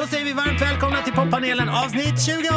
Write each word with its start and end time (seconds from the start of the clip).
Då 0.00 0.06
säger 0.06 0.24
vi 0.24 0.32
varmt 0.32 0.62
välkomna 0.62 1.02
till 1.02 1.12
poppanelen 1.12 1.68
avsnitt 1.68 2.22
20! 2.22 2.40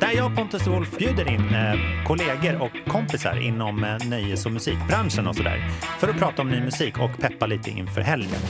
Där 0.00 0.12
jag, 0.16 0.36
Pontus 0.36 0.66
Wolf, 0.66 0.98
bjuder 0.98 1.28
in 1.28 1.54
eh, 1.54 2.04
kollegor 2.06 2.62
och 2.62 2.70
kompisar 2.92 3.40
inom 3.40 3.84
eh, 3.84 3.96
nöjes 4.08 4.46
och 4.46 4.52
musikbranschen 4.52 5.26
och 5.26 5.36
sådär 5.36 5.70
för 5.98 6.08
att 6.08 6.18
prata 6.18 6.42
om 6.42 6.50
ny 6.50 6.60
musik 6.60 6.98
och 6.98 7.10
peppa 7.20 7.46
lite 7.46 7.70
inför 7.70 8.00
helgen. 8.00 8.40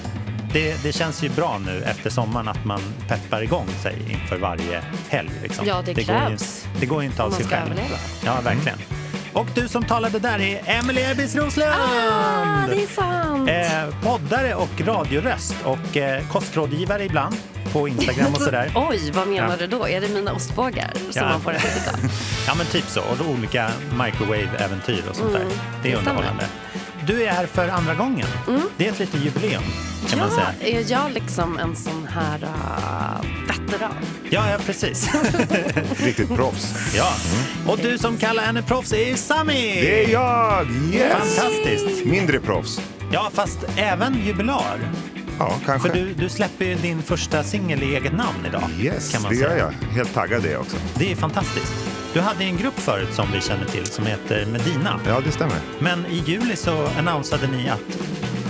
Det, 0.52 0.82
det 0.82 0.92
känns 0.92 1.22
ju 1.22 1.28
bra 1.28 1.58
nu 1.66 1.82
efter 1.82 2.10
sommaren 2.10 2.48
att 2.48 2.64
man 2.64 2.80
peppar 3.08 3.42
igång 3.42 3.66
sig 3.82 3.96
inför 4.10 4.38
varje 4.38 4.82
helg. 5.08 5.30
Liksom. 5.42 5.66
Ja, 5.66 5.82
det 5.84 5.92
Går 5.92 6.00
ju, 6.00 6.06
krävs. 6.06 6.66
det 6.80 6.86
går 6.86 7.02
ju 7.02 7.08
inte 7.08 7.22
av 7.22 7.30
sig 7.30 7.46
själv. 7.46 7.72
överleva. 7.72 7.96
Ja, 8.24 8.40
verkligen. 8.44 8.78
Och 9.32 9.46
du 9.54 9.68
som 9.68 9.84
talade 9.84 10.18
där 10.18 10.38
är 10.40 10.62
Emelie 10.66 11.10
Ebbis 11.12 11.36
Roslund! 11.36 11.72
Ah, 11.72 12.66
det 12.68 12.82
är 12.82 12.86
sant! 12.86 13.48
Eh, 13.48 14.00
poddare 14.02 14.54
och 14.54 14.80
radioröst 14.80 15.54
och 15.64 15.96
eh, 15.96 16.28
kostrådgivare 16.28 17.04
ibland 17.04 17.36
på 17.72 17.88
Instagram 17.88 18.34
och 18.34 18.40
sådär. 18.40 18.72
Oj, 18.90 19.10
vad 19.14 19.28
menar 19.28 19.50
Ja. 19.50 19.56
du 19.58 19.66
då? 19.66 19.88
Är 19.88 20.00
det 20.00 20.08
mina 20.08 20.32
ostbågar 20.32 20.90
som 20.94 21.22
Ja. 21.22 21.28
man 21.28 21.40
får 21.40 21.52
äta? 21.52 21.98
Ja 22.46 22.54
men 22.54 22.66
typ 22.66 22.84
så. 22.88 23.00
Och 23.00 23.26
olika 23.30 23.70
microwave-äventyr 23.98 25.02
och 25.10 25.16
sånt 25.16 25.32
där. 25.32 25.40
Mm, 25.40 25.52
Det 25.82 25.92
är 25.92 25.96
det 25.96 26.02
stämmer. 26.02 26.22
Du 27.08 27.22
är 27.22 27.28
här 27.30 27.46
för 27.46 27.68
andra 27.68 27.94
gången. 27.94 28.26
Det 28.76 28.86
är 28.86 28.92
ett 28.92 28.98
litet 28.98 29.24
jubileum 29.24 29.62
kan 30.08 30.18
man 30.18 30.28
Ja, 30.28 30.34
säga. 30.60 30.78
är 30.78 30.92
jag 30.92 31.12
liksom 31.12 31.58
en 31.58 31.76
sån 31.76 32.08
här 32.10 32.42
uh, 32.42 33.26
veteran? 33.48 33.92
Ja, 34.30 34.50
ja 34.50 34.58
precis. 34.66 35.08
Riktigt 35.96 36.28
proffs. 36.28 36.74
ja. 36.96 37.12
Och 37.66 37.78
du 37.78 37.98
som 37.98 38.16
kallar 38.16 38.42
henne 38.42 38.62
proffs 38.62 38.92
är 38.92 39.14
Sami! 39.16 39.80
Det 39.80 40.04
är 40.04 40.08
jag! 40.12 40.66
Yes! 40.92 41.12
Fantastiskt. 41.36 42.04
Mindre 42.04 42.40
proffs. 42.40 42.80
Ja, 43.12 43.30
fast 43.34 43.58
även 43.76 44.26
jubilar. 44.26 44.78
Ja, 45.38 45.54
kanske. 45.66 45.88
För 45.88 45.96
du, 45.96 46.12
du 46.14 46.28
släpper 46.28 46.64
ju 46.64 46.74
din 46.74 47.02
första 47.02 47.42
singel 47.44 47.82
i 47.82 47.94
eget 47.96 48.12
namn 48.12 48.46
idag. 48.48 48.70
Yes, 48.80 49.12
kan 49.12 49.22
man 49.22 49.30
det 49.32 49.38
säga. 49.38 49.50
gör 49.50 49.56
jag. 49.82 49.88
Helt 49.88 50.14
taggad 50.14 50.42
det 50.42 50.56
också. 50.56 50.76
Det 50.94 51.12
är 51.12 51.16
fantastiskt. 51.16 51.72
Du 52.18 52.22
hade 52.22 52.44
en 52.44 52.56
grupp 52.56 52.80
förut 52.80 53.12
som 53.12 53.32
vi 53.32 53.40
känner 53.40 53.64
till 53.64 53.86
som 53.86 54.06
heter 54.06 54.46
Medina. 54.46 55.00
Ja, 55.06 55.20
det 55.24 55.32
stämmer. 55.32 55.56
Men 55.78 56.06
i 56.06 56.22
juli 56.26 56.56
så 56.56 56.88
annonsade 56.98 57.46
ni 57.46 57.68
att 57.68 57.98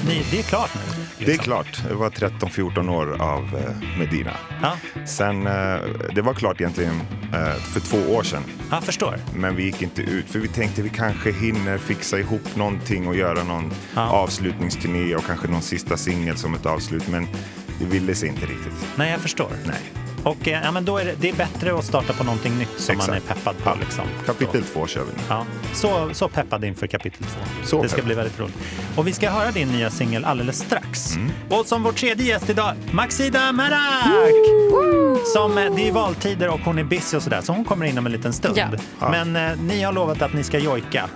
ni, 0.09 0.23
det 0.31 0.39
är 0.39 0.43
klart 0.43 0.71
nu. 0.75 1.05
Det 1.19 1.25
är 1.25 1.27
liksom. 1.27 1.45
klart. 1.45 1.83
Det 1.89 1.95
var 1.95 2.11
13-14 2.11 2.91
år 2.91 3.23
av 3.23 3.43
eh, 3.57 3.99
Medina. 3.99 4.31
Ja, 4.63 4.77
Sen, 5.07 5.47
eh, 5.47 5.81
det 6.15 6.23
var 6.23 6.35
klart 6.35 6.61
egentligen 6.61 7.01
eh, 7.33 7.55
för 7.55 7.81
två 7.81 8.15
år 8.15 8.23
sedan. 8.23 8.43
jag 8.71 8.85
förstår. 8.85 9.17
Men 9.35 9.57
vi 9.57 9.65
gick 9.65 9.83
inte 9.83 10.03
ut 10.03 10.27
för 10.31 10.39
vi 10.39 10.49
tänkte 10.49 10.83
vi 10.83 10.89
kanske 10.89 11.33
hinner 11.33 11.79
fixa 11.79 12.19
ihop 12.19 12.57
någonting 12.57 13.09
och 13.09 13.17
göra 13.17 13.43
någon 13.43 13.73
Ja. 13.95 14.09
avslutningsturné 14.09 15.15
och 15.15 15.25
kanske 15.27 15.49
någon 15.49 15.63
sista 15.63 15.97
singel 15.97 16.37
som 16.37 16.55
ett 16.55 16.67
avslut. 16.67 17.09
Men 17.09 17.29
det 17.79 17.85
ville 17.85 18.15
sig 18.15 18.29
inte 18.29 18.47
riktigt. 18.47 18.87
Nej, 18.97 19.11
jag 19.11 19.21
förstår. 19.21 19.51
Nej. 19.67 20.08
Och 20.23 20.49
eh, 20.49 20.61
ja, 20.65 20.71
men 20.71 20.85
då 20.85 20.99
är 20.99 21.05
det, 21.05 21.15
det 21.21 21.29
är 21.29 21.35
bättre 21.35 21.79
att 21.79 21.85
starta 21.85 22.13
på 22.13 22.25
någonting 22.25 22.59
nytt 22.59 22.69
som 22.81 22.97
man 22.97 23.11
är 23.11 23.17
Exakt. 23.17 23.29
peppad 23.45 23.57
på. 23.65 23.71
Ja. 23.71 23.77
Liksom. 23.81 24.05
Kapitel 24.27 24.63
två 24.63 24.87
kör 24.87 25.01
vi 25.01 25.13
nu. 25.17 25.23
Ja, 25.29 25.47
så, 25.75 26.09
så 26.13 26.29
peppad 26.29 26.65
inför 26.65 26.87
kapitel 26.87 27.27
två. 27.27 27.41
Så 27.65 27.83
det 27.83 27.89
ska 27.89 28.03
bli 28.03 28.15
väldigt 28.15 28.41
roligt. 28.41 28.57
Och 28.97 29.07
vi 29.07 29.13
ska 29.13 29.31
höra 29.31 29.51
din 29.51 29.69
nya 29.69 29.91
singel 29.91 30.25
alldeles 30.25 30.59
strax. 30.59 31.17
Mm. 31.17 31.31
Och 31.51 31.67
som 31.67 31.83
vår 31.83 31.93
tredje 31.93 32.27
gäst 32.27 32.51
idag, 32.51 32.75
Maxida 32.93 33.53
Merak! 33.53 34.33
Som, 35.35 35.59
eh, 35.59 35.75
det 35.77 35.89
är 35.89 35.93
valtider 35.93 36.49
och 36.49 36.61
hon 36.61 36.79
är 36.79 36.85
busy 36.85 37.17
och 37.17 37.23
sådär, 37.23 37.41
så 37.41 37.53
hon 37.53 37.65
kommer 37.65 37.87
in 37.87 37.99
om 37.99 38.07
en 38.07 38.13
liten 38.13 38.33
stund. 38.33 38.57
Ja. 38.59 38.67
Ja. 39.01 39.11
Men 39.11 39.37
eh, 39.37 39.59
ni 39.61 39.83
har 39.83 39.93
lovat 39.93 40.23
att 40.23 40.33
ni 40.33 40.45
ska 40.45 40.59
jojka 40.59 41.09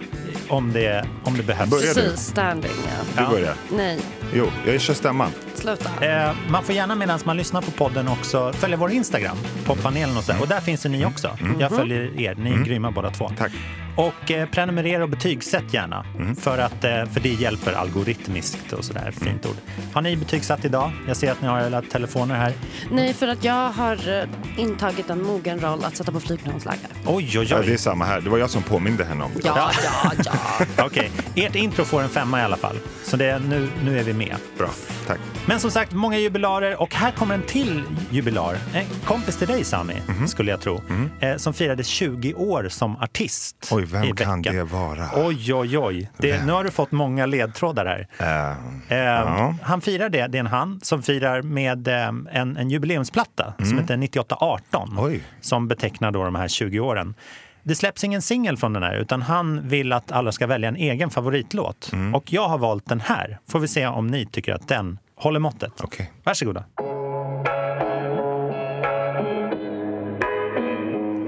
om 0.48 0.72
det, 0.72 1.06
om 1.25 1.37
det 1.37 1.42
behövs. 1.42 1.70
Börja 1.70 1.94
du. 1.94 2.00
Precis, 2.00 2.27
standing 2.27 2.70
ja. 3.16 3.22
Du 3.25 3.31
börjar. 3.31 3.55
Nej, 3.70 4.00
Jo, 4.34 4.47
jag 4.66 4.81
kör 4.81 4.94
stämman. 4.94 5.31
Sluta. 5.63 6.07
Eh, 6.07 6.35
man 6.51 6.63
får 6.65 6.75
gärna 6.75 6.95
medan 6.95 7.19
man 7.25 7.37
lyssnar 7.37 7.63
på 7.63 7.71
podden 7.71 8.09
också 8.09 8.53
följa 8.53 8.77
vår 8.77 8.91
Instagram, 8.91 9.37
poppanelen 9.65 10.17
och 10.17 10.25
så. 10.25 10.33
Och 10.41 10.49
där 10.49 10.61
finns 10.61 10.87
ju 10.87 10.91
ni 10.91 11.05
också. 11.05 11.39
Jag 11.61 11.71
följer 11.71 12.21
er, 12.21 12.35
ni 12.35 12.51
är 12.51 12.65
grymma 12.65 12.91
båda 12.91 13.11
två. 13.11 13.31
Tack. 13.39 13.53
Och 13.97 14.30
eh, 14.30 14.48
prenumerera 14.48 15.03
och 15.03 15.08
betygsätt 15.08 15.75
gärna, 15.75 16.04
för, 16.41 16.58
att, 16.58 16.84
eh, 16.84 17.04
för 17.04 17.20
det 17.20 17.28
hjälper 17.28 17.72
algoritmiskt 17.72 18.72
och 18.72 18.84
sådär, 18.84 19.10
fint 19.25 19.47
ord. 19.47 19.56
Har 19.92 20.03
ni 20.03 20.16
betygsatt 20.16 20.64
idag? 20.64 20.92
Jag 21.08 21.16
ser 21.16 21.32
att 21.32 21.42
ni 21.42 21.48
har 21.48 21.60
era 21.60 21.82
telefoner 21.82 22.34
här. 22.34 22.53
Nej, 22.91 23.14
för 23.14 23.28
att 23.28 23.44
jag 23.44 23.69
har 23.70 24.19
eh, 24.20 24.28
intagit 24.56 25.10
en 25.10 25.22
mogen 25.22 25.60
roll 25.60 25.84
att 25.84 25.97
sätta 25.97 26.12
på 26.12 26.20
flygplansläge. 26.20 26.78
Oj, 27.06 27.38
oj, 27.38 27.47
Ja, 27.50 27.56
det 27.58 27.64
är 27.66 27.70
oj. 27.72 27.78
samma 27.78 28.04
här. 28.04 28.20
Det 28.20 28.30
var 28.30 28.38
jag 28.38 28.50
som 28.50 28.62
påminde 28.62 29.04
henne 29.04 29.25
om 29.25 29.30
det. 29.34 29.41
Ja, 29.44 29.70
ja, 30.04 30.12
ja. 30.24 30.32
Okej, 30.86 31.10
ert 31.36 31.54
intro 31.54 31.84
får 31.84 32.03
en 32.03 32.09
femma 32.09 32.41
i 32.41 32.42
alla 32.42 32.56
fall. 32.56 32.76
Så 33.04 33.16
det, 33.16 33.38
nu, 33.48 33.69
nu 33.84 33.98
är 33.98 34.04
vi 34.04 34.12
med. 34.12 34.36
Bra, 34.59 34.70
tack. 35.06 35.19
Men 35.47 35.60
som 35.60 35.70
sagt, 35.70 35.92
många 35.92 36.19
jubilarer 36.19 36.80
och 36.82 36.94
här 36.94 37.10
kommer 37.10 37.34
en 37.34 37.42
till 37.42 37.82
jubilar. 38.10 38.59
En 38.74 38.84
kompis 39.04 39.36
till 39.36 39.48
dig 39.48 39.64
Sami, 39.64 39.94
Mhm. 40.06 40.28
skulle 40.28 40.50
jag 40.50 40.60
tro, 40.60 40.82
eh, 41.20 41.36
som 41.36 41.54
firade 41.54 41.84
20 41.84 42.34
år 42.34 42.69
som 42.70 42.97
artist 42.97 43.69
Oj, 43.70 43.81
vem 43.84 44.04
i 44.04 44.12
kan 44.12 44.43
det 44.43 44.62
vara? 44.65 45.09
Oj, 45.16 45.54
oj, 45.54 45.78
oj. 45.78 46.10
Det, 46.19 46.32
Vem? 46.32 46.47
nu 46.47 46.53
har 46.53 46.65
du 46.65 46.70
fått 46.70 46.93
många 46.93 47.26
ledtrådar 47.26 47.87
här. 47.87 48.06
Eh, 48.19 48.53
Eh, 48.88 48.98
ja. 48.98 49.54
Han 49.62 49.81
firar 49.81 50.09
det, 50.09 50.26
det 50.26 50.38
är 50.38 50.41
en 50.41 50.47
han 50.47 50.81
som 50.82 51.03
firar 51.03 51.43
med 51.43 51.88
eh, 51.88 52.09
en, 52.32 52.56
en 52.56 52.71
jubileumsplatta 52.71 53.54
som 53.59 53.78
heter 53.78 53.97
9818 53.97 54.88
Mm. 54.92 55.04
Oj. 55.04 55.22
som 55.41 55.69
betecknar 55.69 56.10
då 56.10 56.25
de 56.25 56.34
här 56.34 56.48
20 56.48 56.81
åren. 56.81 57.15
Det 57.62 57.75
släpps 57.75 58.04
ingen 58.04 58.22
singel 58.22 58.56
från 58.56 58.72
den 58.72 58.82
här 58.82 58.94
utan 58.94 59.22
han 59.22 59.69
vill 59.69 59.92
att 59.92 60.12
alla 60.12 60.32
ska 60.32 60.47
välja 60.47 60.69
en 60.69 60.76
egen 60.76 61.10
favoritlåt. 61.10 61.91
Mm. 61.92 62.15
Och 62.15 62.32
jag 62.32 62.48
har 62.48 62.59
valt 62.59 62.87
den 62.88 63.00
här. 63.00 63.38
Får 63.48 63.59
vi 63.60 63.69
se 63.69 63.87
om 63.87 64.06
ni 64.06 64.26
tycker 64.26 64.53
att 64.54 64.69
den 64.69 64.98
håller 65.16 65.41
måttet. 65.41 65.72
Okej. 65.81 66.12
Varsågoda. 66.25 66.65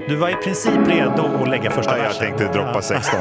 Du 0.07 0.15
var 0.15 0.29
i 0.29 0.35
princip 0.35 0.87
redo 0.87 1.41
att 1.43 1.49
lägga 1.49 1.71
första 1.71 1.91
Ja, 1.91 2.03
jag 2.03 2.07
versen. 2.07 2.21
tänkte 2.37 2.53
droppa 2.53 2.81
16. 2.81 3.19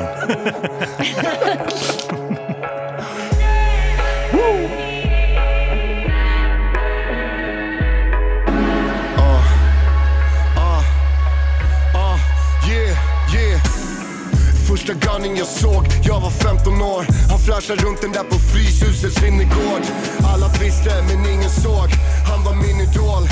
Ah, 11.95 12.19
yeah, 12.69 12.97
yeah. 13.35 13.61
Första 14.69 14.93
gunning 14.93 15.37
jag 15.37 15.47
såg, 15.47 15.87
jag 16.03 16.21
var 16.21 16.31
15 16.31 16.83
år 16.83 17.07
Han 17.31 17.39
flashade 17.39 17.83
runt 17.83 18.01
den 18.01 18.13
där 18.13 18.25
på 18.25 18.39
Fryshusets 18.39 19.23
innergård 19.23 19.83
Alla 20.35 20.49
visste 20.61 20.91
men 21.09 21.27
ingen 21.33 21.51
såg 21.51 21.89
Han 22.31 22.45
var 22.45 22.55
min 22.55 22.81
idol 22.81 23.23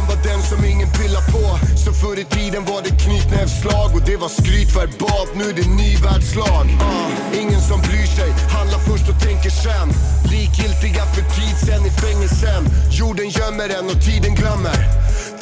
han 0.00 0.08
var 0.08 0.22
den 0.30 0.42
som 0.42 0.64
ingen 0.64 0.90
pillar 0.90 1.24
på. 1.34 1.44
Så 1.84 1.92
förr 1.92 2.18
i 2.18 2.24
tiden 2.24 2.64
var 2.64 2.80
det 2.82 2.94
knytnävsslag 3.04 3.88
Och 3.94 4.02
det 4.06 4.16
var 4.16 4.28
skryt 4.28 4.76
verbalt, 4.76 5.32
nu 5.34 5.44
är 5.50 5.54
det 5.60 5.68
nyvärldslag 5.82 6.66
Uh, 6.66 6.82
ah, 6.82 7.36
Ingen 7.42 7.60
som 7.60 7.80
bryr 7.80 8.10
sig, 8.18 8.30
handlar 8.56 8.78
först 8.78 9.08
och 9.12 9.20
tänker 9.20 9.50
sen. 9.50 9.88
Likgiltiga 10.30 11.04
för 11.14 11.24
tid 11.36 11.56
sen 11.66 11.82
i 11.86 11.90
fängelsen. 11.90 12.62
Jorden 12.90 13.28
gömmer 13.28 13.68
en 13.78 13.86
och 13.86 14.00
tiden 14.08 14.34
glömmer. 14.34 14.78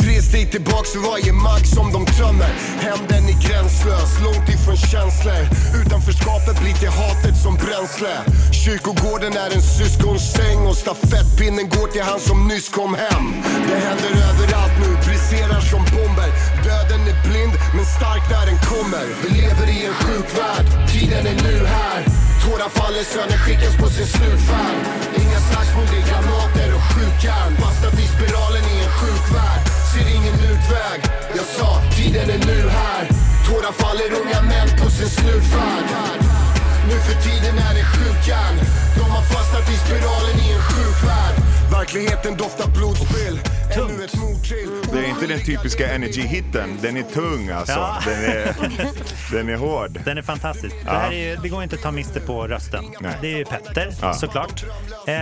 Tre 0.00 0.22
steg 0.22 0.50
tillbaks 0.50 0.92
för 0.92 0.98
varje 1.10 1.32
mark 1.32 1.66
som 1.66 1.92
de 1.92 2.06
tömmer. 2.06 2.52
Hämnden 2.86 3.22
är 3.32 3.38
gränslös, 3.46 4.10
långt 4.26 4.48
ifrån 4.54 4.76
känslor. 4.76 5.42
Utanförskapet 5.80 6.56
blir 6.62 6.74
till 6.82 6.94
hatet 7.00 7.36
som 7.44 7.54
bränsle. 7.64 8.14
Kyrkogården 8.64 9.32
är 9.44 9.50
en 9.56 9.62
syskonsäng 9.62 10.60
och 10.70 10.76
stafettpinnen 10.84 11.66
går 11.74 11.88
till 11.94 12.06
han 12.10 12.20
som 12.28 12.38
nyss 12.48 12.68
kom 12.68 12.92
hem. 12.94 13.26
Det 13.68 13.78
händer 13.86 14.12
överallt 14.28 14.76
nu, 14.82 14.90
briserar 15.06 15.60
som 15.72 15.82
bomber. 15.94 16.30
Döden 16.64 17.02
är 17.12 17.18
blind 17.28 17.54
men 17.76 17.86
stark 17.96 18.24
när 18.32 18.44
den 18.50 18.58
kommer. 18.72 19.06
Vi 19.22 19.28
lever 19.40 19.66
i 19.76 19.78
en 19.88 19.96
sjuk 20.02 20.28
värld, 20.40 20.66
tiden 20.92 21.24
är 21.32 21.38
nu 21.46 21.56
här. 21.76 22.00
Tårar 22.42 22.70
faller, 22.78 23.04
söner 23.14 23.38
skickas 23.44 23.76
på 23.80 23.86
sin 23.96 24.06
slutfärd. 24.06 24.76
Inga 25.22 25.40
slagsmål, 25.48 25.86
det 25.90 25.98
är 26.02 26.06
granater 26.10 26.68
och 26.76 26.84
skjutjärn 26.88 27.52
Fastnat 27.62 27.94
i 28.04 28.06
spiralen 28.14 28.64
i 28.74 28.76
en 28.84 28.92
sjuk 28.98 29.34
värld 29.34 29.67
Ser 29.92 30.08
ingen 30.16 30.34
utväg 30.34 31.00
Jag 31.36 31.44
sa, 31.44 31.80
tiden 31.96 32.30
är 32.30 32.46
nu 32.46 32.68
här 32.68 33.08
Tårar 33.46 33.72
faller, 33.72 34.10
unga 34.20 34.42
män 34.42 34.68
på 34.80 34.90
sin 34.90 35.08
slutfärd 35.08 35.84
Nu 36.88 36.94
för 37.06 37.22
tiden 37.28 37.58
är 37.58 37.74
det 37.74 37.84
skjutjärn 37.84 38.56
De 38.96 39.10
har 39.10 39.22
fastnat 39.22 39.68
i 39.70 39.76
spiralen 39.76 40.36
i 40.46 40.52
en 40.52 40.60
sjuk 40.62 41.04
värld 41.08 41.34
Verkligheten 41.72 42.36
doftar 42.36 42.68
blodspill 42.70 43.40
Ännu 43.70 44.04
ett 44.04 44.16
mord 44.16 44.42
till 44.42 44.70
Det 44.92 44.98
är 44.98 45.08
inte 45.08 45.26
den 45.26 45.40
typiska 45.44 45.94
energy-hitten. 45.94 46.78
Den 46.82 46.96
är 46.96 47.02
tung 47.02 47.50
alltså. 47.50 47.72
Ja. 47.72 47.98
Den, 48.04 48.24
är, 48.24 48.54
den 49.32 49.48
är 49.48 49.56
hård. 49.56 50.00
Den 50.04 50.18
är 50.18 50.22
fantastisk. 50.22 50.74
Det, 50.84 50.90
här 50.90 51.12
är, 51.12 51.36
det 51.36 51.48
går 51.48 51.62
inte 51.62 51.76
att 51.76 51.82
ta 51.82 51.90
miste 51.90 52.20
på 52.20 52.46
rösten. 52.48 52.84
Nej. 53.00 53.12
Det 53.20 53.32
är 53.32 53.36
ju 53.38 53.44
Petter, 53.44 53.94
Ja. 54.02 54.14
såklart. 54.14 54.64
Eh, 55.06 55.14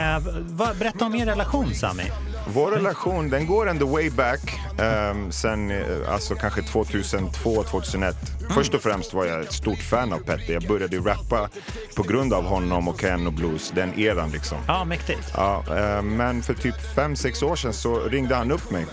vad, 0.47 0.77
berätta 0.77 1.05
om 1.05 1.15
er 1.15 1.27
relation, 1.27 1.75
Sami. 1.75 2.05
Vår 2.49 2.71
relation 2.71 3.31
den 3.31 3.47
går 3.47 3.69
ändå 3.69 3.87
way 3.87 4.11
back. 4.11 4.61
Um, 5.11 5.33
sen 5.33 5.71
eh, 5.71 6.13
alltså 6.13 6.35
kanske 6.35 6.63
2002, 6.63 7.63
2001. 7.63 8.17
Först 8.55 8.75
och 8.75 8.81
främst 8.81 9.15
var 9.15 9.25
jag 9.25 9.43
ett 9.43 9.53
stort 9.53 9.79
fan 9.79 10.13
av 10.13 10.19
Petter. 10.19 10.53
Jag 10.53 10.63
började 10.63 10.97
rappa 10.97 11.49
på 11.97 12.03
grund 12.03 12.33
av 12.33 12.45
honom 12.45 12.89
och 12.89 13.01
Ken 13.01 13.27
och 13.27 13.33
Blues, 13.33 13.71
den 13.75 14.01
eran 14.01 14.31
liksom. 14.31 14.59
Ja, 14.67 14.85
mäktigt. 14.85 15.33
Ja, 15.35 15.65
eh, 15.77 16.03
men 16.03 16.43
för 16.43 16.55
typ 16.55 16.95
fem 16.95 17.17
sex 17.17 17.43
år 17.43 17.57
sedan 17.57 17.73
så 17.73 18.01
ringde 18.01 18.35
han 18.35 18.53
upp 18.53 18.71
mig. 18.71 18.87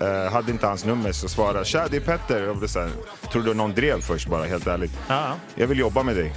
Eh, 0.00 0.32
hade 0.32 0.52
inte 0.52 0.66
hans 0.66 0.84
nummer 0.84 1.12
så 1.12 1.28
svarade 1.28 1.64
Tja, 1.64 1.88
det 1.90 1.96
är 1.96 2.00
Petter. 2.00 2.42
Jag 2.42 2.56
blev 2.56 2.68
så 2.68 2.80
här, 2.80 2.90
trodde 3.32 3.54
någon 3.54 3.74
drev 3.74 4.00
först 4.00 4.28
bara, 4.28 4.44
helt 4.44 4.66
ärligt. 4.66 4.92
Ja. 5.08 5.34
Jag 5.54 5.66
vill 5.66 5.78
jobba 5.78 6.02
med 6.02 6.16
dig. 6.16 6.34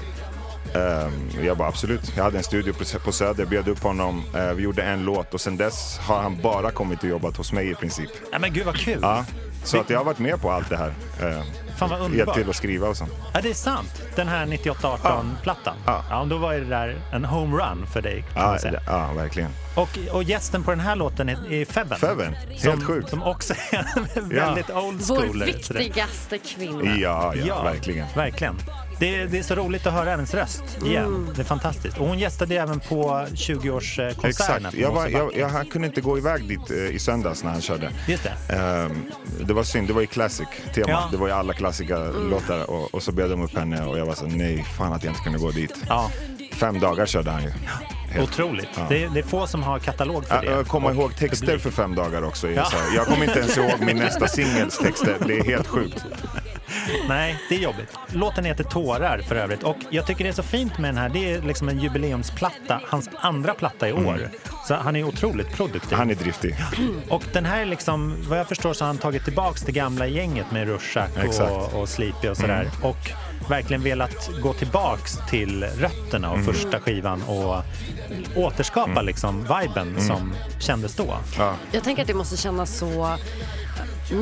Eh, 0.75 1.45
jag 1.45 1.57
bara 1.57 1.68
absolut. 1.68 2.13
Jag 2.18 2.23
hade 2.23 2.38
en 2.38 2.44
studio 2.44 2.73
på, 3.03 3.12
Söder, 3.12 3.45
bjöd 3.45 3.68
upp 3.68 3.83
honom. 3.83 4.23
Eh, 4.35 4.51
vi 4.53 4.63
gjorde 4.63 4.83
en 4.83 5.03
låt 5.03 5.33
och 5.33 5.41
sen 5.41 5.57
dess 5.57 5.97
har 5.97 6.21
han 6.21 6.41
bara 6.41 6.71
kommit 6.71 7.03
och 7.03 7.09
jobbat 7.09 7.38
hos 7.38 7.51
mig 7.53 7.69
i 7.71 7.75
princip. 7.75 8.09
ja 8.31 8.39
men 8.39 8.53
gud 8.53 8.65
vad 8.65 8.75
kul. 8.77 9.00
Ja, 9.01 9.25
så 9.63 9.79
att 9.79 9.89
jag 9.89 9.97
har 10.00 10.06
varit 10.06 10.19
med 10.19 10.41
på 10.41 10.51
allt 10.51 10.69
det 10.69 10.77
här. 10.77 10.94
Eh, 11.21 11.44
Fan 11.77 11.89
vad 11.89 12.00
hjälpt 12.00 12.06
underbart. 12.12 12.35
till 12.35 12.50
att 12.50 12.56
skriva 12.56 12.88
och 12.88 12.97
så. 12.97 13.07
Ja, 13.33 13.39
det 13.41 13.50
är 13.50 13.53
sant. 13.53 14.01
Den 14.15 14.27
här 14.27 14.45
98-18-plattan. 14.45 15.75
Ja. 15.85 16.03
Ja, 16.09 16.25
då 16.29 16.38
var 16.38 16.53
det 16.53 16.65
där 16.65 16.95
en 17.13 17.25
homerun 17.25 17.88
för 17.94 18.01
dig 18.01 18.21
kan 18.33 18.41
Ja, 18.44 18.47
man 18.50 18.59
säga. 18.59 18.81
ja, 18.88 19.13
verkligen. 19.13 19.50
Och, 19.75 19.89
och 20.12 20.24
gästen 20.24 20.63
på 20.63 20.71
den 20.71 20.79
här 20.79 20.95
låten 20.95 21.29
är, 21.29 21.53
är 21.53 21.65
Feven. 21.65 22.00
Feven, 22.00 22.33
helt 22.50 22.62
som, 22.62 22.81
sjukt. 22.81 23.09
Som 23.09 23.24
också 23.24 23.53
är 23.71 24.21
väldigt 24.21 24.69
old 24.69 25.01
Vår 25.01 25.15
school. 25.17 25.44
viktigaste 25.44 26.38
kvinna. 26.38 26.95
Ja, 26.97 27.33
ja, 27.35 27.63
verkligen. 27.63 28.07
Verkligen. 28.15 28.56
Det 29.01 29.15
är, 29.15 29.27
det 29.27 29.38
är 29.38 29.44
så 29.44 29.56
roligt 29.56 29.88
att 29.88 29.94
höra 29.94 30.09
hennes 30.09 30.33
röst 30.33 30.63
igen. 30.86 31.06
Mm. 31.06 31.30
Det 31.36 31.42
är 31.42 31.45
fantastiskt. 31.45 31.98
Och 31.98 32.07
hon 32.07 32.19
gästade 32.19 32.56
även 32.56 32.80
på 32.80 33.25
20-årskonserterna 33.33 34.27
Exakt. 34.27 34.74
Jag, 34.74 34.92
var, 34.92 35.03
Mosebacke. 35.03 35.39
jag, 35.39 35.51
jag 35.57 35.71
kunde 35.71 35.88
inte 35.88 36.01
gå 36.01 36.18
iväg 36.18 36.48
dit 36.48 36.71
eh, 36.71 36.77
i 36.95 37.00
söndags 37.00 37.44
när 37.44 37.51
han 37.51 37.62
körde. 37.62 37.92
Just 38.07 38.24
det. 38.24 38.56
Ehm, 38.56 39.12
det 39.48 39.53
var 39.53 39.63
synd, 39.63 39.88
det 39.88 39.94
var 39.94 40.01
ju 40.01 40.07
classic-tema. 40.07 40.89
Ja. 40.92 41.07
Det 41.12 41.18
var 41.18 41.27
ju 41.27 41.33
alla 41.33 41.53
klassiska 41.53 41.98
Mm. 41.98 42.30
låtar 42.30 42.69
och, 42.69 42.94
och 42.94 43.03
så 43.03 43.12
bjöd 43.12 43.30
de 43.30 43.42
upp 43.42 43.57
henne 43.57 43.86
och 43.86 44.00
jag 44.00 44.06
var 44.06 44.13
så 44.15 44.25
nej, 44.25 44.65
fan 44.77 44.94
att 44.94 45.03
jag 45.03 45.12
inte 45.12 45.24
kunde 45.24 45.39
gå 45.39 45.51
dit. 45.51 45.74
Ja, 45.88 46.12
Fem 46.62 46.80
dagar 46.80 47.06
körde 47.06 47.31
han 47.31 47.44
ju. 47.44 47.50
Helt- 48.10 48.30
otroligt. 48.30 48.69
Ja. 48.75 48.86
Det, 48.90 49.04
är- 49.04 49.10
det 49.10 49.19
är 49.19 49.24
få 49.24 49.48
som 49.48 49.63
har 49.63 49.80
katalog 49.80 50.25
för 50.25 50.36
Ja, 50.36 50.42
det. 50.42 50.48
Jag 50.52 50.68
kommer 50.68 50.92
ihåg 50.92 51.16
texter 51.16 51.48
publik. 51.48 51.62
för 51.63 51.72
fem 51.72 51.96
dagar 51.96 52.24
också. 52.24 52.50
Ja. 52.50 52.68
Jag 52.96 53.06
kommer 53.08 53.24
inte 53.25 53.40
ens 53.40 53.58
ihåg 53.58 53.80
min 53.80 53.98
nästa 53.98 54.28
singels 54.28 54.78
texter. 54.78 55.18
Det 55.28 55.40
är 55.40 55.44
helt 55.44 55.68
sjukt. 55.68 56.06
Nej, 57.08 57.36
det 57.50 57.56
är 57.56 57.60
jobbigt. 57.60 57.98
Låten 58.08 58.46
heter 58.46 58.63
Tårar 58.63 59.18
för 59.28 59.36
övrigt. 59.36 59.63
Och 59.63 59.78
jag 59.90 60.06
tycker 60.08 60.24
det 60.24 60.30
är 60.30 60.34
så 60.34 60.44
fint 60.44 60.78
med 60.78 60.90
den 60.90 60.98
här. 60.98 61.10
Det 61.10 61.34
är 61.34 61.42
liksom 61.42 61.69
en 61.69 61.80
jubileumsplatta. 61.80 62.81
Hans 62.88 63.10
andra 63.19 63.54
platta 63.54 63.90
i 63.90 63.94
år. 63.94 64.30
Så 64.68 64.75
han 64.75 64.96
är 64.96 65.04
otroligt 65.04 65.54
produktiv. 65.54 65.90
Mm. 65.94 66.00
Han 66.00 66.10
är 66.10 66.16
driftig. 66.16 66.56
Och 67.10 67.24
den 67.34 67.46
här 67.46 67.62
är 67.62 67.66
liksom, 67.66 68.16
vad 68.30 68.40
jag 68.40 68.48
förstår 68.48 68.74
så 68.74 68.84
har 68.84 68.88
han 68.88 68.98
tagit 68.98 69.24
tillbaks 69.24 69.62
det 69.62 69.72
gamla 69.72 70.08
gänget 70.08 70.52
med 70.52 70.68
Rushak 70.68 71.10
och, 71.40 71.81
och 71.81 71.90
Sleepy 71.90 72.28
och 72.30 72.38
sådär. 72.38 72.62
Mm. 72.62 72.84
Och 72.84 73.12
verkligen 73.51 73.83
velat 73.83 74.30
gå 74.42 74.53
tillbaks 74.53 75.18
till 75.30 75.63
rötterna 75.63 76.30
och 76.31 76.38
Mm. 76.38 76.53
första 76.53 76.80
skivan 76.80 77.24
och 77.24 77.63
återskapa 78.36 79.01
liksom 79.01 79.42
viben 79.42 79.88
Mm. 79.88 80.07
som 80.07 80.33
kändes 80.59 80.95
då. 80.95 81.18
Ja. 81.38 81.56
Jag 81.71 81.83
tänker 81.83 82.01
att 82.01 82.07
det 82.07 82.13
måste 82.13 82.38
kännas 82.38 82.77
så 82.77 83.18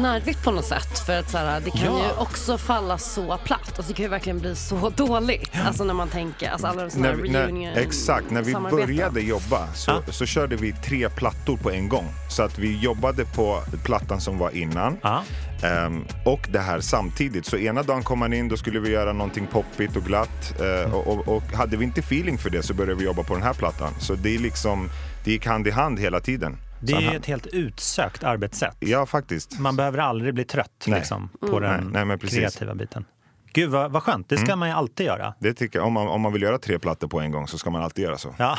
nervigt 0.02 0.44
på 0.44 0.52
något 0.52 0.66
sätt. 0.66 1.00
För 1.06 1.20
att 1.20 1.30
så 1.32 1.38
här, 1.38 1.60
det 1.66 1.72
kan 1.72 1.82
Ja. 1.98 2.04
ju 2.06 2.22
också 2.22 2.58
falla 2.58 2.98
så 2.98 3.38
platt. 3.44 3.60
Alltså, 3.78 3.84
det 3.88 3.94
kan 3.94 4.04
ju 4.04 4.10
verkligen 4.10 4.40
bli 4.40 4.56
så 4.56 4.90
dåligt. 4.96 5.52
Alltså 5.66 5.84
när 5.84 5.94
man 5.94 6.08
tänker, 6.10 6.50
alltså 6.52 6.68
alla 6.68 6.90
sådana 6.90 7.12
reunion 7.14 7.68
exakt, 7.76 8.30
när 8.32 8.42
vi 8.42 8.52
samarbeten. 8.52 8.88
började 8.88 9.22
jobba 9.22 9.74
så, 9.74 9.92
Ja. 9.92 10.12
så 10.14 10.26
körde 10.26 10.56
vi 10.56 10.74
tre 10.74 11.10
plattor 11.10 11.58
på 11.58 11.72
en 11.72 11.90
gång. 11.90 12.06
Så 12.30 12.44
att 12.44 12.58
vi 12.60 12.78
jobbade 12.80 13.26
på 13.26 13.62
plattan 13.84 14.22
som 14.22 14.38
var 14.38 14.50
innan. 14.58 14.98
Ja. 15.02 15.24
Ehm, 15.64 16.06
och 16.26 16.48
det 16.52 16.60
här 16.60 16.80
samtidigt. 16.80 17.46
Så 17.46 17.58
ena 17.58 17.84
dagen 17.84 18.04
kom 18.04 18.22
han 18.22 18.34
in, 18.34 18.48
då 18.48 18.58
skulle 18.58 18.80
vi 18.80 18.90
göra 18.90 19.14
någonting 19.14 19.48
poppigt 19.48 19.96
och 19.96 20.04
glatt. 20.04 20.62
Eh, 20.62 20.96
och, 20.96 21.08
och, 21.08 21.36
och 21.36 21.44
hade 21.44 21.78
vi 21.78 21.86
inte 21.86 22.00
feeling 22.00 22.38
för 22.38 22.50
det 22.50 22.64
så 22.64 22.74
började 22.74 22.96
vi 22.96 23.06
jobba 23.06 23.24
på 23.24 23.34
den 23.34 23.44
här 23.44 23.54
plattan. 23.54 23.94
Så 24.00 24.16
det 24.16 24.36
är 24.36 24.40
liksom, 24.40 24.90
det 25.26 25.32
gick 25.32 25.46
hand 25.46 25.68
i 25.68 25.72
hand 25.72 26.00
hela 26.00 26.20
tiden. 26.20 26.58
Det 26.82 26.94
är 26.94 27.02
ju 27.02 27.18
ett 27.18 27.26
helt 27.26 27.48
utsökt 27.48 28.24
arbetssätt. 28.24 28.78
Ja, 28.80 29.06
faktiskt. 29.06 29.60
Man 29.60 29.76
behöver 29.76 29.98
aldrig 29.98 30.34
bli 30.34 30.46
trött 30.46 30.86
Nej. 30.88 31.00
liksom, 31.00 31.30
på 31.40 31.60
den 31.60 31.90
Nej, 31.94 32.06
nej, 32.06 32.18
kreativa 32.20 32.76
biten. 32.76 33.06
Gud 33.54 33.70
vad, 33.70 33.92
vad 33.92 34.04
skönt, 34.04 34.30
det 34.30 34.38
ska 34.38 34.56
man 34.56 34.68
ju 34.70 34.76
alltid 34.76 35.06
göra. 35.06 35.34
Det 35.40 35.54
tycker 35.54 35.80
jag, 35.80 35.88
om, 35.88 35.94
man, 35.94 36.08
om 36.08 36.22
man 36.22 36.34
vill 36.34 36.42
göra 36.42 36.58
tre 36.58 36.80
plattor 36.80 37.08
på 37.08 37.20
en 37.20 37.32
gång 37.32 37.48
så 37.48 37.58
ska 37.58 37.70
man 37.70 37.84
alltid 37.84 38.04
göra 38.06 38.18
så. 38.18 38.36
Ja. 38.38 38.58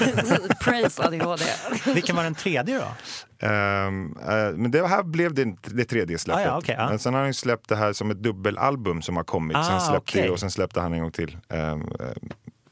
Praise 0.60 1.02
ADHD. 1.06 1.44
Vilken 1.94 2.16
var 2.16 2.22
den 2.24 2.34
tredje 2.34 2.78
då? 2.78 3.46
Ehm, 3.46 4.16
eh, 4.28 4.52
men 4.56 4.70
det 4.70 4.86
här 4.86 5.02
blev 5.02 5.34
det, 5.34 5.54
det 5.62 5.84
tredje 5.84 6.18
släppet. 6.18 6.40
Ah, 6.46 6.48
ja, 6.48 6.58
okej, 6.58 6.74
ja. 6.78 6.88
Men 6.88 6.98
sen 6.98 7.12
har 7.14 7.20
han 7.20 7.28
ju 7.28 7.34
släppt 7.34 7.68
det 7.68 7.76
här 7.76 7.92
som 7.92 8.10
ett 8.10 8.22
dubbelalbum 8.22 9.02
som 9.02 9.16
har 9.16 9.24
kommit. 9.24 9.56
Ah, 9.56 9.62
sen 9.64 9.80
släppte 9.80 10.18
okej. 10.18 10.30
och 10.30 10.40
sen 10.40 10.50
släppte 10.50 10.80
han 10.80 10.92
en 10.92 11.00
gång 11.00 11.10
till. 11.12 11.36
Ehm, 11.48 11.80
eh, 11.80 12.06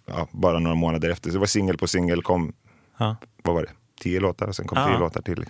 ja, 0.07 0.29
bara 0.31 0.59
några 0.59 0.77
månader 0.77 1.11
efter. 1.11 1.31
Så 1.31 1.35
det 1.35 1.39
var 1.41 1.47
singel 1.47 1.79
på 1.79 1.87
singel, 1.87 2.23
kom, 2.23 2.53
Ja. 2.99 3.17
vad 3.43 3.55
var 3.55 3.63
det? 3.63 3.71
Tio 4.01 4.21
låtar 4.21 4.47
och 4.47 4.57
sen 4.57 4.67
kom 4.67 4.79
Ah. 4.79 4.87
tio 4.89 4.99
låtar 4.99 5.23
till. 5.23 5.47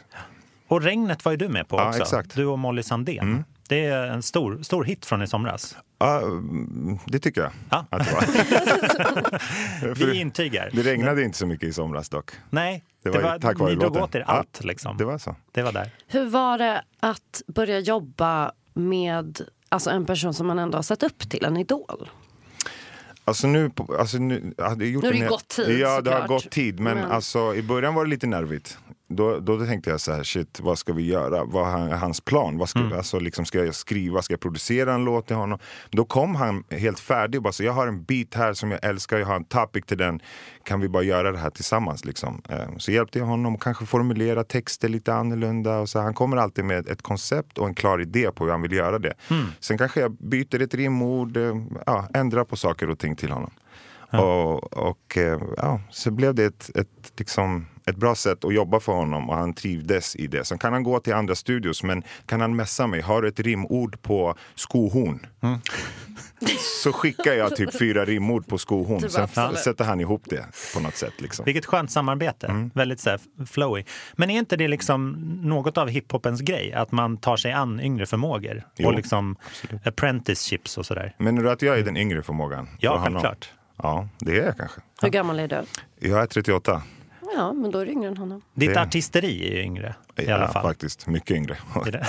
Och 0.68 0.82
Regnet 0.82 1.24
var 1.24 1.32
ju 1.32 1.36
du 1.38 1.48
med 1.48 1.68
på 1.68 1.76
också. 1.76 2.00
exakt. 2.02 2.34
Du 2.34 2.46
och 2.46 2.58
Molly 2.58 2.82
Sandén. 2.82 3.44
Det 3.70 3.84
är 3.84 4.06
en 4.06 4.22
stor, 4.22 4.62
stor 4.62 4.84
hit 4.84 5.06
från 5.06 5.22
i 5.22 5.26
somras. 5.26 5.76
Ja, 5.98 6.18
mm, 6.22 6.98
det 7.06 7.18
tycker 7.18 7.40
jag 7.40 7.50
Ja. 7.70 7.86
att 7.90 8.06
det 8.06 8.12
var. 8.12 9.94
Vi 9.94 10.20
intygar. 10.20 10.70
det 10.72 10.82
regnade 10.82 11.22
inte 11.22 11.38
så 11.38 11.46
mycket 11.46 11.68
i 11.68 11.72
somras 11.72 12.08
dock. 12.08 12.30
Nej, 12.50 12.84
Det 13.02 13.10
det 13.10 13.18
var 13.18 13.22
var, 13.24 13.34
ju 13.34 13.40
tack 13.40 13.58
vare 13.58 13.70
ni 13.70 13.76
drog 13.76 13.88
låten. 13.94 14.02
åt 14.02 14.14
er 14.14 14.18
Ja, 14.20 14.24
allt. 14.26 14.64
Liksom. 14.64 14.96
Det 14.96 15.04
var 15.04 15.18
så. 15.18 15.36
det 15.52 15.62
var 15.62 15.72
där. 15.72 15.90
Hur 16.06 16.26
var 16.26 16.58
det 16.58 16.82
att 17.00 17.42
börja 17.46 17.78
jobba 17.78 18.52
med 18.74 19.40
alltså 19.68 19.90
en 19.90 20.06
person 20.06 20.34
som 20.34 20.46
man 20.46 20.58
ändå 20.58 20.78
har 20.78 20.82
sett 20.82 21.02
upp 21.02 21.30
till, 21.30 21.44
en 21.44 21.56
idol? 21.56 22.10
Alltså 23.24 23.46
nu, 23.46 23.70
alltså 23.98 24.18
nu, 24.18 24.54
jag 24.56 24.68
hade 24.68 24.86
gjort 24.86 25.02
Nu 25.02 25.08
har 25.08 25.14
det 25.14 25.20
en- 25.22 25.28
gått 25.28 25.48
tid, 25.48 25.78
Ja, 25.78 26.00
det 26.00 26.10
har 26.10 26.20
såklart. 26.20 26.42
gått 26.42 26.50
tid. 26.52 26.80
Men, 26.80 26.96
Men- 26.98 27.10
Alltså, 27.10 27.54
i 27.54 27.62
början 27.62 27.94
var 27.94 28.04
det 28.04 28.10
lite 28.10 28.26
nervigt. 28.26 28.78
Då, 29.12 29.38
då 29.38 29.66
tänkte 29.66 29.90
jag 29.90 30.00
så 30.00 30.12
här, 30.12 30.22
shit, 30.22 30.60
vad 30.60 30.78
ska 30.78 30.92
vi 30.92 31.02
göra? 31.06 31.44
Vad 31.44 31.68
är 31.92 31.96
hans 31.96 32.20
plan? 32.20 32.58
Vad 32.58 32.68
ska, 32.68 32.80
alltså, 32.96 33.18
liksom, 33.18 33.44
ska 33.44 33.64
jag 33.64 33.74
skriva? 33.74 34.22
Ska 34.22 34.32
jag 34.32 34.40
producera 34.40 34.94
en 34.94 35.04
låt 35.04 35.26
till 35.26 35.36
honom? 35.36 35.58
Då 35.90 36.04
kom 36.04 36.34
han 36.34 36.64
helt 36.70 37.00
färdig 37.00 37.38
och 37.38 37.42
bara 37.42 37.52
så, 37.52 37.64
jag 37.64 37.72
har 37.72 37.86
en 37.86 38.04
beat 38.04 38.34
här 38.34 38.52
som 38.52 38.70
jag 38.70 38.84
älskar, 38.84 39.18
jag 39.18 39.26
har 39.26 39.36
en 39.36 39.44
topic 39.44 39.84
till 39.86 39.98
den. 39.98 40.20
Kan 40.64 40.80
vi 40.80 40.88
bara 40.88 41.02
göra 41.02 41.32
det 41.32 41.38
här 41.38 41.50
tillsammans? 41.50 42.04
Liksom? 42.04 42.42
Eh, 42.48 42.76
Så 42.78 42.92
hjälpte 42.92 43.18
jag 43.18 43.26
honom 43.26 43.58
kanske 43.58 43.86
formulera 43.86 44.44
texter 44.44 44.88
lite 44.88 45.14
annorlunda. 45.14 45.78
Och 45.78 45.88
så 45.88 45.98
han 46.00 46.14
kommer 46.14 46.36
alltid 46.36 46.64
med 46.64 46.88
ett 46.88 47.02
koncept 47.02 47.58
och 47.58 47.66
en 47.68 47.74
klar 47.74 48.00
idé 48.00 48.30
på 48.34 48.44
hur 48.44 48.50
han 48.50 48.62
vill 48.62 48.72
göra 48.72 48.98
det. 48.98 49.14
Sen 49.60 49.78
kanske 49.78 50.00
jag 50.00 50.12
byter 50.12 50.62
ett 50.62 50.74
rimord, 50.74 51.36
eh, 51.36 51.56
ja, 51.86 52.08
ändrar 52.14 52.44
på 52.44 52.56
saker 52.56 52.90
och 52.90 52.98
ting 52.98 53.16
till 53.16 53.30
honom. 53.30 53.50
Och, 54.12 54.72
och 54.72 55.16
eh, 55.18 55.40
ja, 55.56 55.80
så 55.90 56.10
blev 56.10 56.34
det 56.34 56.44
ett, 56.44 56.70
ett, 56.74 57.12
liksom, 57.16 57.66
ett 57.86 57.96
bra 57.96 58.14
sätt 58.14 58.44
att 58.44 58.54
jobba 58.54 58.80
för 58.80 58.92
honom 58.92 59.30
och 59.30 59.36
han 59.36 59.54
trivdes 59.54 60.16
i 60.16 60.26
det. 60.26 60.44
Sen 60.44 60.58
kan 60.58 60.72
han 60.72 60.82
gå 60.82 61.00
till 61.00 61.14
andra 61.14 61.34
studios, 61.34 61.82
men 61.82 62.02
kan 62.26 62.40
han 62.40 62.56
messa 62.56 62.86
mig? 62.86 63.00
Har 63.00 63.22
du 63.22 63.28
ett 63.28 63.40
rimord 63.40 64.02
på 64.02 64.34
skohorn? 64.54 65.26
Så 66.82 66.92
skickar 66.92 67.32
jag 67.32 67.56
typ 67.56 67.78
fyra 67.78 68.04
rimord 68.04 68.46
på 68.46 68.58
skohorn. 68.58 69.00
Bara, 69.00 69.10
Sen 69.10 69.22
absolut. 69.24 69.58
sätter 69.58 69.84
han 69.84 70.00
ihop 70.00 70.22
det 70.26 70.44
på 70.74 70.80
något 70.80 70.96
sätt. 70.96 71.12
Liksom. 71.18 71.44
Vilket 71.44 71.66
skönt 71.66 71.90
samarbete. 71.90 72.46
Mm. 72.46 72.70
Väldigt 72.74 73.00
så 73.00 73.10
här, 73.10 73.20
flowy. 73.46 73.84
Men 74.16 74.30
är 74.30 74.38
inte 74.38 74.56
det 74.56 74.68
liksom 74.68 75.10
något 75.42 75.78
av 75.78 75.88
hiphopens 75.88 76.40
grej? 76.40 76.72
Att 76.72 76.92
man 76.92 77.16
tar 77.16 77.36
sig 77.36 77.52
an 77.52 77.80
yngre 77.80 78.06
förmågor? 78.06 78.62
Jo, 78.76 78.88
och 78.88 78.94
liksom 78.94 79.36
apprenticeships 79.84 80.78
och 80.78 80.86
sådär. 80.86 81.14
Menar 81.18 81.42
du 81.42 81.50
att 81.50 81.62
jag 81.62 81.78
är 81.78 81.84
den 81.84 81.96
yngre 81.96 82.22
förmågan? 82.22 82.68
Ja, 82.78 83.02
självklart. 83.02 83.50
Ja, 83.76 84.08
det 84.18 84.38
är 84.38 84.46
jag 84.46 84.56
kanske. 84.56 84.80
Hur 85.02 85.08
gammal 85.08 85.38
är 85.40 85.48
du? 85.48 85.62
Jag 86.08 86.22
är 86.22 86.26
38. 86.26 86.82
Ja, 87.36 87.52
men 87.52 87.70
då 87.70 87.78
är 87.78 87.86
du 87.86 87.92
yngre 87.92 88.08
än 88.08 88.16
honom. 88.16 88.42
Ditt 88.54 88.74
Det- 88.74 88.80
artisteri 88.80 89.48
är 89.48 89.54
ju 89.56 89.62
yngre 89.62 89.94
i 90.16 90.24
ja, 90.24 90.34
alla 90.34 90.48
fall. 90.48 90.62
faktiskt. 90.62 91.06
Mycket 91.06 91.30
yngre. 91.36 91.56
Det 91.84 91.90
det. 91.90 92.06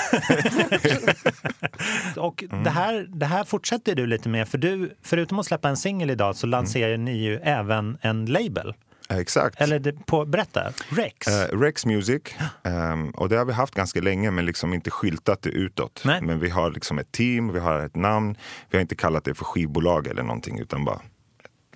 och 2.18 2.44
det, 2.64 2.70
här, 2.70 3.06
det 3.10 3.26
här 3.26 3.44
fortsätter 3.44 3.96
du 3.96 4.08
lite 4.08 4.30
med, 4.30 4.48
för 4.48 4.58
du, 4.58 4.96
förutom 5.02 5.40
att 5.40 5.46
släppa 5.46 5.70
en 5.70 5.78
singel 5.78 6.10
idag 6.10 6.36
så 6.36 6.48
lanserar 6.48 6.98
ni 6.98 7.18
ju 7.24 7.36
även 7.38 7.98
en 8.02 8.26
label. 8.26 8.74
Exakt. 9.10 9.62
Eller 9.62 9.80
det, 9.80 9.94
på, 10.06 10.26
berätta, 10.26 10.72
Rex. 10.90 11.28
Eh, 11.28 11.60
Rex 11.60 11.86
Music. 11.86 12.22
Ehm, 12.64 13.10
och 13.10 13.30
det 13.30 13.36
har 13.38 13.46
vi 13.46 13.54
haft 13.54 13.76
ganska 13.76 14.02
länge 14.02 14.32
men 14.32 14.46
liksom 14.46 14.74
inte 14.74 14.92
skyltat 14.92 15.42
det 15.42 15.50
utåt. 15.50 16.02
Nej. 16.06 16.22
Men 16.22 16.40
vi 16.40 16.50
har 16.50 16.72
liksom 16.72 17.00
ett 17.00 17.12
team, 17.12 17.54
vi 17.54 17.60
har 17.60 17.80
ett 17.80 17.96
namn. 17.96 18.36
Vi 18.70 18.78
har 18.78 18.82
inte 18.82 18.96
kallat 18.96 19.24
det 19.24 19.34
för 19.34 19.46
skivbolag 19.46 20.08
eller 20.08 20.24
någonting 20.24 20.60
utan 20.60 20.86
bara 20.86 21.00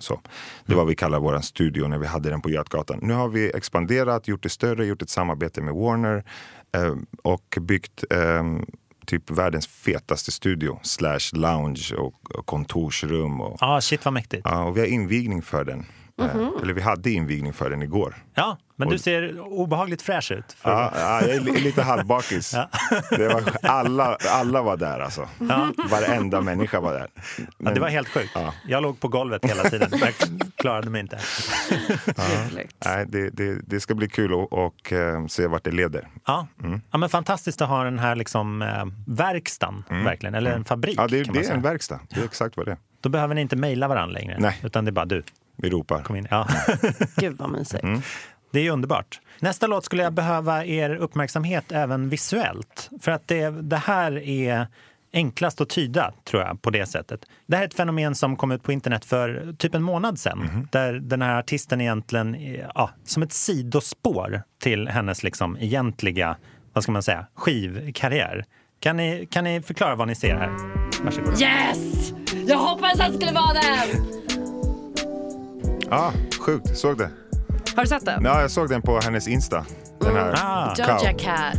så. 0.05 0.21
Det 0.65 0.74
var 0.74 0.81
vad 0.81 0.88
vi 0.88 0.95
kallar 0.95 1.19
vår 1.19 1.39
studio 1.39 1.88
när 1.88 1.97
vi 1.97 2.07
hade 2.07 2.29
den 2.29 2.41
på 2.41 2.50
Götgatan. 2.50 3.00
Nu 3.01 3.13
har 3.13 3.27
vi 3.29 3.51
expanderat, 3.55 4.27
gjort 4.27 4.43
det 4.43 4.50
större, 4.50 4.85
gjort 4.85 5.01
ett 5.01 5.09
samarbete 5.09 5.62
med 5.62 5.74
Warner 5.74 6.24
ehm, 6.71 7.05
och 7.24 7.57
byggt 7.62 8.03
ehm, 8.09 8.65
typ 9.05 9.31
världens 9.31 9.67
fetaste 9.67 10.31
studio 10.31 10.79
slash 10.83 11.33
lounge 11.33 11.93
och, 11.97 12.35
och 12.38 12.45
kontorsrum. 12.45 13.41
Och, 13.41 13.57
Ja, 13.62 13.81
shit 13.81 14.05
vad 14.05 14.13
mäktigt. 14.13 14.41
Ja, 14.45 14.63
och 14.63 14.77
vi 14.77 14.79
har 14.79 14.88
invigning 14.88 15.41
för 15.41 15.63
den 15.63 15.85
Eh, 16.22 16.50
Eller 16.62 16.74
vi 16.74 16.81
hade 16.81 17.12
invigning 17.12 17.53
för 17.53 17.69
den 17.69 17.81
igår. 17.81 18.15
Ja, 18.34 18.57
men 18.75 18.89
du 18.89 18.98
ser 18.98 19.39
obehagligt 19.39 20.01
fräsch 20.01 20.31
ut. 20.31 20.51
För... 20.53 20.69
Ja, 20.72 20.91
ja, 20.95 21.22
jag 21.22 21.29
är 21.36 21.39
li- 21.39 21.60
lite 21.62 21.81
halvbakis. 21.81 22.51
Det 23.10 23.27
var, 23.27 23.43
alla, 23.63 24.17
alla 24.29 24.62
var 24.62 24.77
där 24.77 25.00
alltså. 25.00 25.27
Varenda 25.91 26.41
människa 26.41 26.79
var 26.79 26.93
där. 26.93 27.07
Ja, 27.57 27.72
det 27.72 27.79
var 27.79 27.88
helt 27.89 28.07
sjukt. 28.10 28.31
Ja. 28.36 28.53
Jag 28.67 28.84
låg 28.84 29.00
på 29.00 29.07
golvet 29.07 29.45
hela 29.45 29.63
tiden. 29.63 29.89
Jag 30.01 30.13
klarade 30.55 30.89
mig 30.89 31.01
inte. 31.01 31.19
Nej, 32.86 33.05
det, 33.07 33.29
det, 33.29 33.60
det 33.67 33.79
ska 33.79 33.95
bli 33.95 34.10
kul 34.10 34.34
att 34.34 34.48
och, 34.51 34.93
eh, 34.93 35.25
se 35.27 35.48
vart 35.48 35.63
det 35.63 35.72
leder. 35.72 36.07
Ja. 36.27 36.48
ja, 36.91 36.98
men 36.98 37.10
fantastiskt 37.10 37.62
att 37.62 37.69
ha 37.69 37.84
den 37.84 38.00
här 38.00 38.15
liksom, 38.15 38.62
eh, 38.62 38.86
verkstaden, 39.07 39.84
verkligen. 39.89 40.36
Eller 40.36 40.51
en 40.51 40.65
fabrik. 40.65 40.95
Ja, 41.00 41.07
det, 41.07 41.24
det 41.24 41.39
är 41.48 41.53
en 41.53 41.62
verkstad. 41.62 42.00
Det 42.10 42.19
är 42.19 42.25
exakt 42.25 42.57
vad 42.57 42.65
det 42.65 42.72
är. 42.72 42.77
Då 43.01 43.10
behöver 43.10 43.36
ni 43.36 43.41
inte 43.41 43.55
mejla 43.55 43.88
varandra 43.88 44.13
längre. 44.13 44.36
Nej. 44.39 44.60
Utan 44.63 44.86
det 44.86 44.89
är 44.89 44.93
bara 44.93 45.05
du. 45.05 45.24
Vi 45.55 45.69
ropar. 45.69 46.03
Kom 46.03 46.15
in. 46.15 46.27
Ja. 46.31 46.47
Gud 47.15 47.38
vad 47.38 47.50
mysigt. 47.50 47.83
Mm. 47.83 48.01
Det 48.51 48.59
är 48.59 48.63
ju 48.63 48.69
underbart. 48.69 49.19
Nästa 49.39 49.67
låt 49.67 49.85
skulle 49.85 50.03
jag 50.03 50.13
behöva 50.13 50.65
er 50.65 50.95
uppmärksamhet 50.95 51.71
även 51.71 52.09
visuellt. 52.09 52.89
För 53.01 53.12
att 53.12 53.27
det, 53.27 53.50
det 53.50 53.77
här 53.77 54.17
är 54.17 54.67
enklast 55.13 55.62
att 55.62 55.69
tyda, 55.69 56.13
tror 56.24 56.43
jag, 56.43 56.62
på 56.62 56.69
det 56.69 56.85
sättet. 56.85 57.25
Det 57.47 57.55
här 57.55 57.63
är 57.63 57.67
ett 57.67 57.74
fenomen 57.74 58.15
som 58.15 58.35
kom 58.35 58.51
ut 58.51 58.63
på 58.63 58.71
internet 58.71 59.05
för 59.05 59.55
typ 59.57 59.75
en 59.75 59.83
månad 59.83 60.19
sedan. 60.19 60.38
Mhm. 60.38 60.67
Där 60.71 60.93
den 60.93 61.21
här 61.21 61.39
artisten 61.39 61.81
egentligen, 61.81 62.38
ja, 62.75 62.89
som 63.05 63.24
ett 63.24 63.33
sidospår 63.33 64.43
till 64.62 64.88
hennes 64.88 65.24
liksom 65.24 65.57
egentliga, 65.59 66.38
vad 66.74 66.83
ska 66.83 66.91
man 66.91 67.03
säga, 67.03 67.25
skivkarriär. 67.35 68.45
Kan 68.79 68.97
ni, 68.97 69.27
kan 69.31 69.43
ni 69.43 69.62
förklara 69.62 69.95
vad 69.95 70.07
ni 70.07 70.15
ser 70.15 70.35
här? 70.35 70.50
Varsågoda. 71.03 71.38
Yes! 71.39 72.13
Jag 72.47 72.57
hoppades 72.57 73.00
att 73.00 73.07
det 73.07 73.13
skulle 73.17 73.31
vara 73.31 73.53
den! 73.53 74.25
Ja, 75.89 76.13
sjukt. 76.39 76.77
Såg 76.77 76.97
det? 76.97 77.09
Har 77.75 77.83
du 77.83 77.89
sett 77.89 78.05
den? 78.05 78.23
Ja, 78.25 78.41
jag 78.41 78.51
såg 78.51 78.69
den 78.69 78.81
på 78.81 78.99
hennes 79.03 79.27
Insta. 79.27 79.65
Den 79.99 80.15
här 80.15 80.33
Ah. 80.37 80.73
Doja 80.75 81.13
Cow. 81.13 81.17
Cat. 81.17 81.57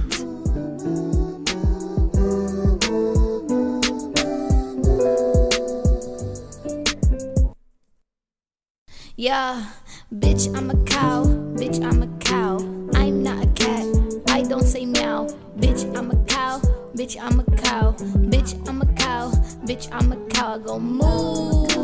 Yeah, 9.16 9.64
bitch, 10.12 10.48
I'm 10.48 10.70
a 10.70 10.84
cow. 10.84 11.24
Bitch, 11.56 11.78
I'm 11.80 12.02
a 12.02 12.18
cow. 12.18 12.58
I'm 12.92 13.22
not 13.22 13.44
a 13.44 13.48
cat. 13.54 13.86
I 14.28 14.42
don't 14.42 14.62
say 14.66 14.84
meow. 14.84 15.26
Bitch, 15.58 15.84
I'm 15.96 16.10
a 16.10 16.16
cow. 16.26 16.60
Bitch, 16.94 17.16
I'm 17.20 17.40
a 17.40 17.44
cow. 17.56 17.92
Bitch, 17.92 18.68
I'm 18.68 18.82
a 18.82 18.86
cow. 18.94 19.30
Bitch, 19.64 19.88
I'm 19.92 20.12
a 20.12 20.16
cow. 20.28 20.54
I 20.54 20.58
go 20.58 20.78
moo. 20.78 21.66
Moo. 21.66 21.75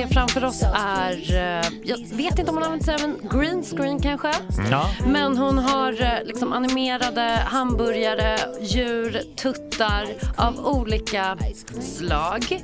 Ser 0.00 0.14
framför 0.14 0.44
oss 0.44 0.62
är, 0.74 1.34
eh, 1.34 1.70
jag 1.84 1.98
vet 1.98 2.38
inte 2.38 2.50
om 2.50 2.56
hon 2.56 2.64
använder 2.64 2.84
sig 2.84 2.94
av 2.94 3.00
en 3.00 3.28
green 3.30 3.62
screen 3.62 4.00
kanske. 4.00 4.32
Ja. 4.70 4.90
Men 5.06 5.36
hon 5.36 5.58
har 5.58 6.02
eh, 6.02 6.24
liksom 6.24 6.52
animerade 6.52 7.22
hamburgare, 7.44 8.38
djur, 8.60 9.22
tuttar 9.36 10.06
av 10.36 10.66
olika 10.66 11.38
slag 11.80 12.62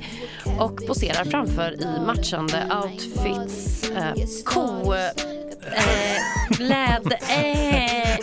och 0.59 0.87
poserar 0.87 1.25
framför 1.25 1.71
i 1.81 2.05
matchande 2.05 2.67
outfits. 2.83 3.83
Eh, 3.89 4.13
ko... 4.45 4.93
Eh, 4.93 6.36
läd... 6.59 7.13
Eh. 7.29 8.17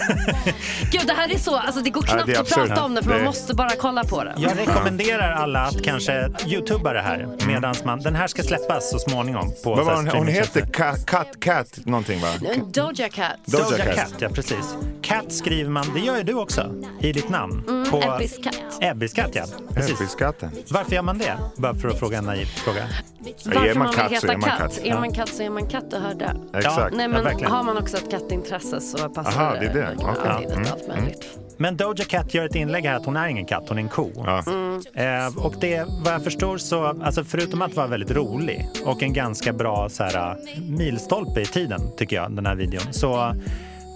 Gud, 0.91 1.03
det 1.07 1.13
här 1.13 1.35
är 1.35 1.39
så... 1.39 1.57
Alltså, 1.57 1.81
det 1.81 1.91
går 1.91 2.05
Ja, 2.07 2.13
knappt 2.13 2.27
det 2.27 2.37
att 2.41 2.49
prata 2.49 2.63
absurt. 2.63 2.79
om 2.85 2.95
det 2.95 3.03
för 3.03 3.11
man 3.11 3.19
Det- 3.19 3.25
måste 3.25 3.55
bara 3.55 3.71
kolla 3.71 4.05
på 4.05 4.25
det. 4.25 4.35
Jag 4.37 4.59
rekommenderar 4.59 5.33
alla 5.33 5.61
att 5.61 5.83
kanske 5.83 6.29
youtuba 6.47 6.93
det 6.93 7.01
här 7.03 7.29
medans 7.47 7.85
man, 7.85 8.01
den 8.01 8.15
här 8.17 8.27
ska 8.27 8.43
släppas 8.43 8.91
så 8.91 8.99
småningom 8.99 9.53
på 9.65 9.77
här 9.77 9.95
hon, 9.97 10.09
hon 10.09 10.27
heter 10.27 10.61
Cat, 10.61 11.07
Cat, 11.07 11.41
Cat 11.41 11.79
någonting 11.85 12.21
va? 12.21 12.29
Doja 12.73 13.09
Cat. 13.09 13.37
Doja 13.45 13.65
Doja 13.71 13.85
Cat. 13.85 13.97
Cat, 13.97 14.15
ja 14.19 14.29
precis. 14.29 14.75
Cat 15.03 15.33
skriver 15.33 15.71
man, 15.71 15.87
det 15.95 16.01
gör 16.01 16.17
ju 16.17 16.23
du 16.23 16.35
också, 16.35 16.71
i 17.01 17.13
ditt 17.13 17.29
namn. 17.29 17.87
på 17.91 18.03
Ebbis 18.03 18.39
katt. 18.45 18.55
Ebbis 18.81 19.13
katt, 19.13 19.31
ja. 19.33 19.45
Precis. 19.75 19.95
Ebbis-katten. 20.01 20.51
Varför 20.71 20.93
gör 20.95 21.03
man 21.03 21.19
det? 21.19 21.37
Bara 21.57 21.75
för 21.75 21.89
att 21.89 21.99
fråga 21.99 22.19
en 22.19 22.25
naiv 22.25 22.45
fråga. 22.47 22.85
Varför 23.45 23.67
är 23.67 23.75
man 23.75 23.87
man 23.87 23.95
vill 24.09 24.15
heta 24.15 24.33
är 24.33 24.37
man 24.37 24.51
katt. 24.59 24.81
Är 24.85 24.95
man 24.95 25.13
katt 25.13 25.29
så 25.29 25.43
är 25.43 25.51
man 25.51 25.67
katt, 25.69 25.91
det 25.91 25.99
hörde 25.99 26.25
jag. 26.53 26.59
Exakt. 26.61 26.95
Nej 26.97 27.05
Ja, 27.05 27.09
men 27.09 27.25
verkligen. 27.25 27.53
har 27.53 27.63
man 27.63 27.77
också 27.79 27.97
ett 27.97 28.11
kattintresse 28.19 28.81
så 28.81 29.09
passar 29.09 29.43
Aha, 29.43 29.55
det 29.61 29.67
är 29.67 29.75
det. 29.75 29.97
Okej. 29.99 30.31
alltid 30.31 30.53
Mm, 30.53 30.67
allt 30.73 30.89
möjligt. 30.89 31.39
Men 31.57 31.77
Doja 31.77 32.05
Cat 32.05 32.35
gör 32.35 32.47
ett 32.47 32.55
inlägg 32.55 32.85
här 32.85 32.97
att 32.97 33.07
hon 33.07 33.17
är 33.17 33.29
ingen 33.29 33.47
katt, 33.47 33.65
hon 33.69 33.79
är 33.79 33.83
en 33.83 33.89
ko. 33.89 34.11
Ja. 34.17 34.39
Eh, 34.95 35.45
och 35.45 35.55
det, 35.61 35.85
vad 36.05 36.15
jag 36.15 36.25
förstår 36.25 36.59
så, 36.59 36.85
alltså 36.85 37.25
förutom 37.25 37.63
att 37.63 37.75
vara 37.75 37.87
väldigt 37.87 38.11
rolig 38.11 38.69
och 38.85 39.03
en 39.03 39.13
ganska 39.13 39.53
bra 39.53 39.89
så 39.89 40.05
här, 40.05 40.37
milstolpe 40.71 41.41
i 41.41 41.47
tiden, 41.47 41.81
tycker 41.97 42.17
jag, 42.17 42.33
den 42.33 42.47
här 42.47 42.55
videon, 42.55 42.93
så 42.93 43.35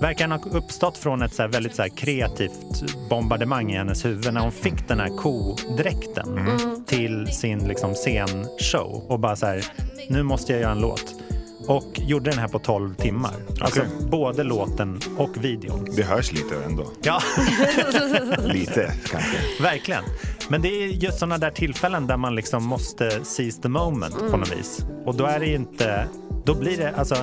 verkar 0.01 0.29
den 0.29 0.39
ha 0.39 0.51
uppstått 0.59 0.99
från 0.99 1.23
ett 1.23 1.35
så 1.35 1.43
här, 1.43 1.49
väldigt 1.49 1.75
så 1.75 1.83
här, 1.83 1.89
kreativt 1.89 2.85
bombardemang 3.11 3.73
i 3.73 3.77
hennes 3.77 4.05
huvud 4.05 4.35
när 4.35 4.41
hon 4.41 4.53
fick 4.53 4.89
den 4.89 5.01
här 5.01 5.17
kodräkten 5.17 6.59
till 6.87 7.27
sin 7.27 7.59
liksom, 7.59 7.95
scenshow 7.95 9.05
och 9.09 9.21
bara 9.21 9.37
så 9.37 9.47
här, 9.47 9.65
nu 10.09 10.23
måste 10.23 10.53
jag 10.53 10.63
göra 10.63 10.73
en 10.73 10.81
låt. 10.81 11.15
Och 11.69 12.01
gjorde 12.07 12.31
den 12.31 12.39
här 12.39 12.49
på 12.49 12.59
12 12.59 12.95
timmar. 12.95 13.35
Alltså 13.61 13.81
både 14.11 14.43
låten 14.43 15.01
och 15.17 15.45
videon. 15.45 15.89
Det 15.97 16.03
hörs 16.03 16.33
lite 16.33 16.65
ändå. 16.65 16.87
Ja. 17.03 17.21
Lite 18.45 18.93
kanske. 19.07 19.63
Verkligen. 19.63 20.05
Men 20.49 20.63
det 20.63 20.69
är 20.69 20.87
just 20.87 21.19
sådana 21.19 21.39
där 21.39 21.51
tillfällen 21.51 22.07
där 22.07 22.17
man 22.17 22.35
liksom 22.35 22.65
måste 22.65 23.25
seize 23.25 23.63
the 23.63 23.69
moment 23.69 24.19
på 24.31 24.37
något 24.37 24.57
vis. 24.57 24.87
Och 25.05 25.15
då 25.15 25.25
är 25.25 25.41
det 25.41 25.55
inte, 25.55 26.09
då 26.45 26.55
blir 26.55 26.77
det, 26.77 26.95
alltså, 26.97 27.17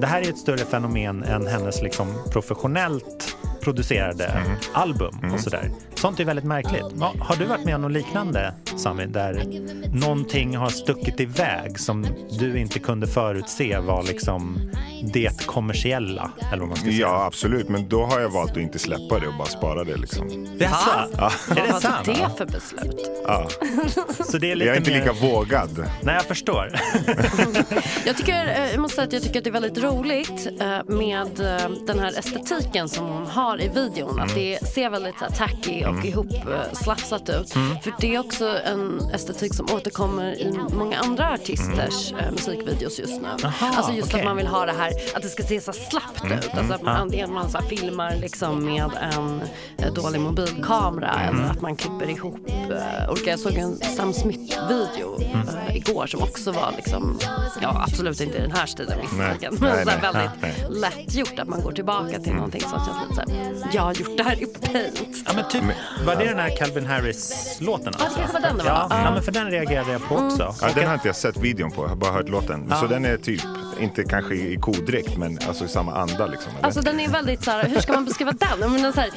det 0.00 0.06
här 0.06 0.22
är 0.22 0.28
ett 0.28 0.38
större 0.38 0.64
fenomen 0.64 1.24
än 1.24 1.46
hennes 1.46 1.82
liksom 1.82 2.06
professionellt 2.32 3.36
producerade 3.60 4.42
album 4.72 5.32
och 5.34 5.40
sådär. 5.40 5.70
Sånt 6.06 6.20
är 6.20 6.24
väldigt 6.24 6.44
märkligt. 6.44 6.84
Ja, 7.00 7.14
Har 7.20 7.36
du 7.36 7.44
varit 7.44 7.64
med 7.64 7.74
om 7.74 7.82
något 7.82 7.92
liknande, 7.92 8.54
Sami, 8.76 9.06
där 9.06 9.44
någonting 9.92 10.56
har 10.56 10.68
stuckit 10.68 11.20
iväg 11.20 11.80
som 11.80 12.06
du 12.38 12.58
inte 12.58 12.78
kunde 12.78 13.06
förutse 13.06 13.78
var 13.78 14.02
liksom 14.02 14.70
det 15.12 15.46
kommersiella? 15.46 16.30
Eller 16.52 16.58
vad 16.58 16.68
man 16.68 16.76
ska 16.76 16.86
säga. 16.86 16.98
Ja, 16.98 17.24
absolut. 17.24 17.68
Men 17.68 17.88
då 17.88 18.04
har 18.04 18.20
jag 18.20 18.28
valt 18.28 18.50
att 18.50 18.56
inte 18.56 18.78
släppa 18.78 19.18
det 19.18 19.26
och 19.26 19.34
bara 19.38 19.48
spara 19.48 19.84
det. 19.84 19.96
Liksom. 19.96 20.46
Jaså? 20.58 20.90
Är 20.90 21.08
Vad 21.48 21.56
det 21.66 21.72
var 21.72 21.80
sant? 21.80 22.06
det 22.06 22.30
för 22.38 22.46
beslut? 22.46 23.10
Ja. 23.24 23.48
Så 24.30 24.38
det 24.38 24.50
är 24.50 24.56
lite 24.56 24.66
Jag 24.66 24.74
är 24.76 24.78
inte 24.80 24.90
mer... 24.90 25.00
lika 25.00 25.12
vågad. 25.12 25.86
Nej, 26.02 26.14
jag 26.14 26.24
förstår. 26.24 26.72
Jag, 28.06 28.16
tycker, 28.16 28.46
eh, 28.48 28.70
jag 28.70 28.80
måste 28.80 28.94
säga 28.94 29.06
att 29.06 29.12
jag 29.12 29.22
tycker 29.22 29.38
att 29.38 29.44
det 29.44 29.50
är 29.50 29.60
väldigt 29.60 29.78
roligt 29.78 30.48
eh, 30.60 30.94
med 30.96 31.40
eh, 31.40 31.70
den 31.86 31.98
här 31.98 32.18
estetiken 32.18 32.88
som 32.88 33.06
hon 33.06 33.26
har 33.26 33.62
i 33.62 33.68
videon. 33.68 34.20
Att 34.20 34.34
det 34.34 34.66
ser 34.74 34.90
väldigt 34.90 35.18
tacky 35.38 35.84
och 35.84 35.94
ihopslafsat 36.04 37.28
ut. 37.28 37.52
För 37.52 37.94
det 38.00 38.14
är 38.14 38.20
också 38.20 38.58
en 38.64 39.00
estetik 39.14 39.54
som 39.54 39.66
återkommer 39.74 40.40
i 40.40 40.52
många 40.72 40.98
andra 40.98 41.32
artisters 41.32 42.12
eh, 42.12 42.30
musikvideos 42.32 42.98
just 42.98 43.22
nu. 43.22 43.28
alltså 43.60 43.92
just 43.92 44.08
okej. 44.08 44.20
att 44.20 44.26
man 44.26 44.36
vill 44.36 44.46
ha 44.46 44.66
det 44.66 44.72
här, 44.72 44.92
att 45.14 45.22
det 45.22 45.28
ska 45.28 45.42
se 45.42 45.60
så 45.60 45.72
slappt 45.72 46.24
ut. 46.24 46.54
Alltså 46.54 46.74
att 46.74 46.82
man, 46.82 46.96
antingen 46.96 47.32
man 47.32 47.50
så 47.50 47.58
filmar 47.58 48.16
liksom 48.16 48.64
med 48.64 48.90
en 49.14 49.40
eh, 49.78 49.92
dålig 49.94 50.20
mobilkamera 50.20 51.20
eller 51.20 51.44
att 51.44 51.60
man 51.60 51.76
klipper 51.76 52.10
ihop 52.10 52.50
eh, 52.50 53.10
olika. 53.10 53.30
Jag 53.30 53.38
såg 53.40 53.52
en 53.52 53.76
Sam 53.76 54.12
Smith-video 54.12 55.20
eh, 55.20 55.76
igår 55.76 56.06
som 56.06 56.22
också 56.22 56.52
var 56.52 56.72
liksom, 56.76 57.18
ja 57.62 57.84
absolut 57.88 58.20
inte 58.20 58.38
i 58.38 58.40
den 58.40 58.50
här 58.50 58.66
stilen 58.66 58.98
visserligen, 59.02 59.54
men 59.60 59.70
Nej, 59.74 59.84
så 59.94 60.12
väldigt 60.12 60.30
nej. 60.40 60.66
lätt 60.70 61.14
gjort 61.14 61.38
att 61.38 61.48
man 61.48 61.62
går 61.62 61.72
tillbaka 61.72 62.18
till 62.20 62.32
någonting 62.32 62.60
som 62.60 62.70
känns 62.70 62.98
lite 63.08 63.14
så 63.14 63.20
här, 63.20 63.70
jag 63.72 63.82
har 63.82 63.94
gjort 63.94 64.16
det 64.16 64.22
här 64.22 64.42
i 64.42 64.46
paint. 64.46 65.24
Ja, 65.26 65.32
men 65.34 65.48
typ, 65.48 65.62
var 66.06 66.16
det 66.16 66.24
den 66.24 66.38
här 66.38 66.56
Calvin 66.56 66.86
Harris-låten? 66.86 67.92
Ja, 67.98 68.04
det 68.08 68.14
kanske 68.20 68.32
var 68.32 68.40
den 68.40 68.58
det 68.58 68.64
var. 68.64 68.70
Ja, 68.70 68.86
Ja. 68.90 69.02
ja, 69.04 69.10
men 69.10 69.22
för 69.22 69.32
den 69.32 69.50
reagerade 69.50 69.92
jag 69.92 70.08
på 70.08 70.14
också. 70.16 70.54
Ja, 70.60 70.68
den 70.74 70.86
har 70.86 70.94
inte 70.94 71.08
jag 71.08 71.16
sett 71.16 71.36
videon 71.36 71.70
på, 71.70 71.82
jag 71.82 71.88
har 71.88 71.96
bara 71.96 72.12
hört 72.12 72.28
låten. 72.28 72.72
Så 72.80 72.86
den 72.86 73.04
är 73.04 73.16
typ 73.16 73.40
inte 73.80 74.04
kanske 74.04 74.34
i 74.34 74.56
kodräkt, 74.60 75.16
men 75.16 75.38
alltså 75.48 75.64
i 75.64 75.68
samma 75.68 75.94
anda. 75.94 76.26
Liksom, 76.26 76.52
eller? 76.56 76.64
Alltså 76.66 76.80
den 76.80 77.00
är 77.00 77.08
väldigt 77.08 77.44
så 77.44 77.50
här, 77.50 77.64
hur 77.68 77.80
ska 77.80 77.92
man 77.92 78.04
beskriva 78.04 78.32
den? 78.32 78.58
Men 78.60 78.72
den 78.72 78.84
är 78.84 78.92
så 78.92 79.00
här, 79.00 79.10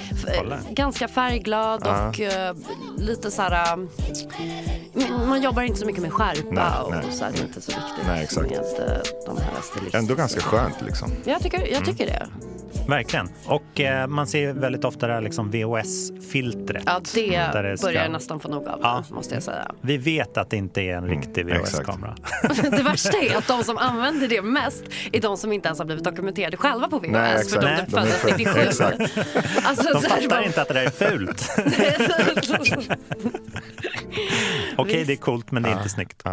ganska 0.74 1.08
färgglad 1.08 1.88
och 1.88 2.20
eh, 2.20 2.56
lite 2.98 3.32
så 3.32 3.42
här... 3.42 3.74
eh, 3.74 5.18
man 5.28 5.42
jobbar 5.42 5.62
inte 5.62 5.80
så 5.80 5.86
mycket 5.86 6.02
med 6.02 6.14
skärpa 6.14 6.42
Nej, 6.52 6.66
och 6.84 6.92
nej. 6.92 7.04
så 7.12 7.24
här, 7.24 7.32
det 7.32 7.40
är 7.40 7.44
inte 7.44 7.62
så 7.62 7.72
viktigt 7.72 8.08
Nej, 8.08 8.24
exakt. 8.24 8.50
med 8.50 8.60
eh, 8.60 8.98
de 9.26 9.38
här 9.38 9.62
stilistiska. 9.62 9.98
Ändå 9.98 10.16
ganska 10.16 10.42
skönt 10.42 10.82
liksom. 10.82 11.12
Jag 11.26 11.42
tycker, 11.42 11.74
jag 11.74 11.86
tycker 11.86 12.06
det. 12.06 12.28
Verkligen. 12.90 13.30
Och 13.46 13.82
eh, 13.82 14.08
man 14.08 14.28
ser 14.28 14.54
väldigt 14.54 14.86
ofta 14.86 15.08
det 15.08 15.14
här 15.14 15.22
liksom 15.22 15.52
VHS-filtret. 15.52 16.84
Ja, 16.86 17.02
det, 17.14 17.38
Där 17.38 17.64
det 17.64 17.78
ska- 17.78 17.88
börjar 17.88 18.02
jag 18.04 18.12
nästan 18.12 18.40
få 18.40 18.48
nog 18.48 18.68
av, 18.68 18.80
Ja. 18.84 19.04
måste 19.10 19.34
jag 19.34 19.44
säga. 19.44 19.72
Vi 19.82 19.98
vet 19.98 20.38
att 20.38 20.50
det 20.50 20.58
inte 20.58 20.82
är 20.82 20.96
en 20.98 21.08
riktig 21.08 21.42
Mm, 21.42 21.54
exakt. 21.62 21.80
VHS-kamera. 21.90 22.16
Det 22.78 22.84
värsta 22.84 23.18
är 23.18 23.38
att 23.38 23.48
de 23.48 23.64
som 23.64 23.78
använder 23.78 24.28
det 24.28 24.42
mest 24.42 24.84
är 25.12 25.22
de 25.22 25.38
som 25.38 25.52
inte 25.52 25.68
ens 25.68 25.80
har 25.80 25.86
blivit 25.86 26.04
dokumenterade 26.04 26.58
själva 26.58 26.88
på 26.88 27.00
VHS 27.00 27.12
Nej, 27.12 27.46
för 27.46 27.62
de 27.62 27.66
De 27.68 27.72
är 27.72 27.86
föddes 27.86 28.16
för- 28.22 28.38
97. 28.38 28.60
exakt. 28.60 29.00
Alltså, 29.64 29.94
De 29.94 30.02
fattar 30.02 30.42
inte 30.46 30.62
att 30.62 30.68
det 30.68 30.74
där 30.74 30.86
är 30.86 30.90
fult. 30.90 31.50
Okej, 34.78 35.04
det 35.06 35.14
är 35.14 35.18
coolt, 35.18 35.52
men 35.52 35.64
det 35.64 35.70
är 35.70 35.74
inte 35.78 35.90
snyggt. 35.90 36.24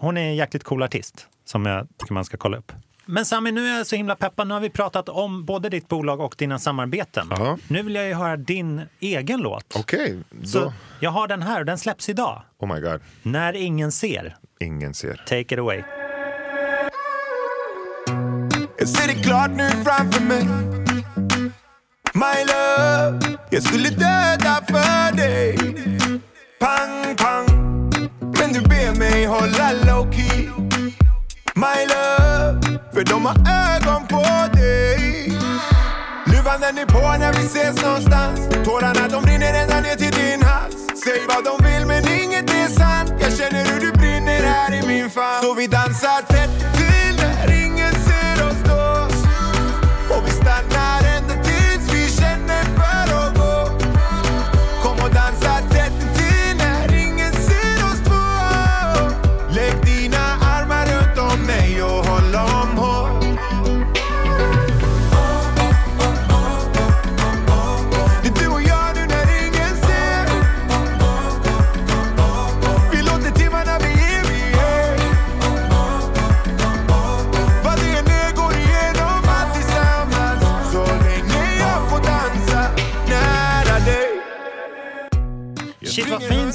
Hon 0.00 0.16
är 0.16 0.20
en 0.28 0.36
jäkligt 0.36 0.64
cool 0.64 0.82
artist 0.82 1.26
som 1.44 1.66
jag 1.66 1.86
tycker 1.98 2.14
man 2.14 2.24
ska 2.24 2.36
kolla 2.36 2.56
upp. 2.58 2.72
Men 3.08 3.26
Sami, 3.26 3.52
nu 3.52 3.68
är 3.68 3.76
jag 3.78 3.86
så 3.86 3.96
himla 3.96 4.16
peppad. 4.16 4.48
Nu 4.48 4.54
har 4.54 4.60
vi 4.60 4.70
pratat 4.70 5.08
om 5.08 5.44
både 5.44 5.68
ditt 5.68 5.88
bolag 5.88 6.20
och 6.20 6.34
dina 6.38 6.58
samarbeten. 6.58 7.26
Ja. 7.30 7.58
Nu 7.68 7.82
vill 7.82 7.94
jag 7.94 8.06
ju 8.06 8.14
höra 8.14 8.36
din 8.36 8.82
egen 9.00 9.40
låt. 9.40 9.76
Okej, 9.76 10.18
Så 10.44 10.60
då... 10.60 10.72
jag 11.00 11.10
har 11.10 11.28
den 11.28 11.42
här 11.42 11.60
och 11.60 11.66
den 11.66 11.78
släpps 11.78 12.08
idag. 12.08 12.42
Oh 12.58 12.74
my 12.74 12.80
god, 12.80 13.00
När 13.22 13.56
ingen 13.56 13.92
ser. 13.92 14.36
ingen 14.60 14.94
ser. 14.94 15.22
Take 15.26 15.40
it 15.54 15.58
away. 15.58 15.82
Jag 18.78 18.88
ser 18.88 19.06
det 19.08 19.22
klart 19.22 19.50
nu 19.50 19.68
framför 19.68 20.22
mig 20.24 20.44
My 22.14 22.44
love 22.46 23.38
Jag 23.50 23.62
skulle 23.62 23.88
döda 23.90 24.60
för 24.68 25.16
dig 25.16 25.58
Pang, 26.60 27.16
pang 27.16 27.46
Men 28.40 28.52
du 28.52 28.60
ber 28.60 28.98
mig 28.98 29.24
hålla 29.26 29.72
low 29.72 30.12
key 30.12 30.48
My 31.54 31.86
love 31.88 32.65
för 32.96 33.04
de 33.04 33.26
har 33.26 33.34
ögon 33.34 34.06
på 34.06 34.24
dig. 34.56 35.32
Luvan 36.26 36.60
den 36.60 36.78
är 36.78 36.86
på 36.86 37.18
när 37.18 37.32
vi 37.32 37.46
ses 37.46 37.82
någonstans. 37.82 38.40
Tårarna 38.64 39.08
de 39.08 39.26
rinner 39.30 39.62
ända 39.62 39.80
ner 39.80 39.96
till 39.96 40.10
din 40.10 40.42
hals. 40.42 40.74
Säg 41.04 41.20
vad 41.28 41.44
de 41.44 41.64
vill 41.66 41.86
men 41.86 42.08
inget 42.22 42.50
är 42.50 42.68
sant. 42.68 43.12
Jag 43.20 43.32
känner 43.38 43.64
hur 43.64 43.80
du 43.80 43.92
brinner 43.92 44.42
här 44.42 44.74
i 44.74 44.86
min 44.86 45.10
famn. 45.10 45.42
Så 45.42 45.54
vi 45.54 45.66
dansar 45.66 46.22
tätt. 46.22 46.75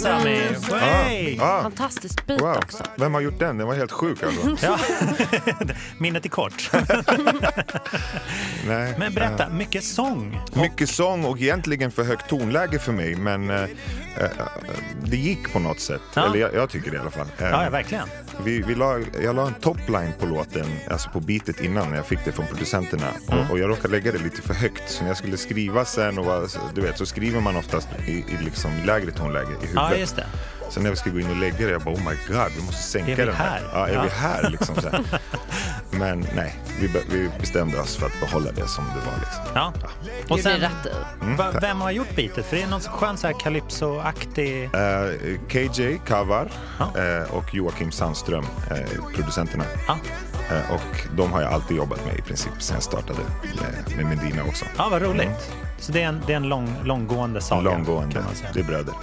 Sami! 0.01 0.39
Hey! 0.79 1.37
Ah, 1.41 1.61
Fantastiskt 1.63 2.25
beat 2.27 2.41
wow. 2.41 2.57
också. 2.57 2.83
Vem 2.95 3.13
har 3.13 3.21
gjort 3.21 3.39
den? 3.39 3.57
Den 3.57 3.67
var 3.67 3.75
helt 3.75 3.91
sjuk 3.91 4.23
alltså. 4.23 4.65
Ja. 4.65 4.79
Minnet 5.97 6.25
är 6.25 6.29
kort. 6.29 6.71
Nej. 8.67 8.95
Men 8.97 9.13
berätta, 9.13 9.49
mycket 9.49 9.83
sång. 9.83 10.41
Mycket 10.53 10.89
sång 10.89 11.25
och 11.25 11.37
egentligen 11.37 11.91
för 11.91 12.03
högt 12.03 12.29
tonläge 12.29 12.79
för 12.79 12.91
mig, 12.91 13.15
men 13.15 13.49
eh, 13.49 13.61
eh, 13.61 13.67
det 15.03 15.17
gick 15.17 15.53
på 15.53 15.59
något 15.59 15.79
sätt. 15.79 16.01
Ja. 16.13 16.25
Eller 16.25 16.39
jag, 16.39 16.53
jag 16.53 16.69
tycker 16.69 16.91
det 16.91 16.97
i 16.97 16.99
alla 16.99 17.11
fall. 17.11 17.27
Ja, 17.37 17.63
ja 17.63 17.69
verkligen. 17.69 18.07
Vi, 18.43 18.61
vi 18.61 18.75
la, 18.75 18.99
jag 19.23 19.35
la 19.35 19.47
en 19.47 19.53
topline 19.53 20.13
på 20.19 20.25
låten, 20.25 20.65
alltså 20.89 21.09
på 21.09 21.19
beatet 21.19 21.61
innan 21.61 21.89
när 21.89 21.95
jag 21.97 22.05
fick 22.05 22.19
det 22.25 22.31
från 22.31 22.45
producenterna. 22.47 23.07
Mm. 23.31 23.39
Och, 23.45 23.51
och 23.51 23.59
jag 23.59 23.69
råkade 23.69 23.87
lägga 23.87 24.11
det 24.11 24.17
lite 24.17 24.41
för 24.41 24.53
högt. 24.53 24.89
Så 24.89 25.01
när 25.01 25.09
jag 25.09 25.17
skulle 25.17 25.37
skriva 25.37 25.85
sen, 25.85 26.17
och 26.19 26.25
var, 26.25 26.47
du 26.75 26.81
vet, 26.81 26.97
så 26.97 27.05
skriver 27.05 27.39
man 27.41 27.55
oftast 27.55 27.87
i, 28.07 28.11
i 28.11 28.37
liksom 28.43 28.71
lägre 28.85 29.11
tonläge 29.11 29.45
i 29.51 29.53
huvudet. 29.53 29.73
Ja, 29.75 29.95
just 29.95 30.15
det. 30.15 30.25
Sen 30.69 30.83
när 30.83 30.89
jag 30.89 30.97
ska 30.97 31.09
gå 31.09 31.19
in 31.19 31.29
och 31.29 31.35
lägga 31.37 31.57
det, 31.57 31.71
jag 31.71 31.81
bara 31.81 31.95
oh 31.95 31.99
my 32.09 32.15
god, 32.35 32.51
vi 32.57 32.65
måste 32.65 32.83
sänka 32.83 33.25
den 33.25 33.35
här. 33.35 33.49
här? 33.49 33.61
Ja, 33.73 33.87
är 33.87 33.93
Ja. 33.93 34.03
vi 34.03 34.09
här 34.09 34.49
liksom? 34.49 34.75
Så 34.75 34.89
här. 34.89 35.03
Men 36.01 36.25
nej, 36.35 36.55
vi, 36.79 36.87
be- 36.87 37.03
vi 37.09 37.29
bestämde 37.39 37.79
oss 37.79 37.95
för 37.97 38.05
att 38.05 38.19
behålla 38.19 38.51
det 38.51 38.67
som 38.67 38.83
det 38.85 39.05
var. 39.05 39.17
Liksom. 39.19 39.43
Ja. 39.55 39.73
Och 40.29 40.37
Gjorde 40.37 40.59
ni 40.59 40.65
sen, 41.21 41.37
va, 41.37 41.51
vem 41.61 41.81
har 41.81 41.91
gjort 41.91 42.15
beatet? 42.15 42.45
För 42.45 42.55
det 42.55 42.61
är 42.63 42.67
någon 42.67 42.79
skön 42.81 43.17
så 43.17 43.27
här 43.27 43.33
calypso-aktig... 43.33 44.63
Eh, 44.63 45.37
KJ 45.49 45.97
Kavar 46.07 46.51
Ja. 46.79 47.01
eh, 47.01 47.31
och 47.35 47.53
Joakim 47.55 47.91
Sandström, 47.91 48.45
eh, 48.71 49.03
producenterna. 49.15 49.63
Ja. 49.87 49.97
Och 50.69 51.07
de 51.17 51.31
har 51.33 51.41
jag 51.41 51.53
alltid 51.53 51.77
jobbat 51.77 52.05
med 52.05 52.15
i 52.19 52.21
princip 52.21 52.51
sen 52.59 52.73
jag 52.75 52.83
startade 52.83 53.19
med, 53.61 53.97
med 53.97 54.17
Medina 54.17 54.43
också. 54.43 54.65
ja, 54.77 54.87
vad 54.91 55.01
roligt. 55.01 55.51
Så 55.79 55.91
det 55.91 56.01
är 56.01 56.07
en, 56.07 56.21
det 56.27 56.33
är 56.33 56.37
en 56.37 56.49
lång, 56.49 56.75
långgående 56.83 57.41
saga. 57.41 57.61
Långgående, 57.61 58.13
Kan 58.15 58.23
man 58.23 58.35
säga. 58.35 58.49
det 58.53 58.59
är 58.59 58.63
bröder. 58.63 58.93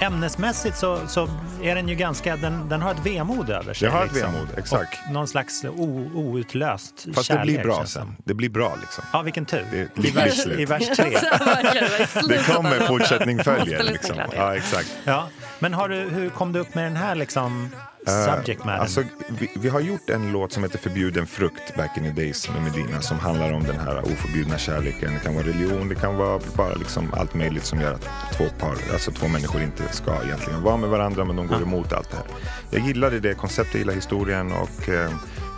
Ämnesmässigt 0.00 0.76
så, 0.76 0.98
så 1.06 1.28
är 1.62 1.74
den 1.74 1.88
ju 1.88 1.94
ganska, 1.94 2.36
den, 2.36 2.68
den 2.68 2.82
har 2.82 2.90
ett 2.90 3.06
vemod 3.06 3.50
över 3.50 3.74
sig. 3.74 3.88
Den 3.88 3.96
har 3.96 4.06
ett 4.06 4.16
vemod, 4.16 4.48
exakt. 4.56 4.98
Och 5.06 5.12
någon 5.12 5.28
slags 5.28 5.64
o, 5.64 6.10
outlöst 6.14 7.06
Fast 7.14 7.26
kärlek. 7.28 7.46
det 7.46 7.52
blir 7.52 7.62
bra 7.62 7.80
det 7.80 7.86
sen. 7.86 8.16
Det 8.24 8.34
blir 8.34 8.48
bra 8.48 8.76
liksom. 8.80 9.04
Ja, 9.12 9.22
vilken 9.22 9.46
tur. 9.46 9.66
Det 9.70 9.78
är 9.80 10.06
I, 10.06 10.10
vers. 10.10 10.46
I 10.46 10.64
vers 10.64 10.96
tre. 10.96 11.10
Verkligen, 11.44 11.88
det 12.28 12.28
Det 12.28 12.54
kommer 12.54 12.80
fortsättning 12.80 13.44
följer. 13.44 13.82
Liksom. 13.82 14.16
Ja, 14.36 14.56
exakt. 14.56 14.96
Ja. 15.04 15.28
Men 15.58 15.74
har 15.74 15.88
du, 15.88 15.96
hur 15.96 16.30
kom 16.30 16.52
du 16.52 16.58
upp 16.60 16.74
med 16.74 16.84
den 16.84 16.96
här 16.96 17.14
liksom, 17.14 17.70
subject 18.06 18.64
matter? 18.64 18.80
Alltså, 18.80 19.02
vi, 19.28 19.50
vi 19.54 19.68
har 19.68 19.80
gjort 19.80 20.10
en 20.10 20.32
låt 20.32 20.52
som 20.52 20.62
heter 20.62 20.78
Förbjuden 20.78 21.26
frukt 21.26 21.76
back 21.76 21.96
in 21.96 22.04
the 22.04 22.10
days 22.22 22.48
med 22.50 22.62
Medina 22.62 23.00
som 23.00 23.18
handlar 23.18 23.52
om 23.52 23.62
den 23.62 23.78
här 23.78 23.98
oförbjudna 23.98 24.58
kärleken. 24.58 25.14
Det 25.14 25.20
kan 25.20 25.34
vara 25.34 25.46
religion, 25.46 25.88
det 25.88 25.94
kan 25.94 26.16
vara 26.16 26.40
bara 26.56 26.74
liksom 26.74 27.14
allt 27.14 27.34
möjligt 27.34 27.64
som 27.64 27.80
gör 27.80 27.92
att 27.92 28.08
två, 28.36 28.44
par, 28.58 28.76
alltså 28.92 29.10
två 29.10 29.28
människor 29.28 29.62
inte 29.62 29.82
ska 29.92 30.24
egentligen 30.24 30.62
vara 30.62 30.76
med 30.76 30.90
varandra 30.90 31.24
men 31.24 31.36
de 31.36 31.46
går 31.46 31.62
emot 31.62 31.92
allt 31.92 32.10
det 32.10 32.16
här. 32.16 32.26
Jag 32.70 32.86
gillade 32.86 33.20
det 33.20 33.34
konceptet, 33.34 33.74
jag 33.74 33.78
gillar 33.80 33.94
historien 33.94 34.52
och 34.52 34.88
eh, 34.88 35.10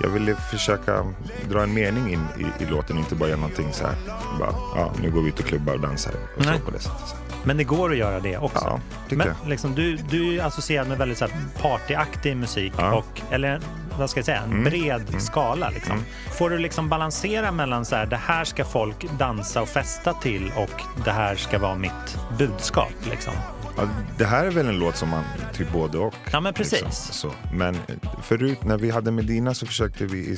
jag 0.03 0.09
ville 0.09 0.35
försöka 0.35 1.07
dra 1.49 1.63
en 1.63 1.75
mening 1.75 2.13
in 2.13 2.27
i, 2.39 2.63
i 2.63 2.67
låten 2.67 2.99
inte 2.99 3.15
bara 3.15 3.29
göra 3.29 3.41
någonting 3.41 3.73
så 3.73 3.85
här. 3.85 3.97
Bara, 4.39 4.55
ja, 4.75 4.93
nu 5.03 5.11
går 5.11 5.23
vi 5.23 5.29
ut 5.29 5.39
och 5.39 5.47
klubbar 5.47 5.75
och 5.75 5.81
dansar 5.81 6.13
och 6.37 6.45
så 6.45 6.59
på 6.65 6.71
det 6.71 6.79
sättet. 6.79 7.26
Men 7.47 7.57
det 7.57 7.65
går 7.65 7.91
att 7.91 7.97
göra 7.97 8.21
det 8.21 8.37
också. 8.39 8.65
Ja, 8.65 8.81
Men 9.09 9.35
liksom, 9.47 9.75
du, 9.75 9.97
du 9.97 10.39
är 10.39 10.45
associerad 10.45 10.89
med 10.89 10.99
väldigt 10.99 11.19
så 11.19 11.27
här, 11.27 11.35
partyaktig 11.63 12.37
musik 12.37 12.73
Ja. 12.77 12.83
Mm. 12.87 12.99
och, 12.99 13.21
eller 13.31 13.61
vad 13.99 14.11
ska 14.11 14.19
jag 14.19 14.25
säga, 14.25 14.41
en 14.41 14.65
bred 14.65 15.03
skala. 15.19 15.71
Liksom. 15.71 16.05
Får 16.39 16.51
du 16.51 16.59
liksom 16.59 16.89
balansera 16.89 17.53
mellan 17.53 17.85
så 17.85 17.97
här, 17.97 18.07
det 18.07 18.17
här 18.17 18.45
ska 18.45 18.65
folk 18.65 19.07
dansa 19.19 19.63
och 19.63 19.69
festa 19.69 20.13
till 20.13 20.53
och 20.57 20.83
det 21.05 21.11
här 21.11 21.35
ska 21.35 21.59
vara 21.59 21.75
mitt 21.75 22.19
budskap? 22.39 22.93
Liksom. 23.11 23.33
Ja, 23.77 23.89
det 24.19 24.25
här 24.25 24.45
är 24.47 24.51
väl 24.51 24.67
en 24.67 24.79
låt 24.79 24.97
som 24.97 25.09
man 25.09 25.25
typ 25.55 25.73
både 25.73 25.99
och. 25.99 26.15
Ja, 26.33 26.41
men 26.41 26.55
precis. 26.55 26.73
Liksom, 26.83 27.15
så. 27.15 27.33
Men 27.53 27.75
eh, 27.75 28.21
förut 28.23 28.65
när 28.65 28.79
vi 28.79 28.91
hade 28.91 29.11
Medina 29.11 29.55
så 29.55 29.67
försökte 29.67 30.07
vi 30.07 30.19
i 30.19 30.37